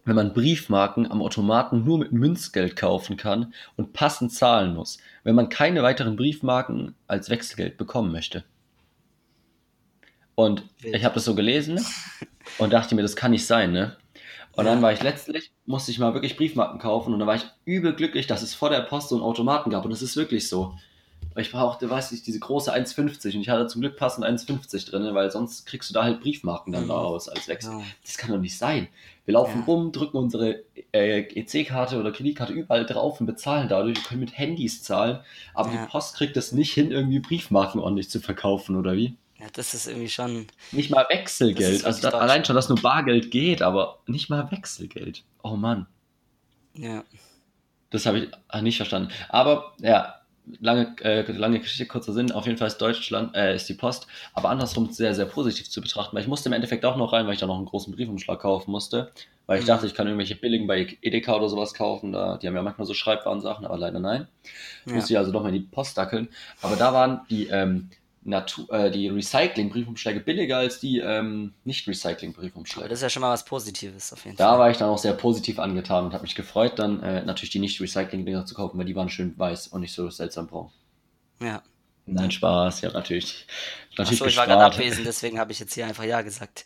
wenn 0.04 0.16
man 0.16 0.34
Briefmarken 0.34 1.12
am 1.12 1.22
Automaten 1.22 1.84
nur 1.84 2.00
mit 2.00 2.12
Münzgeld 2.12 2.76
kaufen 2.76 3.18
kann 3.18 3.54
und 3.76 3.94
passend 3.94 4.34
zahlen 4.34 4.74
muss, 4.74 4.98
wenn 5.24 5.36
man 5.36 5.50
keine 5.50 5.84
weiteren 5.84 6.16
Briefmarken 6.16 6.96
als 7.06 7.30
Wechselgeld 7.30 7.78
bekommen 7.78 8.12
möchte. 8.12 8.44
Und 10.34 10.64
ich 10.82 11.04
habe 11.04 11.16
das 11.16 11.26
so 11.26 11.36
gelesen 11.36 11.84
und 12.58 12.74
dachte 12.74 12.96
mir, 12.96 13.02
das 13.02 13.16
kann 13.16 13.32
nicht 13.32 13.46
sein, 13.46 13.72
ne? 13.72 13.96
Und 14.58 14.66
dann 14.66 14.82
war 14.82 14.92
ich 14.92 15.04
letztlich, 15.04 15.52
musste 15.66 15.92
ich 15.92 16.00
mal 16.00 16.14
wirklich 16.14 16.36
Briefmarken 16.36 16.80
kaufen 16.80 17.14
und 17.14 17.20
da 17.20 17.28
war 17.28 17.36
ich 17.36 17.46
übel 17.66 17.94
glücklich, 17.94 18.28
dass 18.28 18.42
es 18.42 18.54
vor 18.56 18.70
der 18.70 18.82
Post 18.82 19.10
so 19.10 19.16
einen 19.16 19.24
Automaten 19.24 19.70
gab 19.70 19.86
und 19.86 19.92
das 19.92 20.02
ist 20.02 20.18
wirklich 20.18 20.50
so. 20.50 20.74
Ich 21.36 21.52
brauchte, 21.52 21.88
weiß 21.88 22.12
nicht, 22.12 22.26
diese 22.26 22.40
große 22.40 22.74
1,50 22.74 23.36
und 23.36 23.42
ich 23.42 23.50
hatte 23.50 23.68
zum 23.68 23.82
Glück 23.82 23.96
passend 23.96 24.26
1,50 24.26 24.90
drin, 24.90 25.14
weil 25.14 25.30
sonst 25.30 25.68
kriegst 25.68 25.88
du 25.90 25.94
da 25.94 26.04
halt 26.04 26.22
Briefmarken 26.22 26.74
dann 26.74 26.86
Mhm. 26.86 26.92
raus 26.92 27.30
als 27.30 27.48
Wechsel. 27.48 27.74
Ja. 27.74 27.82
Das 28.04 28.18
kann 28.18 28.32
doch 28.32 28.40
nicht 28.40 28.58
sein. 28.58 28.88
Wir 29.26 29.36
laufen 29.36 29.60
Ja. 29.60 29.66
rum, 29.66 29.92
drücken 29.92 30.18
unsere 30.18 30.64
äh, 30.94 31.20
EC-Karte 31.22 32.00
oder 32.00 32.12
Kreditkarte 32.12 32.54
überall 32.54 32.88
drauf 32.88 33.20
und 33.22 33.28
bezahlen 33.28 33.68
dadurch. 33.70 33.98
Wir 33.98 34.04
können 34.04 34.22
mit 34.22 34.36
Handys 34.36 34.82
zahlen, 34.82 35.20
aber 35.54 35.72
Ja. 35.72 35.86
die 35.86 35.92
Post 35.92 36.16
kriegt 36.16 36.36
es 36.38 36.52
nicht 36.54 36.74
hin, 36.74 36.90
irgendwie 36.92 37.20
Briefmarken 37.20 37.80
ordentlich 37.80 38.10
zu 38.10 38.20
verkaufen, 38.20 38.76
oder 38.76 38.96
wie? 38.96 39.16
Ja, 39.40 39.48
das 39.54 39.74
ist 39.74 39.88
irgendwie 39.88 40.10
schon. 40.10 40.48
Nicht 40.72 40.90
mal 40.90 41.06
Wechselgeld. 41.10 41.86
Also 41.86 42.02
da, 42.02 42.18
allein 42.18 42.44
schon, 42.46 42.56
dass 42.56 42.70
nur 42.70 42.82
Bargeld 42.82 43.32
geht, 43.32 43.62
aber 43.62 44.00
nicht 44.08 44.30
mal 44.30 44.52
Wechselgeld. 44.52 45.24
Oh 45.44 45.56
Mann. 45.56 45.86
Ja. 46.74 47.04
Das 47.90 48.06
habe 48.06 48.20
ich 48.20 48.30
ah, 48.50 48.62
nicht 48.62 48.78
verstanden. 48.78 49.12
Aber 49.30 49.74
ja, 49.80 50.16
lange, 50.60 50.96
äh, 51.02 51.30
lange 51.32 51.60
Geschichte, 51.60 51.86
kurzer 51.86 52.14
Sinn. 52.14 52.32
Auf 52.32 52.46
jeden 52.46 52.58
Fall 52.58 52.68
ist 52.68 52.78
Deutschland, 52.80 53.36
äh, 53.36 53.56
ist 53.56 53.70
die 53.70 53.74
Post, 53.76 54.08
aber 54.34 54.50
andersrum 54.50 54.92
sehr, 54.92 55.14
sehr 55.16 55.26
positiv 55.26 55.70
zu 55.70 55.82
betrachten, 55.82 56.16
weil 56.16 56.24
ich 56.24 56.28
musste 56.28 56.50
im 56.50 56.54
Endeffekt 56.54 56.84
auch 56.86 56.98
noch 56.98 57.14
rein, 57.14 57.26
weil 57.28 57.34
ich 57.34 57.40
da 57.40 57.48
noch 57.48 57.58
einen 57.58 57.66
großen 57.66 57.94
Briefumschlag 57.96 58.40
kaufen 58.40 58.72
musste. 58.72 59.12
Weil 59.46 59.60
ich 59.60 59.64
Mhm. 59.64 59.68
dachte, 59.68 59.88
ich 59.88 59.94
kann 59.94 60.08
irgendwelche 60.08 60.36
billigen 60.36 60.68
bei 60.68 60.98
Edeka 61.02 61.34
oder 61.36 61.48
sowas 61.48 61.74
kaufen. 61.74 62.12
Da, 62.12 62.38
die 62.38 62.48
haben 62.48 62.56
ja 62.56 62.62
manchmal 62.62 62.86
so 62.86 62.94
Schreibwarensachen, 62.94 63.66
aber 63.66 63.78
leider 63.78 64.00
nein. 64.00 64.28
Ja. 64.86 64.94
Musste 64.96 65.14
ich 65.14 65.18
also 65.18 65.32
doch 65.32 65.42
mal 65.42 65.50
in 65.50 65.62
die 65.62 65.68
Post 65.68 65.98
dackeln. 65.98 66.28
Aber 66.62 66.76
da 66.76 66.94
waren 66.94 67.22
die, 67.30 67.48
ähm, 67.48 67.90
Natur, 68.28 68.70
äh, 68.72 68.92
die 68.92 69.08
Recycling-Briefumschläge 69.08 70.20
billiger 70.20 70.58
als 70.58 70.80
die 70.80 71.00
ähm, 71.00 71.54
Nicht-Recycling-Briefumschläge. 71.64 72.90
das 72.90 73.00
ist 73.00 73.04
ja 73.04 73.10
schon 73.10 73.22
mal 73.22 73.32
was 73.32 73.46
Positives 73.46 74.12
auf 74.14 74.24
jeden 74.26 74.38
Da 74.38 74.50
Fall. 74.52 74.60
war 74.60 74.70
ich 74.70 74.78
dann 74.78 74.90
auch 74.90 74.98
sehr 74.98 75.14
positiv 75.14 75.60
angetan 75.60 76.06
und 76.06 76.14
habe 76.14 76.24
mich 76.24 76.36
gefreut, 76.36 76.74
dann 76.78 77.02
äh, 77.02 77.24
natürlich 77.24 77.52
die 77.52 77.60
Nicht-Recycling-Dinger 77.60 78.46
zu 78.46 78.54
kaufen, 78.56 78.78
weil 78.78 78.86
die 78.86 78.96
waren 78.96 79.10
schön 79.10 79.38
weiß 79.38 79.68
und 79.68 79.82
nicht 79.82 79.94
so 79.94 80.10
seltsam 80.10 80.48
braun. 80.48 80.70
Ja. 81.42 81.62
Nein, 82.10 82.32
Spaß, 82.32 82.82
ja, 82.82 82.92
natürlich. 82.92 83.46
Natürlich 83.98 84.22
Achso, 84.22 84.30
ich 84.30 84.38
war 84.38 84.46
gerade 84.48 84.64
abwesend, 84.64 85.06
deswegen 85.06 85.40
habe 85.40 85.52
ich 85.52 85.60
jetzt 85.60 85.74
hier 85.74 85.86
einfach 85.86 86.06
Ja 86.06 86.22
gesagt. 86.22 86.64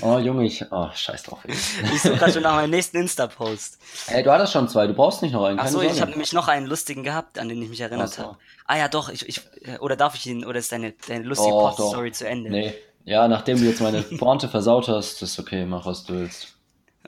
Oh, 0.00 0.18
Junge, 0.18 0.44
ich. 0.44 0.64
Oh, 0.70 0.88
scheiß 0.94 1.24
drauf. 1.24 1.40
ey. 1.44 1.54
Ich 1.92 2.02
suche 2.02 2.16
gerade 2.16 2.32
schon 2.32 2.42
nach 2.42 2.54
meinem 2.54 2.70
nächsten 2.70 2.98
Insta-Post. 2.98 3.78
Ey, 4.08 4.22
du 4.22 4.30
hattest 4.30 4.52
schon 4.52 4.68
zwei, 4.68 4.86
du 4.86 4.92
brauchst 4.94 5.22
nicht 5.22 5.32
noch 5.32 5.44
einen. 5.44 5.58
Achso, 5.58 5.80
ich 5.80 6.00
habe 6.00 6.12
nämlich 6.12 6.32
noch 6.32 6.46
einen 6.48 6.66
lustigen 6.66 7.02
gehabt, 7.02 7.38
an 7.38 7.48
den 7.48 7.60
ich 7.62 7.68
mich 7.68 7.80
erinnert 7.80 8.10
so. 8.12 8.22
habe. 8.22 8.38
Ah 8.66 8.76
ja, 8.76 8.88
doch, 8.88 9.08
ich, 9.08 9.28
ich, 9.28 9.40
äh, 9.62 9.78
oder 9.78 9.96
darf 9.96 10.14
ich 10.14 10.26
ihn, 10.26 10.44
oder 10.44 10.58
ist 10.58 10.70
deine, 10.70 10.92
deine 11.08 11.24
lustige 11.24 11.50
Doch, 11.50 11.76
Post-Story 11.76 12.12
zu 12.12 12.28
Ende? 12.28 12.50
Nee, 12.50 12.74
Ja, 13.04 13.26
nachdem 13.26 13.58
du 13.58 13.64
jetzt 13.64 13.80
meine 13.80 14.02
Pointe 14.02 14.48
versaut 14.48 14.86
hast, 14.88 15.22
ist 15.22 15.38
okay, 15.38 15.64
mach 15.66 15.84
was 15.86 16.04
du 16.04 16.14
willst. 16.14 16.56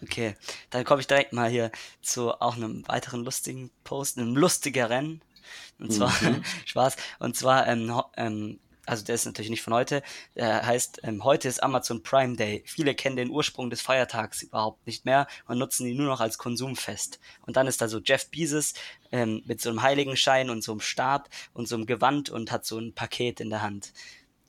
Okay, 0.02 0.34
dann 0.70 0.84
komme 0.84 1.00
ich 1.00 1.06
direkt 1.06 1.32
mal 1.32 1.50
hier 1.50 1.70
zu 2.02 2.32
auch 2.40 2.56
einem 2.56 2.86
weiteren 2.88 3.24
lustigen 3.24 3.70
Post, 3.84 4.16
einem 4.16 4.36
lustigeren. 4.36 5.22
Und 5.78 5.92
zwar, 5.92 6.12
mhm. 6.22 6.42
Spaß, 6.64 6.96
und 7.18 7.36
zwar, 7.36 7.66
ähm, 7.66 8.00
ähm, 8.16 8.58
also 8.88 9.04
der 9.04 9.14
ist 9.14 9.26
natürlich 9.26 9.50
nicht 9.50 9.62
von 9.62 9.74
heute, 9.74 10.02
der 10.34 10.64
heißt, 10.64 11.00
ähm, 11.02 11.22
heute 11.22 11.46
ist 11.46 11.62
Amazon 11.62 12.02
Prime 12.02 12.36
Day. 12.36 12.62
Viele 12.66 12.94
kennen 12.94 13.16
den 13.16 13.28
Ursprung 13.28 13.68
des 13.68 13.82
Feiertags 13.82 14.42
überhaupt 14.42 14.86
nicht 14.86 15.04
mehr 15.04 15.26
und 15.46 15.58
nutzen 15.58 15.86
ihn 15.86 15.98
nur 15.98 16.06
noch 16.06 16.20
als 16.20 16.38
Konsumfest. 16.38 17.20
Und 17.42 17.56
dann 17.56 17.66
ist 17.66 17.82
da 17.82 17.88
so 17.88 17.98
Jeff 17.98 18.30
Bezos 18.30 18.72
ähm, 19.12 19.42
mit 19.44 19.60
so 19.60 19.68
einem 19.68 19.82
Heiligenschein 19.82 20.48
und 20.48 20.64
so 20.64 20.72
einem 20.72 20.80
Stab 20.80 21.28
und 21.52 21.68
so 21.68 21.76
einem 21.76 21.84
Gewand 21.84 22.30
und 22.30 22.50
hat 22.50 22.64
so 22.64 22.78
ein 22.78 22.94
Paket 22.94 23.40
in 23.40 23.50
der 23.50 23.60
Hand. 23.60 23.92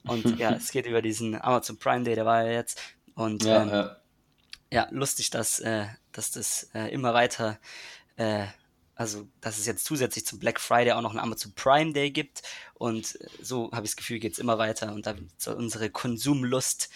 Und 0.04 0.38
ja, 0.38 0.50
es 0.56 0.70
geht 0.70 0.86
über 0.86 1.02
diesen 1.02 1.40
Amazon 1.40 1.76
Prime 1.78 2.04
Day, 2.04 2.14
der 2.14 2.24
war 2.24 2.44
ja 2.44 2.52
jetzt. 2.52 2.80
Und 3.14 3.44
ja, 3.44 3.62
ähm, 3.62 3.68
ja. 3.68 3.96
ja 4.70 4.88
lustig, 4.90 5.28
dass, 5.28 5.60
äh, 5.60 5.86
dass 6.12 6.30
das 6.30 6.70
äh, 6.74 6.90
immer 6.92 7.12
weiter, 7.12 7.58
äh, 8.16 8.46
also 9.00 9.26
dass 9.40 9.56
es 9.56 9.64
jetzt 9.64 9.86
zusätzlich 9.86 10.26
zum 10.26 10.38
Black 10.38 10.60
Friday 10.60 10.92
auch 10.92 11.00
noch 11.00 11.12
einen 11.12 11.20
Amazon 11.20 11.52
Prime 11.56 11.94
Day 11.94 12.10
gibt. 12.10 12.42
Und 12.74 13.18
so 13.40 13.72
habe 13.72 13.86
ich 13.86 13.92
das 13.92 13.96
Gefühl, 13.96 14.18
geht 14.18 14.34
es 14.34 14.38
immer 14.38 14.58
weiter. 14.58 14.92
Und 14.92 15.06
da 15.06 15.14
soll 15.38 15.54
unsere 15.54 15.88
Konsumlust 15.88 16.90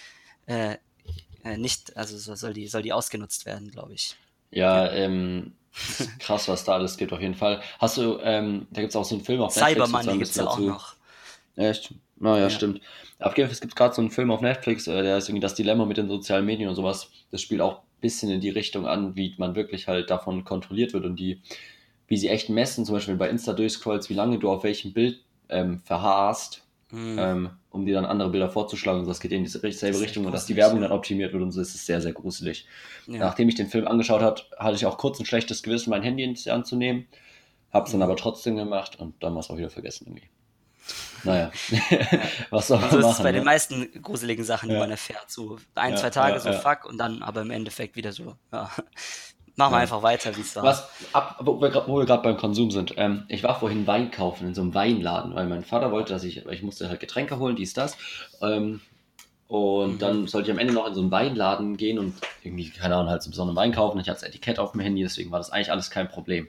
äh, 0.44 0.76
äh, 1.44 1.56
nicht, 1.56 1.96
also 1.96 2.18
soll 2.18 2.52
die, 2.52 2.68
soll 2.68 2.82
die 2.82 2.92
ausgenutzt 2.92 3.46
werden, 3.46 3.70
glaube 3.70 3.94
ich. 3.94 4.16
Ja, 4.50 4.84
ja. 4.84 4.92
ähm, 4.92 5.54
krass, 6.18 6.46
was 6.46 6.64
da 6.64 6.74
alles 6.74 6.98
gibt, 6.98 7.10
auf 7.14 7.22
jeden 7.22 7.36
Fall. 7.36 7.62
Hast 7.78 7.96
du, 7.96 8.18
ähm, 8.20 8.66
da 8.70 8.82
gibt 8.82 8.90
es 8.90 8.96
auch 8.96 9.06
so 9.06 9.14
einen 9.14 9.24
Film 9.24 9.40
auf 9.40 9.56
Netflix. 9.56 9.86
Cyber 9.86 9.88
Money 9.88 10.18
gibt 10.18 10.30
es 10.30 10.36
ja 10.36 10.46
auch 10.46 10.58
noch. 10.58 10.96
Echt? 11.56 11.94
Naja, 12.16 12.42
ja. 12.42 12.50
stimmt. 12.50 12.82
Auf 13.18 13.34
jeden 13.38 13.48
Fall, 13.48 13.54
es 13.54 13.62
gibt 13.62 13.76
gerade 13.76 13.94
so 13.94 14.02
einen 14.02 14.10
Film 14.10 14.30
auf 14.30 14.42
Netflix, 14.42 14.86
äh, 14.88 15.02
der 15.02 15.16
ist 15.16 15.30
irgendwie 15.30 15.40
das 15.40 15.54
Dilemma 15.54 15.86
mit 15.86 15.96
den 15.96 16.08
sozialen 16.08 16.44
Medien 16.44 16.68
und 16.68 16.74
sowas. 16.74 17.08
Das 17.30 17.40
spielt 17.40 17.62
auch 17.62 17.78
ein 17.78 18.00
bisschen 18.02 18.28
in 18.28 18.42
die 18.42 18.50
Richtung 18.50 18.86
an, 18.86 19.16
wie 19.16 19.34
man 19.38 19.54
wirklich 19.54 19.88
halt 19.88 20.10
davon 20.10 20.44
kontrolliert 20.44 20.92
wird 20.92 21.06
und 21.06 21.16
die, 21.16 21.40
wie 22.06 22.16
sie 22.16 22.28
echt 22.28 22.48
messen, 22.48 22.84
zum 22.84 22.94
Beispiel 22.94 23.16
bei 23.16 23.28
Insta 23.28 23.52
durchscrollst, 23.52 24.10
wie 24.10 24.14
lange 24.14 24.38
du 24.38 24.50
auf 24.50 24.64
welchem 24.64 24.92
Bild 24.92 25.24
ähm, 25.48 25.80
verharrst, 25.84 26.62
mhm. 26.90 27.16
ähm, 27.18 27.50
um 27.70 27.86
dir 27.86 27.94
dann 27.94 28.04
andere 28.04 28.30
Bilder 28.30 28.50
vorzuschlagen. 28.50 29.00
Und 29.00 29.08
das 29.08 29.20
geht 29.20 29.32
in 29.32 29.44
dieselbe 29.44 30.00
Richtung 30.00 30.26
und 30.26 30.32
dass 30.32 30.46
die 30.46 30.56
Werbung 30.56 30.80
dann 30.80 30.92
optimiert 30.92 31.32
wird 31.32 31.42
und 31.42 31.52
so 31.52 31.60
ist 31.60 31.74
es 31.74 31.86
sehr, 31.86 32.00
sehr 32.00 32.12
gruselig. 32.12 32.66
Ja. 33.06 33.18
Nachdem 33.18 33.48
ich 33.48 33.54
den 33.54 33.68
Film 33.68 33.86
angeschaut 33.86 34.22
habe, 34.22 34.40
hatte 34.58 34.76
ich 34.76 34.86
auch 34.86 34.98
kurz 34.98 35.18
ein 35.18 35.26
schlechtes 35.26 35.62
Gewissen, 35.62 35.90
mein 35.90 36.02
Handy 36.02 36.24
anzunehmen. 36.48 37.06
Hab's 37.72 37.92
mhm. 37.92 38.00
dann 38.00 38.10
aber 38.10 38.16
trotzdem 38.16 38.56
gemacht 38.56 38.98
und 38.98 39.22
dann 39.22 39.34
war 39.34 39.40
es 39.40 39.50
auch 39.50 39.56
wieder 39.56 39.70
vergessen 39.70 40.06
irgendwie. 40.06 40.28
Naja, 41.24 41.50
was 42.50 42.68
soll 42.68 42.78
man 42.78 42.90
so 42.90 42.96
machen? 42.98 43.10
ist 43.10 43.16
es 43.16 43.22
bei 43.22 43.32
ne? 43.32 43.38
den 43.38 43.44
meisten 43.44 44.02
gruseligen 44.02 44.44
Sachen, 44.44 44.68
die 44.68 44.74
ja. 44.74 44.80
man 44.80 44.90
erfährt. 44.90 45.30
So 45.30 45.58
ein, 45.74 45.92
ja, 45.92 45.96
zwei 45.96 46.10
Tage 46.10 46.38
so 46.38 46.52
fuck 46.52 46.84
und 46.84 46.98
dann 46.98 47.22
aber 47.22 47.40
im 47.40 47.50
Endeffekt 47.50 47.96
wieder 47.96 48.12
so, 48.12 48.36
ja. 48.52 48.70
Machen 49.56 49.72
wir 49.72 49.78
einfach 49.78 50.02
weiter, 50.02 50.36
wie 50.36 50.40
es 50.40 50.56
war. 50.56 50.64
Was, 50.64 50.88
ab, 51.12 51.36
wo 51.40 51.60
wir 51.60 51.70
gerade 51.70 52.22
beim 52.22 52.36
Konsum 52.36 52.72
sind. 52.72 52.94
Ähm, 52.96 53.24
ich 53.28 53.44
war 53.44 53.58
vorhin 53.58 53.86
Wein 53.86 54.10
kaufen 54.10 54.48
in 54.48 54.54
so 54.54 54.62
einem 54.62 54.74
Weinladen, 54.74 55.34
weil 55.34 55.46
mein 55.46 55.64
Vater 55.64 55.92
wollte, 55.92 56.12
dass 56.12 56.24
ich, 56.24 56.44
ich 56.46 56.62
musste 56.62 56.88
halt 56.88 56.98
Getränke 56.98 57.38
holen, 57.38 57.54
dies, 57.54 57.72
das. 57.72 57.96
Ähm, 58.40 58.80
und 59.46 59.94
mhm. 59.94 59.98
dann 59.98 60.26
sollte 60.26 60.50
ich 60.50 60.52
am 60.52 60.58
Ende 60.58 60.72
noch 60.72 60.88
in 60.88 60.94
so 60.94 61.00
einen 61.00 61.10
Weinladen 61.12 61.76
gehen 61.76 61.98
und 62.00 62.14
irgendwie, 62.42 62.70
keine 62.70 62.96
Ahnung, 62.96 63.10
halt 63.10 63.22
so 63.22 63.30
besonderen 63.30 63.56
Wein 63.56 63.72
kaufen. 63.72 64.00
Ich 64.00 64.08
hatte 64.08 64.20
das 64.20 64.28
Etikett 64.28 64.58
auf 64.58 64.72
dem 64.72 64.80
Handy, 64.80 65.02
deswegen 65.02 65.30
war 65.30 65.38
das 65.38 65.50
eigentlich 65.50 65.70
alles 65.70 65.90
kein 65.90 66.08
Problem. 66.08 66.48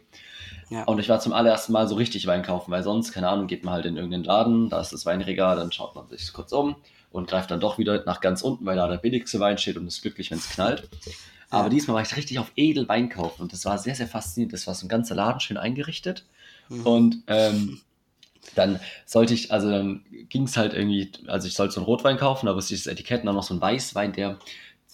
Ja. 0.71 0.85
Und 0.85 0.99
ich 0.99 1.07
war 1.07 1.19
zum 1.19 1.33
allerersten 1.33 1.73
Mal 1.73 1.87
so 1.87 1.95
richtig 1.95 2.25
Wein 2.25 2.41
kaufen, 2.41 2.71
weil 2.71 2.81
sonst, 2.81 3.11
keine 3.11 3.29
Ahnung, 3.29 3.45
geht 3.45 3.63
man 3.63 3.75
halt 3.75 3.85
in 3.85 3.97
irgendeinen 3.97 4.23
Laden, 4.23 4.69
da 4.69 4.79
ist 4.79 4.93
das 4.93 5.05
Weinregal, 5.05 5.57
dann 5.57 5.71
schaut 5.71 5.93
man 5.93 6.07
sich 6.09 6.33
kurz 6.33 6.51
um 6.53 6.75
und 7.11 7.29
greift 7.29 7.51
dann 7.51 7.59
doch 7.59 7.77
wieder 7.77 8.03
nach 8.05 8.19
ganz 8.19 8.41
unten, 8.41 8.65
weil 8.65 8.77
da 8.77 8.87
der 8.87 8.97
billigste 8.97 9.39
Wein 9.39 9.57
steht 9.59 9.77
und 9.77 9.85
ist 9.85 10.01
glücklich, 10.01 10.31
wenn 10.31 10.39
es 10.39 10.49
knallt. 10.49 10.89
Aber 11.55 11.69
diesmal 11.69 11.95
war 11.95 12.01
ich 12.01 12.15
richtig 12.15 12.39
auf 12.39 12.51
Edelwein 12.55 13.09
kaufen 13.09 13.41
und 13.41 13.53
das 13.53 13.65
war 13.65 13.77
sehr, 13.77 13.95
sehr 13.95 14.07
faszinierend. 14.07 14.53
Das 14.53 14.67
war 14.67 14.75
so 14.75 14.85
ein 14.85 14.89
ganzer 14.89 15.15
Laden 15.15 15.39
schön 15.39 15.57
eingerichtet. 15.57 16.25
Mhm. 16.69 16.85
Und 16.85 17.23
ähm, 17.27 17.81
dann 18.55 18.79
sollte 19.05 19.33
ich, 19.33 19.51
also 19.51 19.71
dann 19.71 20.05
ging 20.29 20.43
es 20.43 20.57
halt 20.57 20.73
irgendwie, 20.73 21.11
also 21.27 21.47
ich 21.47 21.53
sollte 21.53 21.73
so 21.73 21.79
einen 21.79 21.85
Rotwein 21.85 22.17
kaufen, 22.17 22.45
da 22.45 22.55
wusste 22.55 22.75
ich 22.75 22.83
das 22.83 22.91
Etikett 22.91 23.21
und 23.21 23.27
dann 23.27 23.35
noch 23.35 23.43
so 23.43 23.53
ein 23.53 23.61
Weißwein, 23.61 24.13
der 24.13 24.37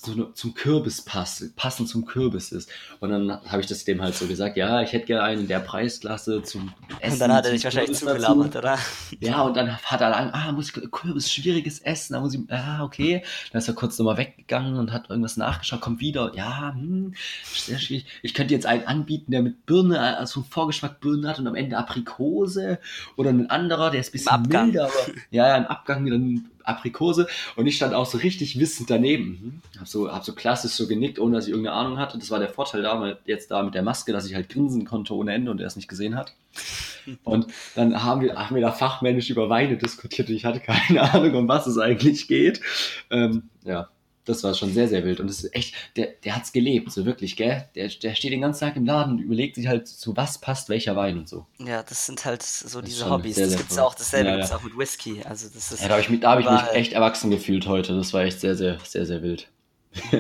so 0.04 0.26
zum 0.32 0.54
Kürbis 0.56 1.04
passt, 1.04 1.56
passend 1.56 1.88
zum 1.88 2.06
Kürbis 2.06 2.52
ist. 2.52 2.70
Und 3.00 3.12
dann 3.12 3.40
habe 3.46 3.62
ich 3.62 3.68
das 3.68 3.86
dem 3.86 4.02
halt 4.02 4.16
so 4.16 4.26
gesagt, 4.26 4.58
ja, 4.58 4.82
ich 4.82 4.94
hätte 4.94 5.06
gerne 5.06 5.24
einen 5.24 5.42
in 5.42 5.48
der 5.48 5.60
Preisklasse 5.60 6.42
zum 6.42 6.74
Essen. 7.00 7.14
Und 7.14 7.20
dann 7.20 7.34
hat 7.34 7.46
er 7.46 7.52
dich 7.52 7.64
wahrscheinlich 7.64 7.98
zugelabert, 7.98 8.56
oder? 8.56 8.80
Ja, 9.20 9.42
und 9.44 9.56
dann 9.56 9.78
hat 9.78 10.02
er 10.02 10.10
dann, 10.10 10.32
ah, 10.32 10.52
muss 10.52 10.76
ich, 10.76 10.92
Kürbis, 10.92 11.32
schwieriges 11.32 11.80
Essen, 11.80 12.14
da 12.14 12.20
muss 12.20 12.34
ich, 12.34 12.42
ah, 12.50 12.84
okay. 12.84 13.24
Dann 13.52 13.60
ist 13.60 13.68
er 13.68 13.76
kurz 13.76 13.98
nochmal 14.00 14.18
weggegangen 14.18 14.78
und 14.78 14.92
hat 14.92 15.10
irgendwas 15.10 15.38
nachgeschaut, 15.38 15.82
kommt 15.82 16.00
wieder, 16.00 16.32
ja, 16.36 16.74
hm, 16.74 17.14
sehr 17.54 17.78
schwierig. 17.78 18.08
Ich 18.24 18.34
könnte 18.34 18.56
jetzt 18.56 18.66
einen 18.66 18.86
anbieten, 18.88 19.32
der 19.32 19.44
mit 19.44 19.68
Birne, 19.68 20.18
also 20.18 20.44
Vorgeschmack 20.50 21.00
Birne 21.00 21.30
hat 21.30 21.38
und 21.38 21.48
am 21.48 21.56
Ende 21.56 21.78
Aprikose. 21.78 22.80
Oder 23.18 23.30
ein 23.30 23.50
anderer, 23.52 23.92
der 23.92 24.00
ist 24.00 24.10
ein 24.10 24.12
bisschen 24.14 24.42
milder, 24.42 24.86
aber, 24.86 25.16
ja, 25.30 25.48
ja, 25.48 25.54
ein 25.54 25.68
Abgang, 25.68 26.06
dann 26.08 26.50
Aprikose 26.66 27.28
und 27.56 27.68
ich 27.68 27.76
stand 27.76 27.94
auch 27.94 28.06
so 28.06 28.18
richtig 28.18 28.60
wissend 28.60 28.90
daneben. 28.90 29.62
Hab 29.80 29.88
so, 29.88 30.12
hab 30.12 30.24
so 30.24 30.34
klassisch 30.34 30.72
so 30.72 30.88
genickt, 30.88 31.20
ohne 31.20 31.36
dass 31.36 31.46
ich 31.46 31.52
irgendeine 31.52 31.76
Ahnung 31.76 31.98
hatte. 31.98 32.18
Das 32.18 32.32
war 32.32 32.40
der 32.40 32.50
Vorteil 32.50 32.82
damals 32.82 33.18
jetzt 33.26 33.52
da 33.52 33.64
mit 33.64 33.74
der 33.74 33.84
Maske, 33.84 34.12
dass 34.12 34.26
ich 34.26 34.36
halt 34.36 34.50
grinsen 34.50 34.86
konnte 34.86 35.16
ohne 35.16 35.34
Ende 35.34 35.52
und 35.52 35.60
er 35.60 35.68
es 35.68 35.76
nicht 35.76 35.88
gesehen 35.88 36.16
hat. 36.16 36.34
Und 37.24 37.48
dann 37.74 38.04
haben 38.04 38.22
wir, 38.22 38.36
haben 38.36 38.56
wir 38.56 38.62
da 38.62 38.72
fachmännisch 38.72 39.32
über 39.32 39.50
Weine 39.50 39.76
diskutiert 39.76 40.30
und 40.30 40.36
ich 40.36 40.46
hatte 40.46 40.60
keine 40.60 41.02
Ahnung, 41.14 41.34
um 41.34 41.48
was 41.48 41.66
es 41.66 41.80
eigentlich 41.80 42.28
geht. 42.28 42.62
Ähm, 43.10 43.50
ja, 43.64 43.90
das 44.26 44.44
war 44.44 44.54
schon 44.54 44.74
sehr, 44.74 44.88
sehr 44.88 45.04
wild. 45.04 45.20
Und 45.20 45.28
das 45.28 45.44
ist 45.44 45.56
echt, 45.56 45.76
der, 45.96 46.10
der 46.24 46.40
es 46.42 46.52
gelebt, 46.52 46.92
so 46.92 47.06
wirklich, 47.06 47.36
gell? 47.36 47.68
Der, 47.76 47.88
der 47.88 48.16
steht 48.16 48.32
den 48.32 48.42
ganzen 48.42 48.62
Tag 48.62 48.76
im 48.76 48.86
Laden 48.86 49.14
und 49.14 49.20
überlegt 49.20 49.56
sich 49.56 49.68
halt, 49.68 49.88
zu 49.88 50.16
was 50.16 50.40
passt 50.40 50.70
welcher 50.70 50.96
Wein 50.96 51.18
und 51.18 51.30
so. 51.30 51.46
Ja, 51.60 51.84
das 51.84 52.06
sind 52.06 52.24
halt 52.26 52.44
so 52.44 52.82
diese 52.82 53.10
Hobbys. 53.10 53.36
Sehr, 53.36 53.48
das 53.48 53.58
gibt 53.58 53.72
es 53.72 53.78
auch 53.78 53.96
dasselbe, 53.96 54.30
ja, 54.30 54.40
ja. 54.40 54.56
auch 54.56 54.64
mit 54.64 54.78
Whisky. 54.78 55.22
Also 55.24 55.48
das 55.54 55.72
ist 55.72 55.82
ja, 55.82 55.88
da 55.88 55.94
habe 55.94 56.02
ich, 56.02 56.10
mich, 56.10 56.24
hab 56.24 56.40
ich 56.40 56.50
mich 56.50 56.74
echt 56.74 56.94
erwachsen 56.94 57.32
gefühlt 57.32 57.68
heute. 57.68 57.96
Das 57.96 58.14
war 58.14 58.24
echt 58.24 58.40
sehr, 58.40 58.56
sehr, 58.56 58.78
sehr, 58.84 59.06
sehr 59.06 59.22
wild. 59.24 59.48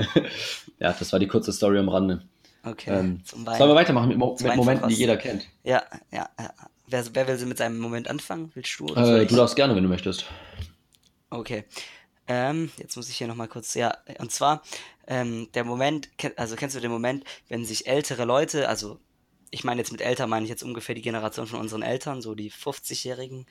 ja, 0.79 0.93
das 0.93 1.11
war 1.13 1.19
die 1.19 1.27
kurze 1.27 1.53
Story 1.53 1.77
am 1.77 1.89
Rande. 1.89 2.21
Okay. 2.63 2.91
Ähm, 2.91 3.21
sollen 3.25 3.45
wir 3.45 3.75
weitermachen 3.75 4.09
mit, 4.09 4.17
Mo 4.17 4.37
mit 4.39 4.55
Momenten, 4.55 4.89
die 4.89 4.95
jeder 4.95 5.17
kennt? 5.17 5.47
Ja, 5.63 5.83
ja, 6.11 6.29
ja. 6.39 6.53
Wer, 6.87 7.05
wer 7.13 7.27
will 7.27 7.45
mit 7.45 7.57
seinem 7.57 7.79
Moment 7.79 8.09
anfangen? 8.09 8.51
Willst 8.53 8.79
du? 8.79 8.87
Äh, 8.87 9.25
du 9.25 9.35
darfst 9.35 9.55
gerne, 9.55 9.75
wenn 9.75 9.83
du 9.83 9.89
möchtest. 9.89 10.25
Okay. 11.29 11.63
Ähm, 12.27 12.71
jetzt 12.77 12.95
muss 12.95 13.09
ich 13.09 13.17
hier 13.17 13.27
nochmal 13.27 13.47
kurz, 13.47 13.73
ja, 13.73 13.97
und 14.19 14.31
zwar 14.31 14.61
ähm, 15.07 15.49
der 15.53 15.63
Moment, 15.63 16.09
also 16.37 16.55
kennst 16.55 16.75
du 16.75 16.79
den 16.79 16.91
Moment, 16.91 17.25
wenn 17.49 17.65
sich 17.65 17.87
ältere 17.87 18.25
Leute, 18.25 18.69
also 18.69 18.99
ich 19.49 19.63
meine 19.63 19.81
jetzt 19.81 19.91
mit 19.91 20.01
älter, 20.01 20.27
meine 20.27 20.43
ich 20.43 20.49
jetzt 20.49 20.63
ungefähr 20.63 20.95
die 20.95 21.01
Generation 21.01 21.45
von 21.45 21.59
unseren 21.59 21.81
Eltern, 21.81 22.21
so 22.21 22.35
die 22.35 22.51
50-Jährigen. 22.51 23.45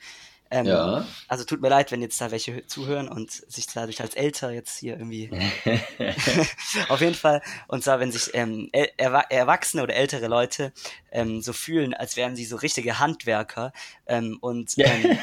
Ähm, 0.49 0.65
ja. 0.65 1.05
Also 1.27 1.45
tut 1.45 1.61
mir 1.61 1.69
leid, 1.69 1.91
wenn 1.91 2.01
jetzt 2.01 2.19
da 2.19 2.31
welche 2.31 2.65
zuhören 2.65 3.07
und 3.07 3.31
sich 3.31 3.67
dadurch 3.67 4.01
als 4.01 4.15
älter 4.15 4.51
jetzt 4.51 4.79
hier 4.79 4.97
irgendwie. 4.97 5.29
Auf 6.89 6.99
jeden 6.99 7.15
Fall. 7.15 7.41
Und 7.67 7.83
zwar, 7.83 7.99
wenn 7.99 8.11
sich 8.11 8.31
ähm, 8.33 8.69
erwachsene 8.73 9.83
oder 9.83 9.95
ältere 9.95 10.27
Leute 10.27 10.73
ähm, 11.11 11.41
so 11.41 11.53
fühlen, 11.53 11.93
als 11.93 12.17
wären 12.17 12.35
sie 12.35 12.45
so 12.45 12.57
richtige 12.57 12.99
Handwerker 12.99 13.71
ähm, 14.07 14.39
und 14.41 14.73
ähm, 14.77 15.17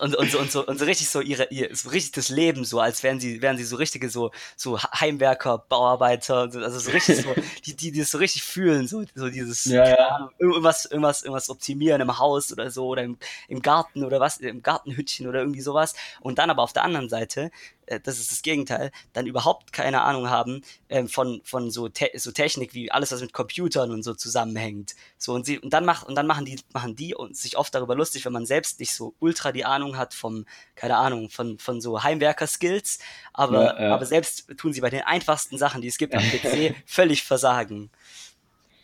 und, 0.00 0.16
und, 0.16 0.30
so, 0.30 0.38
und, 0.38 0.50
so, 0.50 0.66
und 0.66 0.78
so 0.78 0.84
richtig 0.84 1.08
so 1.08 1.20
ihre, 1.20 1.48
ihr, 1.50 1.74
so 1.74 1.90
richtig 1.90 2.12
das 2.12 2.28
Leben, 2.28 2.64
so 2.64 2.80
als 2.80 3.02
wären 3.02 3.20
sie, 3.20 3.42
wären 3.42 3.56
sie 3.56 3.64
so 3.64 3.76
richtige 3.76 4.08
so, 4.08 4.30
so 4.56 4.78
Heimwerker, 4.78 5.58
Bauarbeiter, 5.68 6.50
also 6.52 6.78
so 6.78 6.90
richtig 6.90 7.22
so, 7.22 7.34
die, 7.66 7.74
die, 7.74 7.92
die 7.92 8.00
das 8.00 8.10
so 8.10 8.18
richtig 8.18 8.42
fühlen, 8.42 8.86
so, 8.86 9.04
so 9.14 9.28
dieses, 9.28 9.64
ja, 9.64 9.88
ja. 9.88 10.30
irgendwas, 10.38 10.86
irgendwas, 10.86 11.22
irgendwas 11.22 11.50
optimieren 11.50 12.00
im 12.00 12.18
Haus 12.18 12.52
oder 12.52 12.70
so, 12.70 12.86
oder 12.86 13.02
im, 13.02 13.18
im 13.48 13.62
Garten 13.62 14.04
oder 14.04 14.20
was, 14.20 14.38
im 14.38 14.62
Gartenhütchen 14.62 15.26
oder 15.26 15.40
irgendwie 15.40 15.60
sowas. 15.60 15.94
Und 16.20 16.38
dann 16.38 16.50
aber 16.50 16.62
auf 16.62 16.72
der 16.72 16.84
anderen 16.84 17.08
Seite 17.08 17.50
äh, 17.86 18.00
das 18.00 18.18
ist 18.18 18.30
das 18.30 18.42
Gegenteil, 18.42 18.90
dann 19.12 19.26
überhaupt 19.26 19.72
keine 19.72 20.02
Ahnung 20.02 20.30
haben 20.30 20.62
ähm, 20.88 21.08
von, 21.08 21.40
von 21.44 21.70
so, 21.70 21.88
Te 21.88 22.10
so 22.14 22.32
Technik 22.32 22.74
wie 22.74 22.90
alles, 22.90 23.12
was 23.12 23.20
mit 23.20 23.32
Computern 23.32 23.90
und 23.90 24.02
so 24.02 24.14
zusammenhängt. 24.14 24.94
So 25.18 25.34
und 25.34 25.46
sie, 25.46 25.58
und 25.58 25.72
dann 25.72 25.84
macht, 25.84 26.06
und 26.06 26.14
dann 26.14 26.26
machen 26.26 26.44
die, 26.44 26.60
machen 26.72 26.96
die 26.96 27.14
und 27.14 27.36
sich 27.36 27.56
oft 27.56 27.74
darüber 27.74 27.94
lustig, 27.94 28.24
wenn 28.24 28.32
man 28.32 28.46
selbst 28.46 28.80
nicht 28.80 28.94
so 28.94 29.14
ultra 29.20 29.52
die 29.52 29.64
Ahnung 29.64 29.96
hat 29.96 30.14
vom, 30.14 30.46
keine 30.74 30.96
Ahnung, 30.96 31.30
von, 31.30 31.58
von 31.58 31.80
so 31.80 32.02
Heimwerker-Skills, 32.02 32.98
aber, 33.32 33.78
ja, 33.78 33.82
ja. 33.82 33.94
aber 33.94 34.06
selbst 34.06 34.46
tun 34.56 34.72
sie 34.72 34.80
bei 34.80 34.90
den 34.90 35.02
einfachsten 35.02 35.58
Sachen, 35.58 35.82
die 35.82 35.88
es 35.88 35.98
gibt 35.98 36.14
am 36.14 36.22
PC, 36.22 36.74
völlig 36.86 37.24
versagen. 37.24 37.90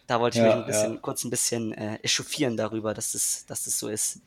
Da 0.07 0.21
wollte 0.21 0.39
ich 0.39 0.45
ja, 0.45 0.57
mich 0.57 0.65
ein 0.65 0.67
bisschen, 0.67 1.03
kurz 1.03 1.25
ein 1.25 1.31
bisschen 1.31 1.73
äh, 1.73 1.97
echauffieren 2.03 2.57
darüber, 2.57 2.95
dass 2.95 3.13
das, 3.13 3.45
dass 3.47 3.65
das 3.65 3.79
so 3.79 3.89
ist. 3.89 4.21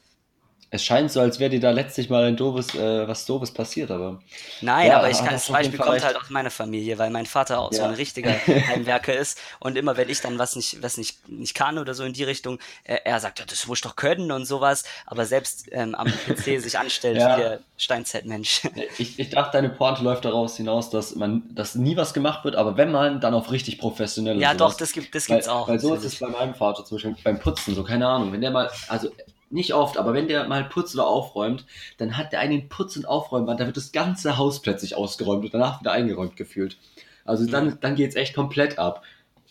Es 0.74 0.84
scheint 0.86 1.12
so, 1.12 1.20
als 1.20 1.40
wäre 1.40 1.50
dir 1.50 1.60
da 1.60 1.72
letztlich 1.72 2.10
mal 2.10 2.24
ein 2.24 2.38
doofes, 2.38 2.74
äh, 2.76 3.08
was 3.08 3.26
doofes 3.26 3.52
passiert, 3.54 3.92
aber. 3.92 4.22
Nein, 4.62 4.88
Ja, 4.88 4.98
aber 4.98 5.10
ich 5.10 5.18
kann, 5.18 5.34
das 5.34 5.48
Beispiel 5.48 5.78
kommt 5.80 5.92
recht. 5.92 6.06
halt 6.06 6.16
aus 6.16 6.30
meiner 6.30 6.50
Familie, 6.52 6.98
weil 6.98 7.10
mein 7.10 7.26
Vater 7.26 7.60
auch 7.60 7.74
so 7.74 7.84
Ja. 7.84 7.90
ein 7.90 7.94
richtiger 7.94 8.32
Heimwerker 8.68 9.14
ist 9.14 9.38
und 9.60 9.78
immer 9.78 9.98
wenn 9.98 10.10
ich 10.10 10.22
dann 10.22 10.40
was 10.40 10.56
nicht, 10.56 10.82
was 10.82 10.98
nicht, 10.98 11.28
nicht 11.28 11.56
kann 11.56 11.78
oder 11.78 11.94
so 11.94 12.04
in 12.06 12.14
die 12.14 12.24
Richtung, 12.24 12.58
äh, 12.86 12.98
er 13.04 13.20
sagt, 13.20 13.40
ja, 13.40 13.46
das 13.46 13.68
muss 13.68 13.80
ich 13.80 13.84
doch 13.84 13.96
können 13.98 14.32
und 14.32 14.46
sowas, 14.46 14.84
aber 15.06 15.26
selbst 15.26 15.68
ähm, 15.72 15.94
am 15.96 16.08
PC 16.24 16.60
sich 16.62 16.78
anstellt 16.78 17.18
Ja. 17.18 17.36
wie 17.38 17.42
der 17.42 17.60
Steinzeitmensch. 17.78 18.62
Ich, 18.98 19.20
ich 19.20 19.30
dachte, 19.30 19.58
deine 19.58 19.70
Pointe 19.70 20.04
läuft 20.04 20.26
daraus 20.26 20.56
hinaus, 20.58 20.90
dass 20.90 21.16
man, 21.16 21.44
dass 21.54 21.76
nie 21.76 21.98
was 21.98 22.14
gemacht 22.14 22.46
wird, 22.46 22.56
aber 22.56 22.78
wenn 22.78 22.92
man, 22.92 23.20
dann 23.20 23.34
auf 23.34 23.52
richtig 23.52 23.80
professionell. 23.80 24.40
Ja, 24.40 24.54
doch, 24.54 24.74
das 24.76 24.92
gibt, 24.94 25.14
das 25.16 25.30
Weil, 25.30 25.48
auch. 25.48 25.68
weil 25.68 25.80
so 25.80 25.90
ist 25.90 26.04
natürlich. 26.04 26.14
es 26.14 26.20
bei 26.20 26.28
meinem 26.30 26.56
Vater 26.56 26.86
zum 26.86 26.98
Beispiel 26.98 27.16
beim 27.24 27.40
Putzen, 27.40 27.76
so 27.76 27.84
keine 27.84 28.08
Ahnung. 28.08 28.32
Wenn 28.32 28.42
der 28.42 28.52
mal, 28.52 28.70
also 28.88 29.10
nicht 29.52 29.74
oft, 29.74 29.98
aber 29.98 30.14
wenn 30.14 30.28
der 30.28 30.48
mal 30.48 30.64
putzt 30.64 30.96
oder 30.96 31.08
aufräumt, 31.08 31.66
dann 31.98 32.18
hat 32.18 32.32
der 32.32 32.40
einen 32.40 32.70
Putz- 32.70 32.96
und 32.98 33.06
Aufräumband, 33.06 33.60
da 33.60 33.66
wird 33.66 33.78
das 33.78 33.92
ganze 33.92 34.38
Haus 34.38 34.62
plötzlich 34.62 34.96
ausgeräumt 34.96 35.44
und 35.46 35.54
danach 35.54 35.80
wieder 35.82 35.92
eingeräumt 35.92 36.36
gefühlt. 36.36 36.78
Also 37.26 37.46
dann, 37.46 37.66
Mhm. 37.66 37.78
dann 37.82 37.96
geht's 37.96 38.16
echt 38.16 38.34
komplett 38.36 38.80
ab. 38.80 39.04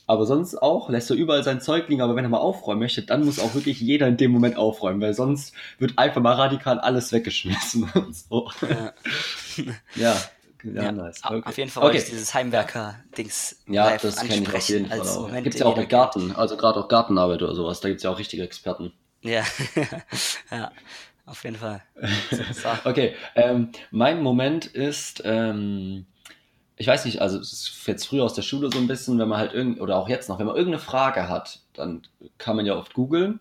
Aber 0.07 0.27
sonst 0.27 0.61
auch, 0.61 0.89
lässt 0.89 1.09
er 1.11 1.15
überall 1.17 1.45
sein 1.45 1.61
Zeug 1.61 1.89
liegen, 1.89 2.03
aber 2.03 2.17
wenn 2.17 2.25
er 2.25 2.31
mal 2.31 2.39
aufräumen 2.39 2.81
möchte, 2.81 3.03
dann 3.03 3.25
muss 3.25 3.39
auch 3.39 3.55
wirklich 3.55 3.81
jeder 3.81 4.09
in 4.09 4.17
dem 4.17 4.33
Moment 4.33 4.57
aufräumen, 4.57 5.01
weil 5.01 5.15
sonst 5.15 5.55
wird 5.79 5.99
einfach 5.99 6.21
mal 6.21 6.33
radikal 6.35 6.81
alles 6.81 7.13
weggeschmissen 7.13 7.85
und 7.95 8.17
so. 8.17 8.51
Ja. 8.69 8.93
Ja, 9.95 10.17
ja, 10.65 10.83
Ja, 10.83 10.93
nice. 10.93 11.23
Auf- 11.23 11.31
Okay. 11.31 11.43
Auf 11.49 11.59
jeden 11.59 11.71
Fall 11.71 11.89
Okay. 11.89 12.05
dieses 12.11 12.35
Heimwerker-Dings 12.35 13.63
Ja, 13.69 13.97
das 13.97 14.17
kenne 14.17 14.43
ich 14.43 14.53
auf 14.55 14.69
jeden 14.69 14.87
Fall 14.89 14.99
als 15.01 15.17
auch. 15.17 15.33
Gibt 15.33 15.55
es 15.55 15.61
ja 15.61 15.67
auch 15.67 15.77
mit 15.77 15.89
Garten, 15.89 16.33
also 16.33 16.57
gerade 16.57 16.81
auch 16.81 16.89
Gartenarbeit 16.89 17.43
oder 17.43 17.55
sowas, 17.55 17.81
da 17.81 17.89
gibt 17.89 17.99
es 17.99 18.05
ja 18.05 18.11
auch 18.11 18.19
richtige 18.19 18.43
Experten. 18.43 18.93
Ja, 19.23 19.45
ja, 20.51 20.73
auf 21.27 21.45
jeden 21.45 21.57
Fall. 21.57 21.83
Okay, 22.85 23.15
ähm, 23.35 23.71
mein 23.91 24.23
Moment 24.23 24.67
ist, 24.67 25.23
ähm, 25.25 26.07
ich 26.77 26.87
weiß 26.87 27.05
nicht, 27.05 27.21
also 27.21 27.39
es 27.39 27.53
ist 27.53 27.87
jetzt 27.87 28.07
früher 28.07 28.25
aus 28.25 28.33
der 28.35 28.43
Schule 28.43 28.71
so 28.73 28.79
ein 28.79 28.87
bisschen, 28.87 29.19
wenn 29.19 29.29
man 29.29 29.39
halt 29.39 29.53
irgend 29.53 29.81
oder 29.81 29.97
auch 29.97 30.09
jetzt 30.09 30.29
noch, 30.29 30.39
wenn 30.39 30.47
man 30.47 30.57
irgendeine 30.57 30.83
Frage 30.83 31.29
hat, 31.29 31.61
dann 31.75 32.03
kann 32.39 32.57
man 32.57 32.65
ja 32.67 32.75
oft 32.77 32.95
googeln. 32.95 33.41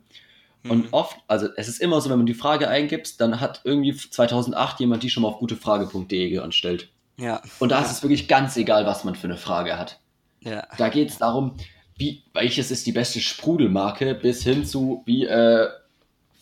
Und 0.68 0.86
Mhm. 0.88 0.90
oft, 0.92 1.16
also 1.28 1.48
es 1.56 1.70
ist 1.70 1.80
immer 1.80 2.02
so, 2.02 2.10
wenn 2.10 2.18
man 2.18 2.26
die 2.26 2.34
Frage 2.34 2.68
eingibt, 2.68 3.22
dann 3.22 3.40
hat 3.40 3.62
irgendwie 3.64 3.96
2008 3.96 4.80
jemand 4.82 5.04
die 5.04 5.10
schon 5.10 5.24
mal 5.24 5.30
auf 5.30 5.40
gutefrage.de 5.40 6.40
anstellt. 6.40 6.92
Ja, 7.18 7.42
Und 7.60 7.70
da 7.72 7.80
Ja. 7.80 7.86
ist 7.86 7.92
es 7.94 8.04
wirklich 8.04 8.28
ganz 8.28 8.58
egal, 8.58 8.86
was 8.86 9.06
man 9.06 9.16
für 9.16 9.28
eine 9.28 9.38
Frage 9.38 9.78
hat. 9.78 10.00
ja, 10.42 10.68
Da 10.78 10.90
geht 10.90 11.10
es 11.10 11.18
darum, 11.18 11.56
wie, 12.00 12.24
welches 12.34 12.72
ist 12.72 12.88
die 12.88 12.92
beste 12.94 13.20
Sprudelmarke, 13.20 14.16
bis 14.16 14.44
hin 14.44 14.66
zu, 14.66 15.04
wie 15.06 15.26
äh, 15.26 15.68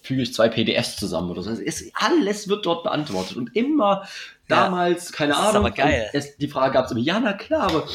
füge 0.04 0.22
ich 0.22 0.34
zwei 0.34 0.50
PDFs 0.50 0.96
zusammen 0.98 1.32
oder 1.32 1.42
so. 1.42 1.50
Es 1.50 1.60
ist, 1.60 1.92
alles 1.96 2.48
wird 2.48 2.66
dort 2.66 2.84
beantwortet. 2.84 3.36
Und 3.36 3.56
immer 3.56 4.08
damals, 4.48 5.12
keine 5.12 5.34
Das 5.34 5.40
ist 5.40 5.46
Ahnung, 5.48 5.66
aber 5.66 5.72
geil. 5.72 6.10
Es, 6.14 6.38
die 6.38 6.48
Frage 6.48 6.74
gab 6.74 6.86
es 6.86 6.92
immer, 6.92 7.02
ja, 7.02 7.20
na 7.20 7.34
klar, 7.34 7.64
aber 7.64 7.88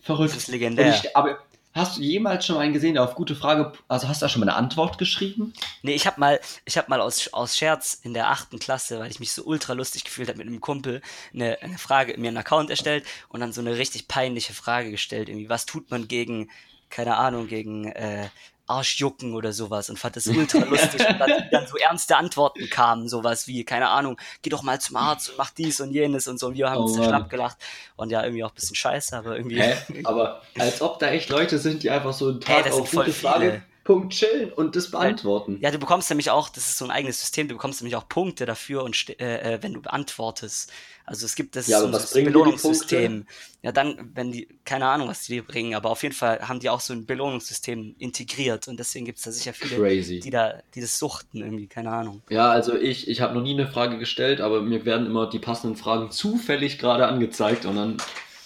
verrückt. 0.00 0.34
das 0.34 0.42
ist 0.42 0.48
legendär. 0.48 0.94
ich, 0.94 1.16
aber 1.16 1.38
hast 1.74 1.96
du 1.96 2.02
jemals 2.02 2.44
schon 2.44 2.56
mal 2.56 2.62
einen 2.62 2.74
gesehen, 2.74 2.94
der 2.94 3.04
auf 3.04 3.14
gute 3.14 3.34
Frage, 3.34 3.72
also 3.88 4.06
hast 4.06 4.20
du 4.20 4.26
da 4.26 4.28
schon 4.28 4.40
mal 4.40 4.50
eine 4.50 4.56
Antwort 4.56 4.98
geschrieben? 4.98 5.54
Nee, 5.82 5.94
ich 5.94 6.06
habe 6.06 6.20
mal, 6.20 6.40
ich 6.64 6.76
habe 6.76 6.90
mal 6.90 7.00
aus, 7.00 7.32
aus 7.32 7.56
Scherz 7.56 7.98
in 8.02 8.14
der 8.14 8.28
achten 8.30 8.58
Klasse, 8.58 8.98
weil 9.00 9.10
ich 9.10 9.18
mich 9.18 9.32
so 9.32 9.42
ultra 9.44 9.72
lustig 9.72 10.04
gefühlt 10.04 10.28
habe 10.28 10.38
mit 10.38 10.46
einem 10.46 10.60
Kumpel, 10.60 11.00
eine, 11.32 11.58
eine 11.62 11.78
Frage, 11.78 12.18
mir 12.18 12.28
einen 12.28 12.36
Account 12.36 12.70
erstellt 12.70 13.04
und 13.30 13.40
dann 13.40 13.52
so 13.52 13.60
eine 13.62 13.78
richtig 13.78 14.08
peinliche 14.08 14.52
Frage 14.52 14.90
gestellt, 14.90 15.28
irgendwie, 15.28 15.48
was 15.48 15.66
tut 15.66 15.90
man 15.90 16.06
gegen, 16.06 16.50
keine 16.90 17.16
Ahnung, 17.16 17.46
gegen 17.48 17.86
äh, 17.86 18.28
Arschjucken 18.68 19.34
oder 19.34 19.52
sowas 19.52 19.88
und 19.90 19.98
fand 19.98 20.16
das 20.16 20.26
ultra 20.28 20.58
lustig 20.58 21.00
und 21.08 21.18
dann, 21.18 21.66
so 21.66 21.76
ernste 21.76 22.16
Antworten 22.16 22.68
kamen, 22.68 23.08
sowas 23.08 23.46
wie, 23.46 23.64
keine 23.64 23.88
Ahnung, 23.88 24.18
geh 24.42 24.50
doch 24.50 24.62
mal 24.62 24.80
zum 24.80 24.96
Arzt 24.96 25.30
und 25.30 25.38
mach 25.38 25.50
dies 25.50 25.80
und 25.80 25.92
jenes 25.92 26.28
und 26.28 26.38
so 26.38 26.48
und 26.48 26.54
wir 26.54 26.70
haben 26.70 26.82
Oh 26.82 26.84
uns 26.84 26.96
schlapp 26.96 27.30
gelacht 27.30 27.56
und 27.96 28.10
ja, 28.10 28.22
irgendwie 28.22 28.44
auch 28.44 28.50
ein 28.50 28.54
bisschen 28.54 28.76
scheiße, 28.76 29.16
aber 29.16 29.36
irgendwie, 29.36 29.60
Hä? 29.60 29.74
Aber 30.04 30.42
als 30.58 30.82
ob 30.82 30.98
da 30.98 31.08
echt 31.10 31.30
Leute 31.30 31.58
sind, 31.58 31.82
die 31.82 31.90
einfach 31.90 32.12
so 32.12 32.28
einen 32.28 32.40
Tag 32.40 32.64
das 32.64 32.74
sind 32.74 32.82
auf 32.82 32.90
gute 32.90 33.12
viele. 33.12 33.62
Punkt 33.88 34.12
chillen 34.12 34.52
und 34.52 34.76
das 34.76 34.90
beantworten. 34.90 35.56
Ja, 35.62 35.70
du 35.70 35.78
bekommst 35.78 36.10
nämlich 36.10 36.28
auch, 36.28 36.50
das 36.50 36.68
ist 36.68 36.76
so 36.76 36.84
ein 36.84 36.90
eigenes 36.90 37.20
System, 37.20 37.48
du 37.48 37.54
bekommst 37.54 37.80
nämlich 37.80 37.96
auch 37.96 38.06
Punkte 38.06 38.44
dafür 38.44 38.84
und 38.84 39.18
äh, 39.18 39.54
äh, 39.54 39.62
wenn 39.62 39.72
du 39.72 39.80
beantwortest. 39.80 40.70
Also 41.06 41.24
es 41.24 41.34
gibt 41.34 41.56
das, 41.56 41.68
Ja, 41.68 41.80
so 41.80 42.18
die 42.18 42.22
Belohnungssystem. 42.22 43.24
Ja, 43.62 43.72
dann, 43.72 44.10
wenn 44.12 44.30
die, 44.30 44.46
keine 44.66 44.84
Ahnung, 44.88 45.08
was 45.08 45.22
die 45.22 45.36
dir 45.36 45.42
bringen, 45.42 45.74
aber 45.74 45.88
auf 45.88 46.02
jeden 46.02 46.14
Fall 46.14 46.46
haben 46.46 46.60
die 46.60 46.68
auch 46.68 46.80
so 46.80 46.92
ein 46.92 47.06
Belohnungssystem 47.06 47.94
integriert 47.98 48.68
und 48.68 48.78
deswegen 48.78 49.06
gibt 49.06 49.16
es 49.16 49.24
da 49.24 49.32
sicher 49.32 49.54
viele, 49.54 49.76
Crazy. 49.76 50.20
die 50.20 50.28
da, 50.28 50.60
die 50.74 50.82
das 50.82 50.98
suchten 50.98 51.38
irgendwie, 51.38 51.66
keine 51.66 51.90
Ahnung. 51.90 52.22
Ja, 52.28 52.50
also 52.50 52.76
ich, 52.76 53.08
ich 53.08 53.22
habe 53.22 53.32
noch 53.32 53.42
nie 53.42 53.54
eine 53.54 53.68
Frage 53.68 53.96
gestellt, 53.96 54.42
aber 54.42 54.60
mir 54.60 54.84
werden 54.84 55.06
immer 55.06 55.30
die 55.30 55.38
passenden 55.38 55.78
Fragen 55.78 56.10
zufällig 56.10 56.78
gerade 56.78 57.06
angezeigt 57.06 57.64
und 57.64 57.76
dann 57.76 57.96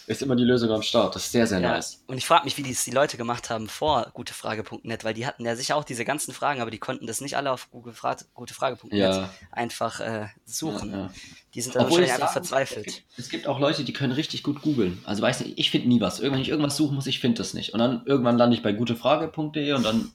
ist 0.06 0.22
immer 0.22 0.36
die 0.36 0.44
Lösung 0.44 0.70
am 0.70 0.82
Start. 0.82 1.14
Das 1.14 1.24
ist 1.26 1.32
sehr, 1.32 1.46
sehr 1.46 1.60
Ja, 1.60 1.72
nice. 1.72 2.02
und 2.06 2.18
ich 2.18 2.26
frage 2.26 2.44
mich, 2.44 2.56
wie 2.58 2.62
dies 2.62 2.84
die 2.84 2.90
Leute 2.90 3.16
gemacht 3.16 3.50
haben 3.50 3.68
vor 3.68 4.10
gutefrage.net, 4.14 5.04
weil 5.04 5.14
die 5.14 5.26
hatten 5.26 5.44
ja 5.44 5.54
sicher 5.56 5.76
auch 5.76 5.84
diese 5.84 6.04
ganzen 6.04 6.32
Fragen, 6.34 6.60
aber 6.60 6.70
die 6.70 6.78
konnten 6.78 7.06
das 7.06 7.20
nicht 7.20 7.36
alle 7.36 7.50
auf 7.52 7.70
gutefrage.net 7.70 8.92
Ja. 8.92 9.30
einfach 9.50 10.00
äh, 10.00 10.26
suchen. 10.44 10.90
Ja. 10.92 11.10
Die 11.54 11.60
sind 11.60 11.74
dann 11.76 11.84
Obwohl 11.84 12.02
ich 12.02 12.08
wahrscheinlich 12.10 12.22
einfach 12.28 12.34
sagen, 12.34 12.46
verzweifelt. 12.46 12.86
Es 12.88 12.94
gibt, 12.94 13.18
es 13.18 13.28
gibt 13.28 13.46
auch 13.46 13.60
Leute, 13.60 13.84
die 13.84 13.92
können 13.92 14.12
richtig 14.12 14.42
gut 14.42 14.62
googeln. 14.62 15.00
Also 15.04 15.22
weiß 15.22 15.40
nicht, 15.40 15.58
ich 15.58 15.70
finde 15.70 15.88
nie 15.88 16.00
was. 16.00 16.18
Irgendwann, 16.18 16.38
wenn 16.38 16.42
ich 16.42 16.48
irgendwas 16.48 16.76
suchen 16.76 16.94
muss, 16.94 17.06
ich 17.06 17.20
finde 17.20 17.38
das 17.38 17.54
nicht. 17.54 17.72
Und 17.74 17.78
dann 17.80 18.02
irgendwann 18.06 18.38
lande 18.38 18.56
ich 18.56 18.62
bei 18.62 18.72
gutefrage.de 18.72 19.72
und 19.74 19.82
dann 19.84 20.12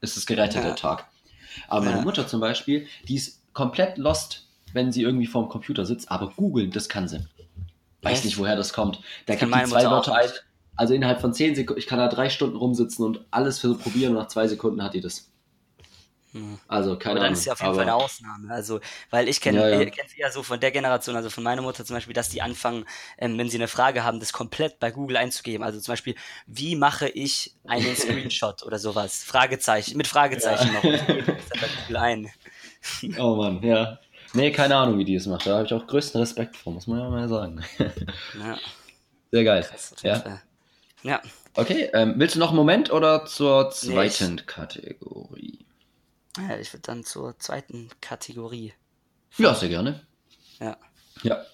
ist 0.00 0.16
es 0.16 0.26
gerettet, 0.26 0.64
der 0.64 0.76
Tag. 0.76 1.06
Aber 1.68 1.84
meine. 1.86 2.02
Mutter 2.02 2.26
zum 2.26 2.40
Beispiel, 2.40 2.86
die 3.08 3.16
ist 3.16 3.40
komplett 3.52 3.98
lost, 3.98 4.46
wenn 4.72 4.92
sie 4.92 5.02
irgendwie 5.02 5.26
vorm 5.26 5.48
Computer 5.48 5.84
sitzt, 5.84 6.10
aber 6.10 6.30
googeln, 6.36 6.70
das 6.70 6.88
kann 6.88 7.08
sie. 7.08 7.26
Weiß 8.02 8.24
nicht, 8.24 8.38
woher 8.38 8.56
das 8.56 8.72
kommt. 8.72 8.96
Da 9.26 9.34
Das 9.34 9.38
kann 9.40 9.50
meine 9.50 9.68
zwei 9.68 9.84
Wörter 9.90 10.14
ein. 10.14 10.30
Also 10.76 10.94
innerhalb 10.94 11.20
von 11.20 11.34
zehn 11.34 11.54
Sekunden, 11.54 11.78
ich 11.78 11.86
kann 11.86 11.98
da 11.98 12.08
drei 12.08 12.30
Stunden 12.30 12.56
rumsitzen 12.56 13.04
und 13.04 13.26
alles 13.30 13.58
für 13.58 13.74
probieren 13.76 14.16
und 14.16 14.22
nach 14.22 14.28
zwei 14.28 14.48
Sekunden 14.48 14.82
hat 14.82 14.94
die 14.94 15.00
das. 15.00 15.26
Hm. 16.32 16.60
Also 16.68 16.96
keine 16.96 17.14
Aber 17.14 17.20
dann 17.20 17.26
Ahnung. 17.26 17.32
ist 17.32 17.44
ja 17.44 17.52
auf 17.54 17.60
jeden 17.60 17.70
aber, 17.70 17.74
Fall 17.74 17.82
eine 17.82 17.94
Ausnahme. 17.96 18.52
Also, 18.54 18.78
weil 19.10 19.28
ich 19.28 19.40
kenne 19.40 19.58
Ja, 19.58 19.68
ja. 19.68 19.84
kenn's 19.90 20.14
eher 20.14 20.30
so 20.30 20.44
von 20.44 20.60
der 20.60 20.70
Generation, 20.70 21.16
also 21.16 21.28
von 21.28 21.42
meiner 21.42 21.60
Mutter 21.60 21.84
zum 21.84 21.96
Beispiel, 21.96 22.14
dass 22.14 22.28
die 22.28 22.40
anfangen, 22.40 22.84
ähm, 23.18 23.36
wenn 23.36 23.50
sie 23.50 23.58
eine 23.58 23.66
Frage 23.66 24.04
haben, 24.04 24.20
das 24.20 24.32
komplett 24.32 24.78
bei 24.78 24.92
Google 24.92 25.16
einzugeben. 25.16 25.64
Also 25.64 25.80
zum 25.80 25.92
Beispiel, 25.92 26.14
wie 26.46 26.76
mache 26.76 27.08
ich 27.08 27.56
einen 27.66 27.96
Screenshot 27.96 28.62
oder 28.62 28.78
sowas? 28.78 29.24
Fragezeichen, 29.24 29.96
mit 29.96 30.06
Fragezeichen 30.06 30.68
Ja. 30.68 30.72
noch. 30.72 30.92
Ich 30.92 31.04
gebe 31.06 31.32
das 31.32 31.48
dann 31.48 31.60
bei 31.60 31.68
Google 31.68 31.96
ein. 31.96 32.30
Oh 33.18 33.34
Mann, 33.36 33.62
ja. 33.62 33.98
Nee, 34.32 34.52
keine 34.52 34.76
Ahnung, 34.76 34.98
wie 34.98 35.04
die 35.04 35.14
es 35.16 35.26
macht. 35.26 35.46
Da 35.46 35.56
habe 35.56 35.66
ich 35.66 35.72
auch 35.74 35.86
größten 35.86 36.20
Respekt 36.20 36.56
vor, 36.56 36.72
muss 36.72 36.86
man 36.86 36.98
ja 37.00 37.10
mal 37.10 37.28
sagen. 37.28 37.64
Ja, 38.38 38.58
Sehr 39.32 39.44
geil. 39.44 39.62
krass, 39.62 39.94
Ja. 40.02 40.40
Ja, 41.02 41.22
Okay, 41.54 41.90
ähm, 41.94 42.14
willst 42.16 42.36
du 42.36 42.38
noch 42.38 42.48
einen 42.50 42.56
Moment 42.56 42.92
oder 42.92 43.24
zur 43.26 43.64
Nee, 43.64 43.70
zweiten 44.08 44.46
Kategorie? 44.46 45.64
ja 46.38 46.58
ich 46.58 46.72
würde 46.72 46.82
dann 46.82 47.04
zur 47.04 47.38
zweiten 47.38 47.88
Kategorie. 48.00 48.72
Ja, 49.38 49.54
sehr 49.54 49.68
gerne. 49.68 50.06
Ja. 50.60 50.76
Ja. 51.22 51.44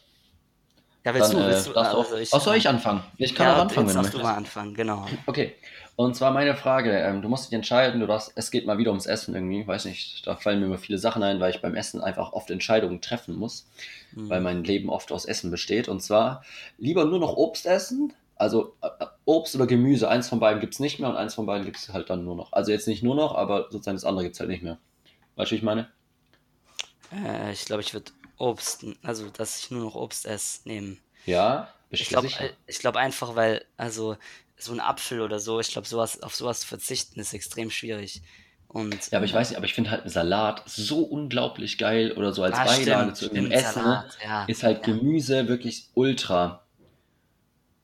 Ja, 1.07 1.14
willst 1.14 1.33
Dann, 1.33 1.38
du, 1.40 1.47
willst 1.47 1.66
äh, 1.66 1.69
du, 1.69 1.75
du 1.75 1.81
auch, 1.81 1.99
also 2.05 2.16
ich, 2.16 2.33
auch 2.33 2.40
soll 2.40 2.57
ich 2.57 2.69
anfangen? 2.69 3.01
Ich 3.16 3.33
kann 3.33 3.47
ja, 3.47 3.55
auch 3.55 3.61
anfangen, 3.61 3.87
jetzt 3.87 3.95
wenn 3.97 4.03
du 4.03 4.09
darfst 4.09 4.14
du 4.14 4.19
möchtest. 4.19 4.25
mal 4.25 4.37
anfangen, 4.37 4.75
genau. 4.75 5.07
Okay. 5.27 5.55
Und 5.95 6.16
zwar 6.16 6.33
meine 6.33 6.57
Frage, 6.57 6.90
ähm, 6.99 7.23
du 7.23 7.29
musst 7.29 7.47
dich 7.47 7.53
entscheiden, 7.53 8.01
du 8.01 8.09
darfst, 8.09 8.33
es 8.35 8.51
geht 8.51 8.66
mal 8.66 8.77
wieder 8.77 8.90
ums 8.90 9.07
Essen 9.07 9.33
irgendwie, 9.33 9.64
weiß 9.64 9.85
nicht, 9.85 10.27
da 10.27 10.35
fallen 10.35 10.59
mir 10.59 10.66
immer 10.66 10.79
viele 10.79 10.99
Sachen 10.99 11.23
ein, 11.23 11.38
weil 11.38 11.55
ich 11.55 11.62
beim 11.62 11.77
Essen 11.77 12.01
einfach 12.01 12.33
oft 12.33 12.51
Entscheidungen 12.51 13.01
treffen 13.01 13.37
muss, 13.37 13.69
Hm. 14.14 14.29
weil 14.29 14.40
mein 14.40 14.64
Leben 14.64 14.90
oft 14.90 15.12
aus 15.12 15.27
Essen 15.27 15.53
besteht. 15.53 15.87
Und 15.87 16.03
zwar 16.03 16.42
lieber 16.77 17.05
nur 17.05 17.21
noch 17.21 17.37
Obst 17.37 17.66
essen, 17.66 18.12
also 18.35 18.75
äh, 18.83 18.88
äh, 18.99 19.07
Obst 19.27 19.55
oder 19.55 19.69
Gemüse, 19.69 20.09
eins 20.09 20.29
von 20.29 20.40
beiden 20.40 20.61
gibt 20.61 20.75
es 20.75 20.81
nicht 20.81 20.99
mehr 20.99 21.09
und 21.09 21.16
eins 21.16 21.35
von 21.35 21.47
beiden 21.47 21.64
gibt 21.64 21.77
es 21.77 21.92
halt 21.92 22.11
dann 22.11 22.25
nur 22.25 22.35
noch. 22.35 22.53
Also 22.53 22.73
jetzt 22.73 22.88
nicht 22.88 23.05
nur 23.05 23.14
noch, 23.14 23.37
aber 23.37 23.69
sozusagen 23.71 23.97
das 23.97 24.05
andere 24.05 24.25
gibt 24.25 24.35
es 24.35 24.40
halt 24.40 24.51
nicht 24.51 24.64
mehr. 24.64 24.79
Weißt 25.37 25.53
du, 25.53 25.55
wie 25.55 25.59
ich 25.59 25.62
meine? 25.62 25.88
Äh, 27.12 27.53
ich 27.53 27.64
glaube, 27.64 27.83
ich 27.83 27.95
würde 27.95 28.11
Obst, 28.38 28.85
also 29.03 29.29
dass 29.31 29.59
ich 29.59 29.70
nur 29.70 29.85
noch 29.85 29.94
Obst 29.94 30.27
esse, 30.27 30.61
nehmen. 30.68 30.99
Ja, 31.25 31.68
Ich 31.90 32.09
glaube, 32.09 32.29
ich 32.66 32.79
glaube 32.79 32.99
einfach, 32.99 33.35
weil, 33.37 33.64
also 33.77 34.16
so 34.59 34.72
ein 34.72 34.81
Apfel 34.81 35.20
oder 35.20 35.38
so, 35.40 35.61
ich 35.61 35.68
glaube, 35.70 35.87
sowas, 35.87 36.22
auf 36.22 36.35
sowas 36.35 36.61
zu 36.61 36.66
verzichten 36.66 37.20
ist 37.20 37.35
extrem 37.35 37.70
schwierig. 37.70 38.22
Und 38.68 39.11
Ja, 39.11 39.18
aber 39.18 39.27
ich 39.27 39.33
weiß 39.35 39.51
nicht, 39.51 39.57
aber 39.57 39.66
ich 39.66 39.75
finde 39.75 39.90
halt 39.90 40.03
einen 40.03 40.11
Salat 40.11 40.62
so 40.66 41.01
unglaublich 41.03 41.79
geil 41.79 42.12
oder 42.12 42.33
so 42.33 42.42
als 42.42 42.57
Ah, 42.57 42.64
Beilage 42.64 42.83
stimmt, 43.03 43.16
zu 43.16 43.25
irgendeinem 43.27 43.53
Essen. 43.53 43.75
Salat, 43.83 44.18
ja, 44.22 44.44
ist 44.44 44.62
halt 44.62 44.87
ja. 44.87 44.92
Gemüse 44.94 45.49
wirklich 45.49 45.88
ultra. 45.94 46.62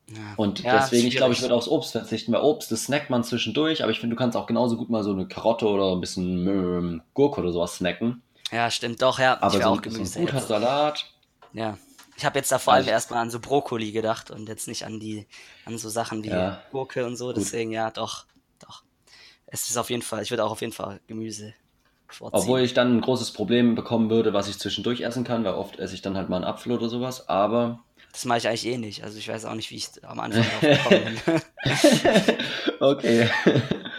ja. 0.09 0.35
Und 0.37 0.65
deswegen, 0.65 1.07
ich 1.09 1.17
glaube, 1.17 1.33
ich 1.35 1.41
würde 1.41 1.55
aufs 1.55 1.69
Obst 1.69 1.93
verzichten, 1.93 2.33
weil 2.33 2.43
Obst, 2.43 2.71
das 2.71 2.85
snackt 2.85 3.11
man 3.11 3.25
zwischendurch, 3.25 3.83
aber 3.83 3.93
ich 3.93 4.01
finde, 4.01 4.15
du 4.17 4.19
kannst 4.19 4.37
auch 4.37 4.47
genauso 4.47 4.77
gut 4.77 4.91
mal 4.91 5.05
so 5.05 5.13
eine 5.13 5.27
Karotte 5.27 5.67
oder 5.67 5.93
ein 5.93 6.01
bisschen 6.01 6.47
ähm, 6.47 7.03
Gurke 7.15 7.41
oder 7.41 7.53
sowas 7.53 7.77
snacken. 7.77 8.23
Ja, 8.53 8.71
stimmt, 8.71 9.01
doch, 9.03 9.19
ja. 9.19 9.39
Aber 9.41 9.57
ich 9.57 9.63
so, 9.63 9.69
auch 9.69 9.77
ein- 9.83 9.83
so 9.83 9.89
ein 9.91 9.93
Gemüse. 9.95 10.21
guter 10.21 10.37
jetzt. 10.37 10.49
Salat, 10.49 11.07
Ja. 11.53 11.79
Ich 12.17 12.27
habe 12.27 12.39
jetzt 12.39 12.53
da 12.53 12.59
vor 12.59 12.75
allem 12.75 12.81
Also- 12.83 12.91
erstmal 12.91 13.21
an 13.21 13.31
so 13.31 13.41
Brokkoli 13.41 13.91
gedacht 13.91 14.31
und 14.31 14.47
jetzt 14.49 14.69
nicht 14.69 14.85
an 14.85 15.01
die, 15.01 15.27
an 15.65 15.79
so 15.79 15.89
Sachen 15.89 16.23
wie 16.23 16.29
Ja. 16.29 16.63
Gurke 16.71 17.07
und 17.07 17.17
so. 17.17 17.29
Gut. 17.29 17.39
Deswegen, 17.39 17.73
ja, 17.73 17.91
doch, 17.91 18.27
doch. 18.59 18.83
Es 19.47 19.69
ist 19.71 19.77
auf 19.79 19.89
jeden 19.91 20.03
Fall, 20.03 20.23
ich 20.23 20.31
würde 20.31 20.45
auch 20.45 20.51
auf 20.53 20.61
jeden 20.61 20.75
Fall 20.75 21.01
Gemüse. 21.09 21.55
vorziehen. 22.09 22.41
Obwohl 22.43 22.61
ich 22.61 22.75
dann 22.75 22.95
ein 22.99 23.01
großes 23.01 23.33
Problem 23.33 23.75
bekommen 23.75 24.11
würde, 24.11 24.35
was 24.35 24.47
ich 24.47 24.59
zwischendurch 24.59 25.01
essen 25.01 25.25
kann, 25.25 25.45
weil 25.45 25.55
oft 25.55 25.79
esse 25.79 25.95
ich 25.95 26.03
dann 26.03 26.15
halt 26.19 26.29
mal 26.29 26.37
einen 26.37 26.45
Apfel 26.45 26.73
oder 26.73 26.91
sowas, 26.91 27.27
aber 27.31 27.81
Das 28.13 28.25
mache 28.27 28.39
ich 28.39 28.47
eigentlich 28.49 28.67
eh 28.67 28.77
nicht. 28.79 29.03
Also 29.05 29.17
ich 29.19 29.27
weiß 29.29 29.47
auch 29.47 29.55
nicht, 29.55 29.71
wie 29.71 29.77
ich 29.77 29.89
am 30.05 30.21
Anfang 30.21 30.43
drauf 30.45 30.61
gekommen 30.61 31.21
bin. 31.25 32.37
okay. 32.81 33.31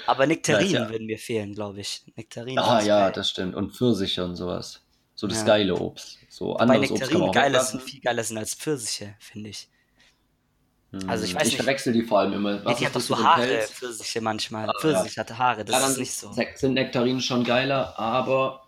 Aber 0.05 0.27
Nektarinen 0.27 0.71
Ja, 0.73 0.83
ja. 0.83 0.89
würden 0.89 1.07
mir 1.07 1.17
fehlen, 1.17 1.53
glaube 1.53 1.81
ich. 1.81 2.03
Nektarinen. 2.15 2.59
Ah 2.63 2.79
ich 2.79 2.85
ja, 2.87 3.05
geil. 3.05 3.11
das 3.15 3.29
stimmt. 3.31 3.55
Und 3.55 3.75
Pfirsiche 3.75 4.23
und 4.23 4.35
sowas. 4.35 4.81
So 5.15 5.25
das 5.27 5.39
Ja. 5.39 5.45
geile 5.45 5.75
Obst. 5.75 6.19
So 6.29 6.53
Bei 6.53 6.59
anderes 6.61 6.91
Obst 6.91 6.91
man 6.91 6.99
Nektarinen 6.99 7.29
auch 7.29 7.33
geiler 7.33 7.63
sind, 7.63 7.81
viel 7.83 8.01
geiler 8.01 8.23
sind 8.23 8.37
als 8.37 8.53
Pfirsiche, 8.53 9.15
finde 9.19 9.49
ich. 9.49 9.67
Hm, 10.91 11.09
also 11.09 11.25
ich 11.25 11.33
weiß 11.33 11.41
Ich 11.43 11.53
nicht- 11.53 11.55
verwechsel 11.57 11.93
die 11.93 12.03
vor 12.03 12.19
allem 12.19 12.33
immer. 12.33 12.55
Ja, 12.57 12.65
Was 12.65 12.77
die 12.77 12.83
ist 12.83 12.89
hat 12.89 12.95
doch 12.95 13.01
so 13.01 13.17
Haare, 13.17 13.41
Pelz? 13.41 13.71
Pfirsiche 13.71 14.21
manchmal. 14.21 14.69
Ah, 14.69 14.73
Pfirsich 14.79 15.17
hat 15.17 15.35
Haare, 15.37 15.65
das 15.65 15.75
Ja, 15.81 15.87
ist 15.89 15.97
nicht 15.97 16.13
so. 16.13 16.31
sind 16.55 16.73
Nektarinen 16.73 17.21
schon 17.21 17.43
geiler, 17.43 17.97
aber 17.97 18.67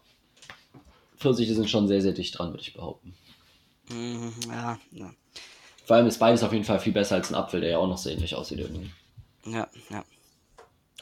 Pfirsiche 1.18 1.54
sind 1.54 1.70
schon 1.70 1.88
sehr, 1.88 2.02
sehr 2.02 2.14
dicht 2.14 2.38
dran, 2.38 2.50
würde 2.52 2.62
ich 2.62 2.74
behaupten. 2.74 3.16
Mhm, 3.90 4.34
ja, 4.50 4.80
ja, 4.92 5.12
Vor 5.86 5.96
allem 5.96 6.08
ist 6.08 6.20
beides 6.20 6.44
auf 6.44 6.52
jeden 6.52 6.66
Fall 6.66 6.80
viel 6.80 6.94
besser 6.94 7.16
als 7.16 7.30
ein 7.32 7.36
Apfel, 7.36 7.62
der 7.62 7.72
ja 7.72 7.78
auch 7.78 7.88
noch 7.88 7.98
so 7.98 8.10
ähnlich 8.10 8.36
aussieht 8.36 8.60
irgendwie. 8.60 8.92
ja, 9.46 9.68
ja. 9.90 10.04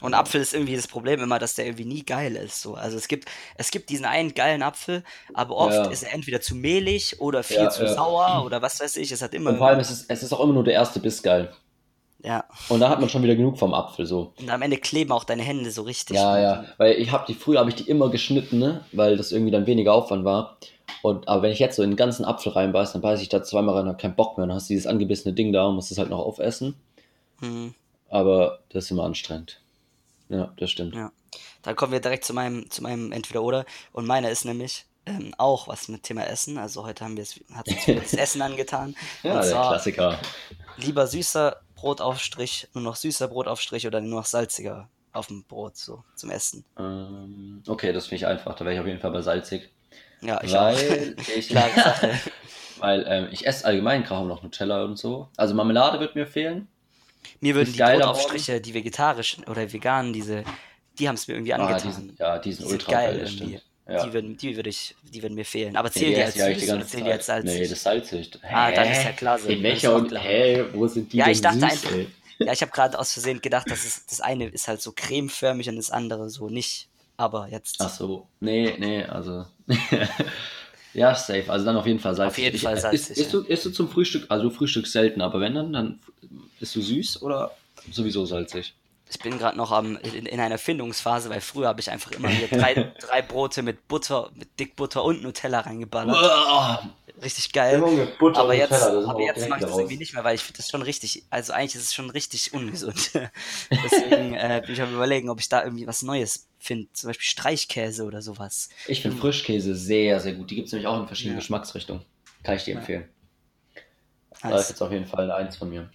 Und 0.02 0.16
Apfel 0.16 0.42
ist 0.42 0.54
irgendwie 0.54 0.76
das 0.76 0.88
Problem 0.88 1.22
immer, 1.22 1.40
dass 1.40 1.56
der 1.56 1.66
irgendwie 1.66 1.86
nie 1.86 2.04
geil 2.04 2.36
ist. 2.36 2.62
So. 2.62 2.74
Also 2.74 2.98
es 2.98 3.08
gibt, 3.08 3.30
es 3.56 3.72
gibt 3.72 3.90
diesen 3.90 4.06
einen 4.06 4.34
geilen 4.34 4.62
Apfel, 4.62 5.04
aber 5.34 5.56
oft 5.56 5.76
Ja. 5.76 5.86
ist 5.86 6.04
er 6.04 6.14
entweder 6.14 6.42
zu 6.42 6.56
mehlig 6.56 7.22
oder 7.22 7.42
viel 7.44 7.58
Ja, 7.58 7.70
zu 7.70 7.84
ja. 7.84 7.94
sauer 7.94 8.44
oder 8.46 8.62
was 8.62 8.82
weiß 8.82 8.98
ich. 8.98 9.12
Es 9.14 9.22
hat 9.22 9.34
immer. 9.34 9.52
Und 9.52 9.58
vor 9.60 9.68
allem 9.68 9.80
ist 9.80 9.92
es, 9.92 10.04
es 10.10 10.24
ist 10.24 10.34
auch 10.34 10.42
immer 10.42 10.54
nur 10.54 10.64
der 10.66 10.74
erste 10.74 11.00
Biss 11.00 11.24
geil. 11.24 11.54
ja. 12.22 12.44
Und 12.68 12.82
da 12.82 12.90
hat 12.90 13.00
man 13.00 13.08
schon 13.08 13.24
wieder 13.24 13.36
genug 13.36 13.58
vom 13.58 13.74
Apfel 13.74 14.06
so. 14.06 14.34
Und 14.40 14.50
am 14.50 14.62
Ende 14.62 14.78
kleben 14.78 15.12
auch 15.14 15.24
deine 15.24 15.44
Hände 15.44 15.72
so 15.72 15.84
richtig. 15.84 16.18
Ja, 16.18 16.38
ja, 16.38 16.66
weil 16.78 16.96
ich 16.96 17.12
habe 17.12 17.24
die 17.28 17.34
früher 17.36 17.60
habe 17.60 17.70
ich 17.70 17.76
die 17.76 17.88
immer 17.90 18.10
geschnitten, 18.10 18.60
ne? 18.60 18.84
weil 18.92 19.16
das 19.16 19.32
irgendwie 19.32 19.52
dann 19.52 19.68
weniger 19.68 19.94
Aufwand 19.94 20.26
war. 20.26 20.58
Und 21.02 21.28
aber 21.28 21.44
wenn 21.44 21.52
ich 21.52 21.60
jetzt 21.60 21.76
so 21.76 21.84
in 21.84 21.92
den 21.92 21.98
ganzen 21.98 22.26
Apfel 22.26 22.52
reinbeiß, 22.52 22.94
dann 22.94 23.02
beiß 23.02 23.22
ich 23.22 23.30
da 23.30 23.44
zweimal 23.44 23.76
rein, 23.78 23.88
hab 23.88 24.00
keinen 24.00 24.16
Bock 24.16 24.38
mehr, 24.38 24.48
dann 24.48 24.56
hast 24.56 24.70
du 24.70 24.74
dieses 24.74 24.88
angebissene 24.88 25.34
Ding 25.34 25.52
da 25.52 25.66
und 25.66 25.76
musst 25.76 25.92
es 25.92 25.98
halt 25.98 26.10
noch 26.10 26.20
aufessen. 26.20 26.76
Mhm. 27.40 27.74
Aber 28.10 28.60
das 28.70 28.86
ist 28.86 28.92
immer 28.92 29.04
anstrengend. 29.04 29.60
Ja, 30.30 30.54
das 30.58 30.72
stimmt. 30.72 30.96
Ja. 30.96 31.12
Dann 31.64 31.76
kommen 31.76 31.92
wir 31.92 32.00
direkt 32.00 32.26
zu 32.26 32.34
meinem, 32.34 32.70
zu 32.70 32.84
meinem 32.84 33.12
Entweder-Oder. 33.12 33.66
Und 33.92 34.06
meiner 34.06 34.30
ist 34.30 34.46
nämlich 34.46 34.86
ähm, 35.06 35.34
auch 35.38 35.68
was 35.68 35.88
mit 35.88 36.04
Thema 36.04 36.26
Essen. 36.28 36.58
Also 36.58 36.86
heute 36.86 37.04
haben 37.04 37.18
wir 37.18 37.24
es, 37.24 37.40
hat 37.54 37.68
uns 37.68 37.86
das 38.12 38.14
Essen 38.14 38.42
angetan. 38.42 38.96
Ja, 39.24 39.36
Und 39.36 39.46
der 39.46 39.52
Klassiker. 39.52 40.20
lieber 40.78 41.08
süßer 41.08 41.62
Brotaufstrich, 41.76 42.68
nur 42.74 42.84
noch 42.84 42.96
süßer 42.96 43.28
Brotaufstrich 43.28 43.88
oder 43.88 44.02
nur 44.02 44.22
noch 44.22 44.26
salziger 44.26 44.90
auf 45.12 45.28
dem 45.28 45.44
Brot 45.44 45.78
so 45.78 46.04
zum 46.16 46.30
Essen. 46.32 46.66
Ähm, 46.78 47.62
okay, 47.68 47.94
das 47.94 48.08
finde 48.08 48.16
ich 48.18 48.28
einfach. 48.28 48.56
Da 48.56 48.66
wäre 48.66 48.76
ich 48.76 48.80
auf 48.80 48.88
jeden 48.88 49.00
Fall 49.00 49.12
bei 49.12 49.22
salzig. 49.22 49.70
Ja, 50.26 50.42
ich 50.44 50.52
weil 50.54 51.16
auch. 51.18 51.36
ich, 51.38 51.48
Klare 51.50 51.74
Sache. 51.76 52.20
weil 52.80 53.06
ähm, 53.08 53.28
ich 53.32 53.46
esse 53.46 53.66
allgemein 53.66 54.04
kaum 54.04 54.28
noch 54.28 54.44
Nutella 54.44 54.84
und 54.84 54.98
so. 54.98 55.30
Also 55.38 55.54
Marmelade 55.54 56.00
wird 56.00 56.16
mir 56.16 56.28
fehlen. 56.28 56.68
Mir 57.40 57.56
würden 57.56 57.72
die 57.74 57.80
Brotaufstriche, 57.80 58.60
die 58.62 58.74
vegetarischen 58.74 59.44
oder 59.46 59.72
veganen, 59.72 60.12
diese, 60.14 60.44
die 61.00 61.08
haben 61.08 61.16
es 61.16 61.28
mir 61.28 61.36
irgendwie 61.36 61.54
Ah, 61.54 61.58
angetan. 61.68 61.88
die 61.90 61.94
sind, 61.96 62.20
ja, 62.20 62.38
die 62.40 62.52
sind 62.54 62.68
Die 62.68 62.72
ultra 62.74 62.92
geil 62.92 63.18
geil, 63.18 63.28
irgendwie. 63.28 63.60
Ja. 63.88 64.06
Die 64.06 64.14
würden, 64.14 64.38
die 64.38 64.56
würde 64.56 64.70
ich, 64.70 64.96
die 65.04 65.22
würden 65.22 65.36
mir 65.36 65.44
fehlen. 65.46 65.76
Aber 65.76 65.90
Nee, 65.90 65.94
zählen 66.00 66.14
die 66.16 66.22
als 66.22 66.34
süß 66.36 66.58
die 66.60 66.72
oder 66.72 67.06
die 67.06 67.12
als 67.12 67.26
salzig? 67.26 67.54
Nee, 67.54 67.62
das 67.64 67.72
ist 67.72 67.84
salzig. 67.84 68.32
Ah, 68.50 68.72
dann 68.72 68.88
Hä? 68.88 68.92
ist 68.94 69.04
ja 69.04 69.12
klar 69.12 69.40
so. 69.40 69.50
In 69.50 69.62
welcher 69.62 69.94
und 69.96 70.14
hä, 70.18 70.64
wo 70.74 70.88
sind 70.88 71.12
die 71.12 71.18
Ja, 71.18 71.26
denn 71.26 71.34
ich 71.34 71.42
dachte 71.42 71.60
süß, 71.60 71.64
einfach-? 71.72 71.96
Ja, 72.40 72.54
ich 72.54 72.62
habe 72.62 72.72
gerade 72.72 72.98
aus 72.98 73.12
Versehen 73.14 73.42
gedacht, 73.42 73.70
dass 73.70 73.84
es, 73.84 74.06
das 74.06 74.22
eine 74.22 74.48
ist 74.48 74.68
halt 74.70 74.82
so 74.82 74.94
cremeförmig 74.94 75.68
und 75.70 75.76
das 75.76 75.92
andere 75.92 76.30
so 76.30 76.50
nicht. 76.50 76.88
Aber 77.18 77.48
jetzt. 77.50 77.78
Ach 77.80 77.90
so, 77.90 78.28
nee, 78.40 78.76
nee, 78.80 79.04
also. 79.04 79.46
ja, 80.94 81.14
safe. 81.16 81.46
Also 81.48 81.66
dann 81.66 81.78
auf 81.78 81.86
jeden 81.88 82.00
Fall 82.00 82.16
salzig. 82.16 82.34
Auf 82.34 82.38
jeden 82.44 82.56
Ich- 82.56 82.62
Fall 82.64 82.74
isst- 82.76 82.82
salzig, 82.82 83.18
Isst, 83.18 83.34
du, 83.34 83.42
isst 83.42 83.66
du 83.66 83.70
zum 83.72 83.90
Frühstück, 83.90 84.26
also 84.30 84.46
du 84.46 84.50
frühstückst 84.50 84.92
selten, 84.92 85.22
aber 85.22 85.40
wenn 85.40 85.56
dann, 85.56 85.74
dann 85.74 86.00
bist 86.60 86.76
du 86.76 86.82
süß 86.82 87.22
oder 87.22 87.52
sowieso 87.92 88.26
salzig? 88.26 88.74
Ich 89.10 89.20
bin 89.20 89.38
gerade 89.38 89.58
noch 89.58 89.72
am, 89.72 89.98
in, 89.98 90.26
in 90.26 90.40
einer 90.40 90.58
Findungsphase, 90.58 91.30
weil 91.30 91.42
früher 91.42 91.68
habe 91.68 91.80
ich 91.82 91.92
einfach 91.92 92.12
immer 92.12 92.30
mir 92.30 92.48
drei, 92.48 92.94
drei 93.00 93.22
Brote 93.22 93.62
mit 93.62 93.88
Butter, 93.88 94.32
mit 94.34 94.60
Dickbutter 94.60 95.04
und 95.04 95.22
Nutella 95.22 95.60
reingeballert. 95.60 96.16
Richtig 97.24 97.52
geil. 97.54 97.80
Junge, 97.80 98.08
Butter 98.20 98.42
Aber 98.42 98.54
jetzt, 98.54 98.72
das 98.72 98.82
ist 98.82 98.88
aber 99.08 99.22
jetzt 99.22 99.48
mache 99.50 99.60
ich 99.60 99.62
das 99.66 99.72
raus. 99.72 99.80
irgendwie 99.80 99.98
nicht 99.98 100.14
mehr, 100.14 100.24
weil 100.24 100.36
ich 100.36 100.42
finde 100.42 100.58
das 100.58 100.70
schon 100.70 100.82
richtig, 100.82 101.24
also 101.30 101.54
eigentlich 101.54 101.76
ist 101.76 101.84
es 101.84 101.94
schon 101.94 102.10
richtig 102.10 102.54
ungesund. 102.54 103.12
Deswegen 103.72 104.34
äh, 104.34 104.62
bin 104.66 104.74
ich 104.74 104.82
am 104.82 104.94
überlegen, 104.94 105.30
ob 105.30 105.40
ich 105.40 105.48
da 105.50 105.64
irgendwie 105.64 105.88
was 105.88 106.02
Neues 106.02 106.48
finde. 106.60 106.88
Zum 106.94 107.10
Beispiel 107.10 107.26
Streichkäse 107.26 108.04
oder 108.04 108.22
sowas. 108.22 108.70
Ich 108.88 109.02
finde 109.02 109.18
Frischkäse 109.18 109.76
sehr, 109.76 110.20
sehr 110.20 110.34
gut. 110.34 110.52
Die 110.52 110.56
gibt 110.56 110.68
es 110.68 110.74
nämlich 110.74 110.88
auch 110.88 111.00
in 111.00 111.08
verschiedenen 111.08 111.36
Ja. 111.36 111.40
Geschmacksrichtungen. 111.40 112.04
Kann 112.44 112.56
ich 112.58 112.64
dir 112.66 112.74
Ja. 112.74 112.80
empfehlen. 112.80 113.10
Da 114.42 114.50
ist 114.50 114.56
Nice. 114.56 114.70
jetzt 114.70 114.82
auf 114.82 114.92
jeden 114.92 115.06
Fall 115.06 115.32
eins 115.32 115.56
von 115.56 115.70
mir. 115.70 115.90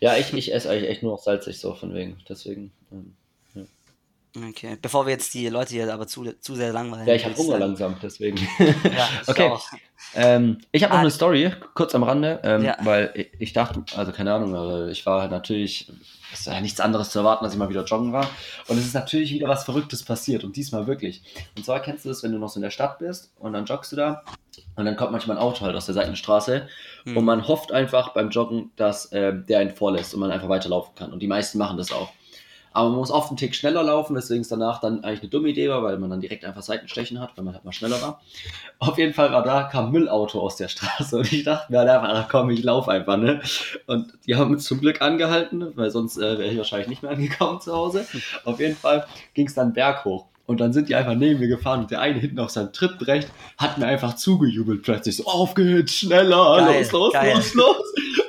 Ja, 0.00 0.16
ich, 0.16 0.32
ich 0.34 0.52
esse 0.52 0.68
eigentlich 0.70 0.90
echt 0.90 1.02
nur 1.02 1.12
noch 1.12 1.22
salzig 1.22 1.58
so 1.58 1.74
von 1.74 1.94
wegen. 1.94 2.18
Deswegen. 2.28 2.72
Ähm, 2.92 3.16
Okay. 4.50 4.76
Bevor 4.80 5.06
wir 5.06 5.12
jetzt 5.12 5.32
die 5.34 5.48
Leute 5.48 5.70
hier 5.74 5.92
aber 5.92 6.06
zu, 6.06 6.24
zu 6.40 6.54
sehr 6.54 6.72
langweilen. 6.72 7.06
ja, 7.06 7.14
ich 7.14 7.24
habe 7.24 7.36
Hunger 7.36 7.58
langsam, 7.58 7.96
deswegen. 8.02 8.36
Ja, 8.58 9.08
Okay. 9.26 9.52
Ähm, 10.14 10.58
ich 10.72 10.82
habe 10.84 10.92
noch 10.92 10.98
Ah. 10.98 11.02
eine 11.02 11.10
Story, 11.10 11.52
kurz 11.74 11.94
am 11.94 12.02
Rande, 12.02 12.40
ähm, 12.42 12.62
Ja. 12.64 12.76
weil 12.82 13.10
ich, 13.14 13.28
ich 13.40 13.52
dachte, 13.52 13.82
also 13.96 14.12
keine 14.12 14.32
Ahnung, 14.32 14.54
aber 14.54 14.88
ich 14.88 15.04
war 15.04 15.20
halt 15.22 15.30
natürlich, 15.32 15.90
es 16.32 16.46
war 16.46 16.54
ja 16.54 16.60
nichts 16.60 16.80
anderes 16.80 17.10
zu 17.10 17.18
erwarten, 17.18 17.44
dass 17.44 17.52
ich 17.52 17.58
mal 17.58 17.68
wieder 17.68 17.84
joggen 17.84 18.12
war. 18.12 18.28
Und 18.68 18.78
es 18.78 18.86
ist 18.86 18.94
natürlich 18.94 19.32
wieder 19.32 19.48
was 19.48 19.64
Verrücktes 19.64 20.04
passiert 20.04 20.44
und 20.44 20.56
diesmal 20.56 20.86
wirklich. 20.86 21.22
Und 21.56 21.64
zwar 21.64 21.80
kennst 21.80 22.04
du 22.04 22.08
das, 22.08 22.22
wenn 22.22 22.32
du 22.32 22.38
noch 22.38 22.48
so 22.48 22.56
in 22.58 22.62
der 22.62 22.70
Stadt 22.70 22.98
bist 23.00 23.32
und 23.38 23.52
dann 23.52 23.64
joggst 23.66 23.92
du 23.92 23.96
da 23.96 24.22
und 24.76 24.84
dann 24.86 24.96
kommt 24.96 25.12
manchmal 25.12 25.36
ein 25.36 25.42
Auto 25.42 25.62
halt 25.66 25.76
aus 25.76 25.86
der 25.86 25.94
Seitenstraße 25.94 26.68
Hm. 27.04 27.16
und 27.16 27.24
man 27.24 27.46
hofft 27.46 27.72
einfach 27.72 28.14
beim 28.14 28.30
Joggen, 28.30 28.70
dass 28.76 29.12
äh, 29.12 29.32
der 29.34 29.58
einen 29.58 29.70
vorlässt 29.70 30.14
und 30.14 30.20
man 30.20 30.30
einfach 30.30 30.48
weiterlaufen 30.48 30.94
kann. 30.94 31.12
Und 31.12 31.20
die 31.20 31.26
meisten 31.28 31.58
machen 31.58 31.76
das 31.76 31.92
auch. 31.92 32.08
Aber 32.72 32.90
man 32.90 32.98
muss 32.98 33.10
oft 33.10 33.28
einen 33.28 33.36
Tick 33.36 33.54
schneller 33.54 33.82
laufen, 33.82 34.14
weswegen 34.14 34.42
es 34.42 34.48
danach 34.48 34.80
dann 34.80 35.04
eigentlich 35.04 35.20
eine 35.20 35.30
dumme 35.30 35.48
Idee 35.48 35.68
war, 35.68 35.82
weil 35.82 35.98
man 35.98 36.10
dann 36.10 36.20
direkt 36.20 36.44
einfach 36.44 36.62
Seitenstechen 36.62 37.20
hat, 37.20 37.36
weil 37.36 37.44
man 37.44 37.54
halt 37.54 37.64
mal 37.64 37.72
schneller 37.72 38.00
war. 38.02 38.20
Auf 38.78 38.98
jeden 38.98 39.14
Fall 39.14 39.32
war 39.32 39.42
da, 39.42 39.64
kam 39.64 39.90
Müllauto 39.90 40.40
aus 40.40 40.56
der 40.56 40.68
Straße 40.68 41.16
und 41.16 41.32
ich 41.32 41.44
dachte 41.44 41.72
mir 41.72 41.78
halt 41.78 41.88
einfach, 41.88 42.10
ach 42.10 42.28
komm, 42.28 42.50
ich 42.50 42.62
laufe 42.62 42.90
einfach, 42.90 43.16
ne? 43.16 43.40
Und 43.86 44.12
die 44.26 44.36
haben 44.36 44.52
uns 44.52 44.64
zum 44.64 44.80
Glück 44.80 45.02
angehalten, 45.02 45.72
weil 45.76 45.90
sonst 45.90 46.18
äh, 46.18 46.38
wäre 46.38 46.50
ich 46.50 46.58
wahrscheinlich 46.58 46.88
nicht 46.88 47.02
mehr 47.02 47.12
angekommen 47.12 47.60
zu 47.60 47.72
Hause. 47.74 48.06
Auf 48.44 48.60
jeden 48.60 48.76
Fall 48.76 49.06
ging 49.34 49.46
es 49.46 49.54
dann 49.54 49.72
berghoch. 49.72 50.26
Und 50.48 50.60
dann 50.60 50.72
sind 50.72 50.88
die 50.88 50.94
einfach 50.94 51.14
neben 51.14 51.40
mir 51.40 51.46
gefahren 51.48 51.80
und 51.80 51.90
der 51.90 52.00
eine 52.00 52.18
hinten 52.18 52.38
auf 52.40 52.48
seinem 52.48 52.72
Trittbrecht 52.72 53.28
hat 53.58 53.76
mir 53.76 53.84
einfach 53.86 54.16
zugejubelt 54.16 54.82
plötzlich. 54.82 55.16
So, 55.18 55.26
auf 55.26 55.52
geht's, 55.54 55.94
schneller, 55.94 56.56
Geil, 56.66 56.78
los, 56.80 56.92
los, 56.92 57.12
geil. 57.12 57.34
los, 57.36 57.54
los. 57.54 57.76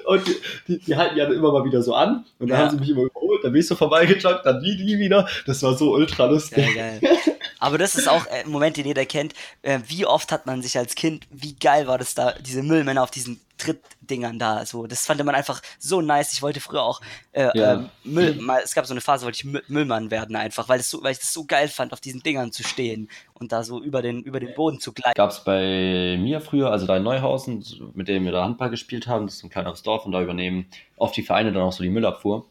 Und 0.05 0.27
die, 0.27 0.35
die, 0.67 0.79
die 0.79 0.95
halten 0.97 1.17
ja 1.17 1.25
dann 1.25 1.35
immer 1.35 1.53
mal 1.53 1.63
wieder 1.63 1.81
so 1.81 1.93
an. 1.95 2.25
Und 2.39 2.49
dann 2.49 2.59
Ja. 2.59 2.65
haben 2.65 2.71
sie 2.71 2.79
mich 2.81 2.89
immer 2.89 3.03
überholt, 3.03 3.41
dann 3.43 3.53
bin 3.53 3.61
ich 3.61 3.67
so 3.67 3.75
vorbeigejoggt, 3.75 4.45
dann 4.45 4.61
die, 4.61 4.75
die 4.75 4.99
wieder. 4.99 5.27
Das 5.45 5.63
war 5.63 5.77
so 5.77 5.93
ultra 5.93 6.25
lustig. 6.25 6.75
Geil, 6.75 6.99
geil. 7.01 7.09
Aber 7.59 7.77
das 7.77 7.95
ist 7.95 8.07
auch 8.07 8.25
äh, 8.27 8.43
ein 8.45 8.49
Moment, 8.49 8.77
den 8.77 8.85
jeder 8.85 9.05
kennt. 9.05 9.33
Äh, 9.61 9.79
wie 9.87 10.05
oft 10.05 10.31
hat 10.31 10.45
man 10.45 10.61
sich 10.61 10.77
als 10.77 10.95
Kind, 10.95 11.27
wie 11.29 11.55
geil 11.55 11.87
war 11.87 11.97
das 11.97 12.15
da, 12.15 12.33
diese 12.33 12.63
Müllmänner 12.63 13.03
auf 13.03 13.11
diesen 13.11 13.41
Trittdingern 13.57 14.39
da. 14.39 14.65
So, 14.65 14.87
das 14.87 15.05
fand 15.05 15.21
man 15.25 15.35
einfach 15.35 15.61
so 15.77 15.99
nice. 15.99 16.31
Ich 16.31 16.41
wollte 16.41 16.61
früher 16.61 16.81
auch 16.81 17.01
äh, 17.33 17.49
Ja. 17.57 17.73
ähm, 17.73 17.89
Müll, 18.05 18.35
mal, 18.35 18.61
es 18.63 18.73
gab 18.73 18.85
so 18.85 18.93
eine 18.93 19.01
Phase, 19.01 19.25
wollte 19.25 19.35
ich 19.35 19.43
Mü- 19.43 19.63
Müllmann 19.67 20.09
werden 20.11 20.37
einfach, 20.37 20.69
weil, 20.69 20.81
so, 20.81 21.03
weil 21.03 21.11
ich 21.11 21.19
das 21.19 21.33
so 21.33 21.43
geil 21.43 21.67
fand, 21.67 21.91
auf 21.91 21.99
diesen 21.99 22.23
Dingern 22.23 22.53
zu 22.53 22.63
stehen 22.63 23.09
und 23.33 23.51
da 23.51 23.63
so 23.63 23.81
über 23.83 24.01
den, 24.01 24.23
über 24.23 24.39
den 24.39 24.53
Boden 24.53 24.79
zu 24.79 24.93
gleiten. 24.93 25.17
Gab 25.17 25.31
es 25.31 25.43
bei 25.43 26.17
mir 26.17 26.39
früher, 26.39 26.71
also 26.71 26.87
da 26.87 26.95
in 26.95 27.03
Neuhausen, 27.03 27.65
mit 27.93 28.07
dem 28.07 28.23
wir 28.23 28.31
da 28.31 28.45
Handball 28.45 28.69
gespielt 28.69 29.07
haben, 29.07 29.25
das 29.27 29.35
ist 29.35 29.43
ein 29.43 29.49
kleineres 29.49 29.83
Dorf 29.83 30.05
und 30.05 30.13
da 30.13 30.21
übernehmen 30.21 30.67
oft 30.95 31.17
die 31.17 31.23
Vereine 31.23 31.51
dann 31.51 31.63
auch 31.63 31.73
so 31.73 31.83
die 31.83 31.89
Müllabfuhr. 31.89 32.47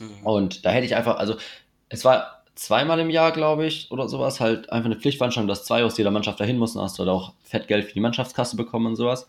Mhm. 0.00 0.26
Und 0.26 0.64
da 0.64 0.70
hätte 0.70 0.86
ich 0.86 0.96
einfach, 0.96 1.18
also 1.18 1.36
es 1.90 2.04
war 2.06 2.44
zweimal 2.56 2.98
im 2.98 3.10
Jahr, 3.10 3.30
glaube 3.32 3.66
ich, 3.66 3.90
oder 3.92 4.08
sowas, 4.08 4.40
halt 4.40 4.70
einfach 4.72 4.86
eine 4.86 4.96
Pflichtveranstaltung, 4.96 5.46
dass 5.46 5.64
zwei 5.64 5.84
aus 5.84 5.96
jeder 5.96 6.10
Mannschaft 6.10 6.40
dahin 6.40 6.58
mussten, 6.58 6.80
hast 6.80 6.98
du 6.98 7.04
halt 7.04 7.10
auch 7.10 7.34
fett 7.44 7.68
Geld 7.68 7.86
für 7.86 7.94
die 7.94 8.00
Mannschaftskasse 8.00 8.56
bekommen 8.56 8.86
und 8.86 8.96
sowas. 8.96 9.28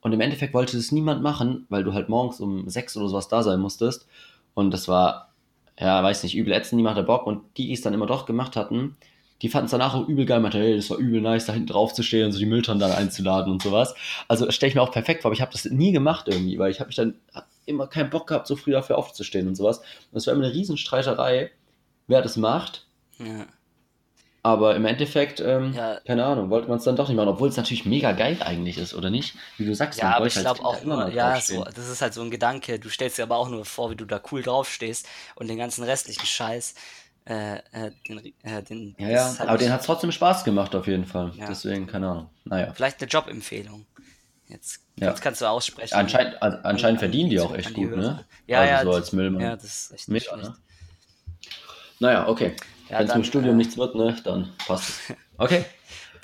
Und 0.00 0.12
im 0.12 0.20
Endeffekt 0.20 0.54
wollte 0.54 0.76
das 0.76 0.92
niemand 0.92 1.22
machen, 1.22 1.66
weil 1.68 1.84
du 1.84 1.92
halt 1.92 2.08
morgens 2.08 2.40
um 2.40 2.68
sechs 2.70 2.96
oder 2.96 3.08
sowas 3.08 3.28
da 3.28 3.42
sein 3.42 3.60
musstest. 3.60 4.06
Und 4.54 4.70
das 4.70 4.88
war, 4.88 5.32
ja, 5.78 6.02
weiß 6.02 6.22
nicht, 6.22 6.36
übel 6.36 6.52
ätzend, 6.52 6.76
niemand 6.76 6.96
hatte 6.96 7.06
Bock. 7.06 7.26
Und 7.26 7.42
die, 7.58 7.66
die 7.66 7.72
es 7.74 7.82
dann 7.82 7.92
immer 7.92 8.06
doch 8.06 8.24
gemacht 8.24 8.56
hatten, 8.56 8.96
die 9.42 9.48
fanden 9.48 9.66
es 9.66 9.70
danach 9.72 9.94
auch 9.94 10.08
übel 10.08 10.26
geil, 10.26 10.40
meinte, 10.40 10.58
hey, 10.58 10.76
das 10.76 10.90
war 10.90 10.98
übel 10.98 11.20
nice, 11.20 11.46
da 11.46 11.52
hinten 11.52 11.68
drauf 11.68 11.92
zu 11.92 12.02
stehen 12.02 12.26
und 12.26 12.32
so 12.32 12.38
die 12.38 12.46
Mülltonnen 12.46 12.80
dann 12.80 12.92
einzuladen 12.92 13.52
und 13.52 13.62
sowas. 13.62 13.94
Also 14.28 14.50
stelle 14.50 14.68
ich 14.68 14.74
mir 14.74 14.82
auch 14.82 14.92
perfekt 14.92 15.22
vor, 15.22 15.30
aber 15.30 15.34
ich 15.34 15.40
habe 15.40 15.52
das 15.52 15.64
nie 15.64 15.92
gemacht 15.92 16.28
irgendwie, 16.28 16.58
weil 16.58 16.70
ich 16.70 16.80
habe 16.80 16.88
mich 16.88 16.96
dann 16.96 17.14
immer 17.66 17.86
keinen 17.86 18.10
Bock 18.10 18.26
gehabt, 18.26 18.46
so 18.46 18.56
früh 18.56 18.72
dafür 18.72 18.98
aufzustehen 18.98 19.48
und 19.48 19.54
sowas. 19.54 19.78
Und 19.78 20.18
es 20.18 20.26
war 20.26 20.34
immer 20.34 20.44
eine 20.44 20.52
Riesenstreiterei, 20.52 21.50
wer 22.10 22.20
das 22.22 22.36
macht. 22.36 22.86
Ja. 23.18 23.46
Aber 24.42 24.74
im 24.74 24.86
Endeffekt, 24.86 25.40
ähm, 25.40 25.74
Ja. 25.74 26.00
keine 26.06 26.24
Ahnung, 26.24 26.48
wollte 26.48 26.66
man 26.68 26.78
es 26.78 26.84
dann 26.84 26.96
doch 26.96 27.08
nicht 27.08 27.16
machen, 27.16 27.28
obwohl 27.28 27.50
es 27.50 27.58
natürlich 27.58 27.84
mega 27.84 28.12
geil 28.12 28.38
eigentlich 28.42 28.78
ist, 28.78 28.94
oder 28.94 29.10
nicht? 29.10 29.34
Wie 29.58 29.66
du 29.66 29.74
sagst, 29.74 30.00
Ja, 30.00 30.16
aber 30.16 30.26
ich 30.26 30.34
als 30.36 30.44
glaube 30.44 30.64
auch 30.64 30.80
immer 30.82 31.10
ja, 31.10 31.38
so, 31.40 31.62
das 31.64 31.88
ist 31.90 32.00
halt 32.00 32.14
so 32.14 32.22
ein 32.22 32.30
Gedanke. 32.30 32.78
Du 32.78 32.88
stellst 32.88 33.18
dir 33.18 33.24
aber 33.24 33.36
auch 33.36 33.50
nur 33.50 33.66
vor, 33.66 33.90
wie 33.90 33.96
du 33.96 34.06
da 34.06 34.18
cool 34.32 34.42
draufstehst 34.42 35.06
und 35.34 35.48
den 35.48 35.58
ganzen 35.58 35.84
restlichen 35.84 36.24
Scheiß. 36.26 36.74
äh, 37.26 37.56
äh, 37.72 37.90
den, 38.08 38.32
äh, 38.42 38.62
den, 38.62 38.96
Ja, 38.98 39.08
ja, 39.10 39.38
hat 39.38 39.46
aber 39.46 39.58
den 39.58 39.70
hat 39.70 39.80
es 39.80 39.86
trotzdem 39.86 40.10
Spaß 40.10 40.42
gemacht 40.42 40.74
auf 40.74 40.86
jeden 40.86 41.04
Fall. 41.04 41.32
Ja. 41.36 41.46
Deswegen, 41.46 41.86
keine 41.86 42.08
Ahnung. 42.08 42.30
Naja. 42.44 42.72
Vielleicht 42.72 43.00
eine 43.02 43.10
Jobempfehlung. 43.10 43.84
Jetzt, 44.48 44.80
Ja. 44.96 45.08
jetzt 45.10 45.20
kannst 45.20 45.42
du 45.42 45.46
aussprechen. 45.46 45.94
Anscheinend, 45.94 46.42
an- 46.42 46.60
anscheinend 46.64 46.96
An- 46.98 47.10
verdienen 47.10 47.28
die 47.30 47.38
auch 47.38 47.54
echt 47.54 47.70
die 47.76 47.82
gut, 47.82 47.90
Hörer. 47.90 48.00
ne? 48.00 48.24
Ja, 48.46 48.60
also 48.62 48.72
ja. 48.72 48.82
so 48.84 48.92
als 48.94 49.12
Müllmann. 49.12 49.42
Ja, 49.42 49.54
das 49.54 49.64
ist 49.64 49.92
echt 49.92 50.08
nicht 50.08 50.32
Mega, 50.34 50.42
ne? 50.48 50.56
Naja, 52.00 52.26
okay. 52.28 52.56
Ja, 52.88 52.98
Wenn 52.98 53.06
es 53.06 53.12
dem 53.12 53.24
Studium 53.24 53.54
äh, 53.54 53.58
nichts 53.58 53.76
wird, 53.76 53.94
ne, 53.94 54.16
dann 54.24 54.52
passt 54.66 54.88
es. 54.88 55.16
Okay. 55.38 55.64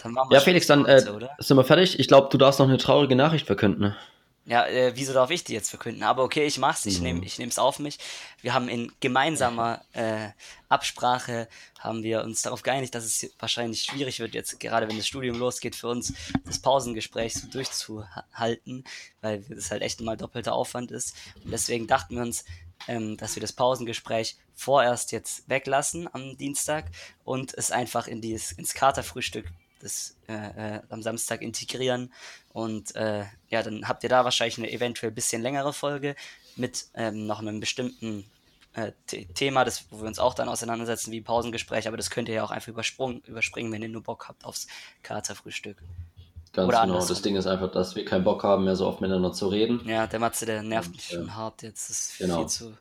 Dann 0.03 0.12
machen 0.12 0.31
wir 0.31 0.35
Ja, 0.37 0.41
Felix, 0.43 0.66
dann 0.66 0.85
äh, 0.85 1.03
oder? 1.09 1.31
sind 1.39 1.57
wir 1.57 1.64
fertig. 1.64 1.99
Ich 1.99 2.07
glaube, 2.09 2.29
du 2.31 2.37
darfst 2.37 2.61
noch 2.61 2.68
eine 2.68 2.77
traurige 2.77 3.16
Nachricht 3.16 3.47
verkünden. 3.47 3.81
Ne? 3.81 3.97
Ja, 4.45 4.66
äh, 4.66 4.93
wieso 4.95 5.12
darf 5.14 5.31
ich 5.31 5.43
die 5.43 5.55
jetzt 5.55 5.70
verkünden? 5.70 6.03
Aber 6.05 6.22
okay, 6.22 6.45
ich 6.47 6.59
mach's, 6.59 6.85
ich 6.87 6.99
Mhm. 6.99 7.05
nehme 7.05 7.27
nehm's 7.39 7.59
auf 7.59 7.79
mich. 7.79 7.99
Wir 8.43 8.53
haben 8.55 8.68
in 8.68 8.93
gemeinsamer 9.01 9.81
äh, 9.93 10.29
Absprache 10.68 11.49
haben 11.81 12.03
wir 12.03 12.22
uns 12.22 12.43
darauf 12.43 12.62
geeinigt, 12.62 12.95
dass 12.95 13.05
es 13.05 13.35
wahrscheinlich 13.39 13.83
schwierig 13.83 14.20
wird, 14.20 14.35
jetzt 14.35 14.61
gerade 14.61 14.87
wenn 14.89 14.97
das 14.99 15.07
Studium 15.09 15.39
losgeht, 15.39 15.74
für 15.74 15.89
uns 15.89 16.12
das 16.45 16.59
Pausengespräch 16.61 17.35
so 17.35 17.49
durchzuhalten, 17.49 18.85
weil 19.22 19.43
das 19.49 19.70
halt 19.70 19.83
echt 19.83 20.01
mal 20.01 20.16
doppelter 20.16 20.53
Aufwand 20.53 20.91
ist. 20.91 21.16
Und 21.43 21.51
deswegen 21.51 21.87
dachten 21.87 22.14
wir 22.16 22.22
uns, 22.22 22.45
ähm, 22.89 23.16
dass 23.16 23.37
wir 23.37 23.41
das 23.41 23.53
Pausengespräch 23.53 24.37
vorerst 24.55 25.12
jetzt 25.12 25.49
weglassen 25.49 26.09
am 26.12 26.37
Dienstag 26.37 26.87
und 27.24 27.55
es 27.55 27.70
einfach 27.70 28.07
in 28.07 28.20
dieses, 28.20 28.53
ins 28.53 28.74
Katerfrühstück 28.74 29.47
das, 29.81 30.16
äh, 30.29 30.77
äh, 30.77 30.81
am 30.89 31.03
Samstag 31.03 31.43
integrieren. 31.43 32.12
Und 32.53 32.97
äh, 32.97 33.24
ja, 33.51 33.62
dann 33.62 33.87
habt 33.87 34.03
ihr 34.03 34.09
da 34.09 34.24
wahrscheinlich 34.24 34.59
eine 34.59 34.70
eventuell 34.70 35.12
bisschen 35.12 35.43
längere 35.43 35.72
Folge 35.72 36.16
mit 36.57 36.87
ähm, 36.95 37.27
noch 37.27 37.41
einem 37.41 37.61
bestimmten 37.61 38.24
äh, 38.72 38.93
The- 39.11 39.27
Thema, 39.27 39.64
das, 39.64 39.85
wo 39.91 40.01
wir 40.01 40.07
uns 40.07 40.18
auch 40.18 40.33
dann 40.33 40.49
auseinandersetzen, 40.49 41.12
wie 41.12 41.20
Pausengespräch, 41.20 41.87
aber 41.87 41.99
das 41.99 42.09
könnt 42.09 42.29
ihr 42.31 42.37
ja 42.37 42.45
auch 42.45 42.51
einfach 42.51 42.68
überspringen, 42.68 43.72
wenn 43.72 43.83
ihr 43.83 43.91
nur 43.91 44.03
Bock 44.03 44.29
habt 44.29 44.45
aufs 44.45 44.66
Katerfrühstück. 45.03 45.77
Ganz 46.57 46.68
Oder 46.68 46.86
genau. 46.86 47.07
Das 47.07 47.20
Ding 47.20 47.36
ist 47.36 47.46
einfach, 47.46 47.70
dass 47.70 47.94
wir 47.96 48.04
keinen 48.07 48.24
Bock 48.24 48.42
haben, 48.42 48.64
mehr 48.64 48.76
so 48.76 48.86
oft 48.86 49.02
miteinander 49.02 49.30
zu 49.34 49.48
reden. 49.48 49.82
Ja, 49.86 50.07
der 50.07 50.18
Matze, 50.18 50.46
der 50.46 50.62
nervt 50.62 50.90
mich 50.90 51.11
ja. 51.11 51.18
schon 51.18 51.34
hart 51.36 51.62
jetzt. 51.62 51.90
Das 51.90 52.00
ist 52.00 52.18
Genau. 52.18 52.38
viel 52.38 52.46
zu 52.46 52.78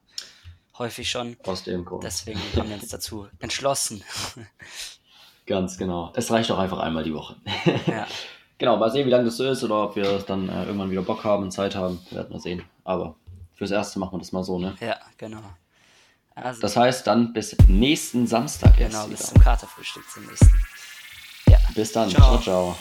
häufig 0.77 1.09
schon. 1.11 1.35
Aus 1.43 1.63
dem 1.63 1.83
Grund. 1.83 2.01
Deswegen 2.05 2.39
haben 2.55 2.69
wir 2.69 2.75
uns 2.77 2.87
dazu 2.87 3.27
entschlossen. 3.39 4.01
Ganz 5.45 5.77
genau. 5.77 6.13
Es 6.15 6.31
reicht 6.31 6.49
auch 6.51 6.57
einfach 6.57 6.79
einmal 6.79 7.03
die 7.03 7.13
Woche. 7.13 7.35
ja. 7.85 8.07
genau, 8.57 8.77
mal 8.77 8.89
sehen, 8.91 9.07
wie 9.07 9.11
lange 9.11 9.25
das 9.25 9.35
so 9.35 9.43
ist 9.43 9.61
oder 9.61 9.83
ob 9.83 9.97
wir 9.97 10.19
dann 10.19 10.47
äh, 10.47 10.63
irgendwann 10.63 10.89
wieder 10.89 11.01
Bock 11.01 11.25
haben 11.25 11.43
und 11.43 11.51
Zeit 11.51 11.75
haben. 11.75 11.99
Werden 12.11 12.31
wir 12.31 12.39
sehen. 12.39 12.63
Aber 12.85 13.15
fürs 13.55 13.71
Erste 13.71 13.99
machen 13.99 14.13
wir 14.13 14.19
das 14.19 14.31
mal 14.31 14.45
so, 14.45 14.57
ne? 14.57 14.73
ja, 14.79 14.97
genau. 15.17 15.43
Also, 16.33 16.61
Das 16.61 16.77
heißt 16.77 17.07
dann 17.07 17.33
bis 17.33 17.57
nächsten 17.67 18.25
Samstag 18.25 18.77
genau, 18.77 19.07
bis 19.07 19.19
wieder. 19.19 19.29
zum 19.29 19.41
Katerfrühstück 19.41 20.09
zum 20.09 20.25
nächsten. 20.27 20.51
Ja. 21.49 21.57
Bis 21.73 21.91
dann. 21.91 22.09
Ciao. 22.09 22.37
ciao. 22.37 22.41
ciao. 22.41 22.77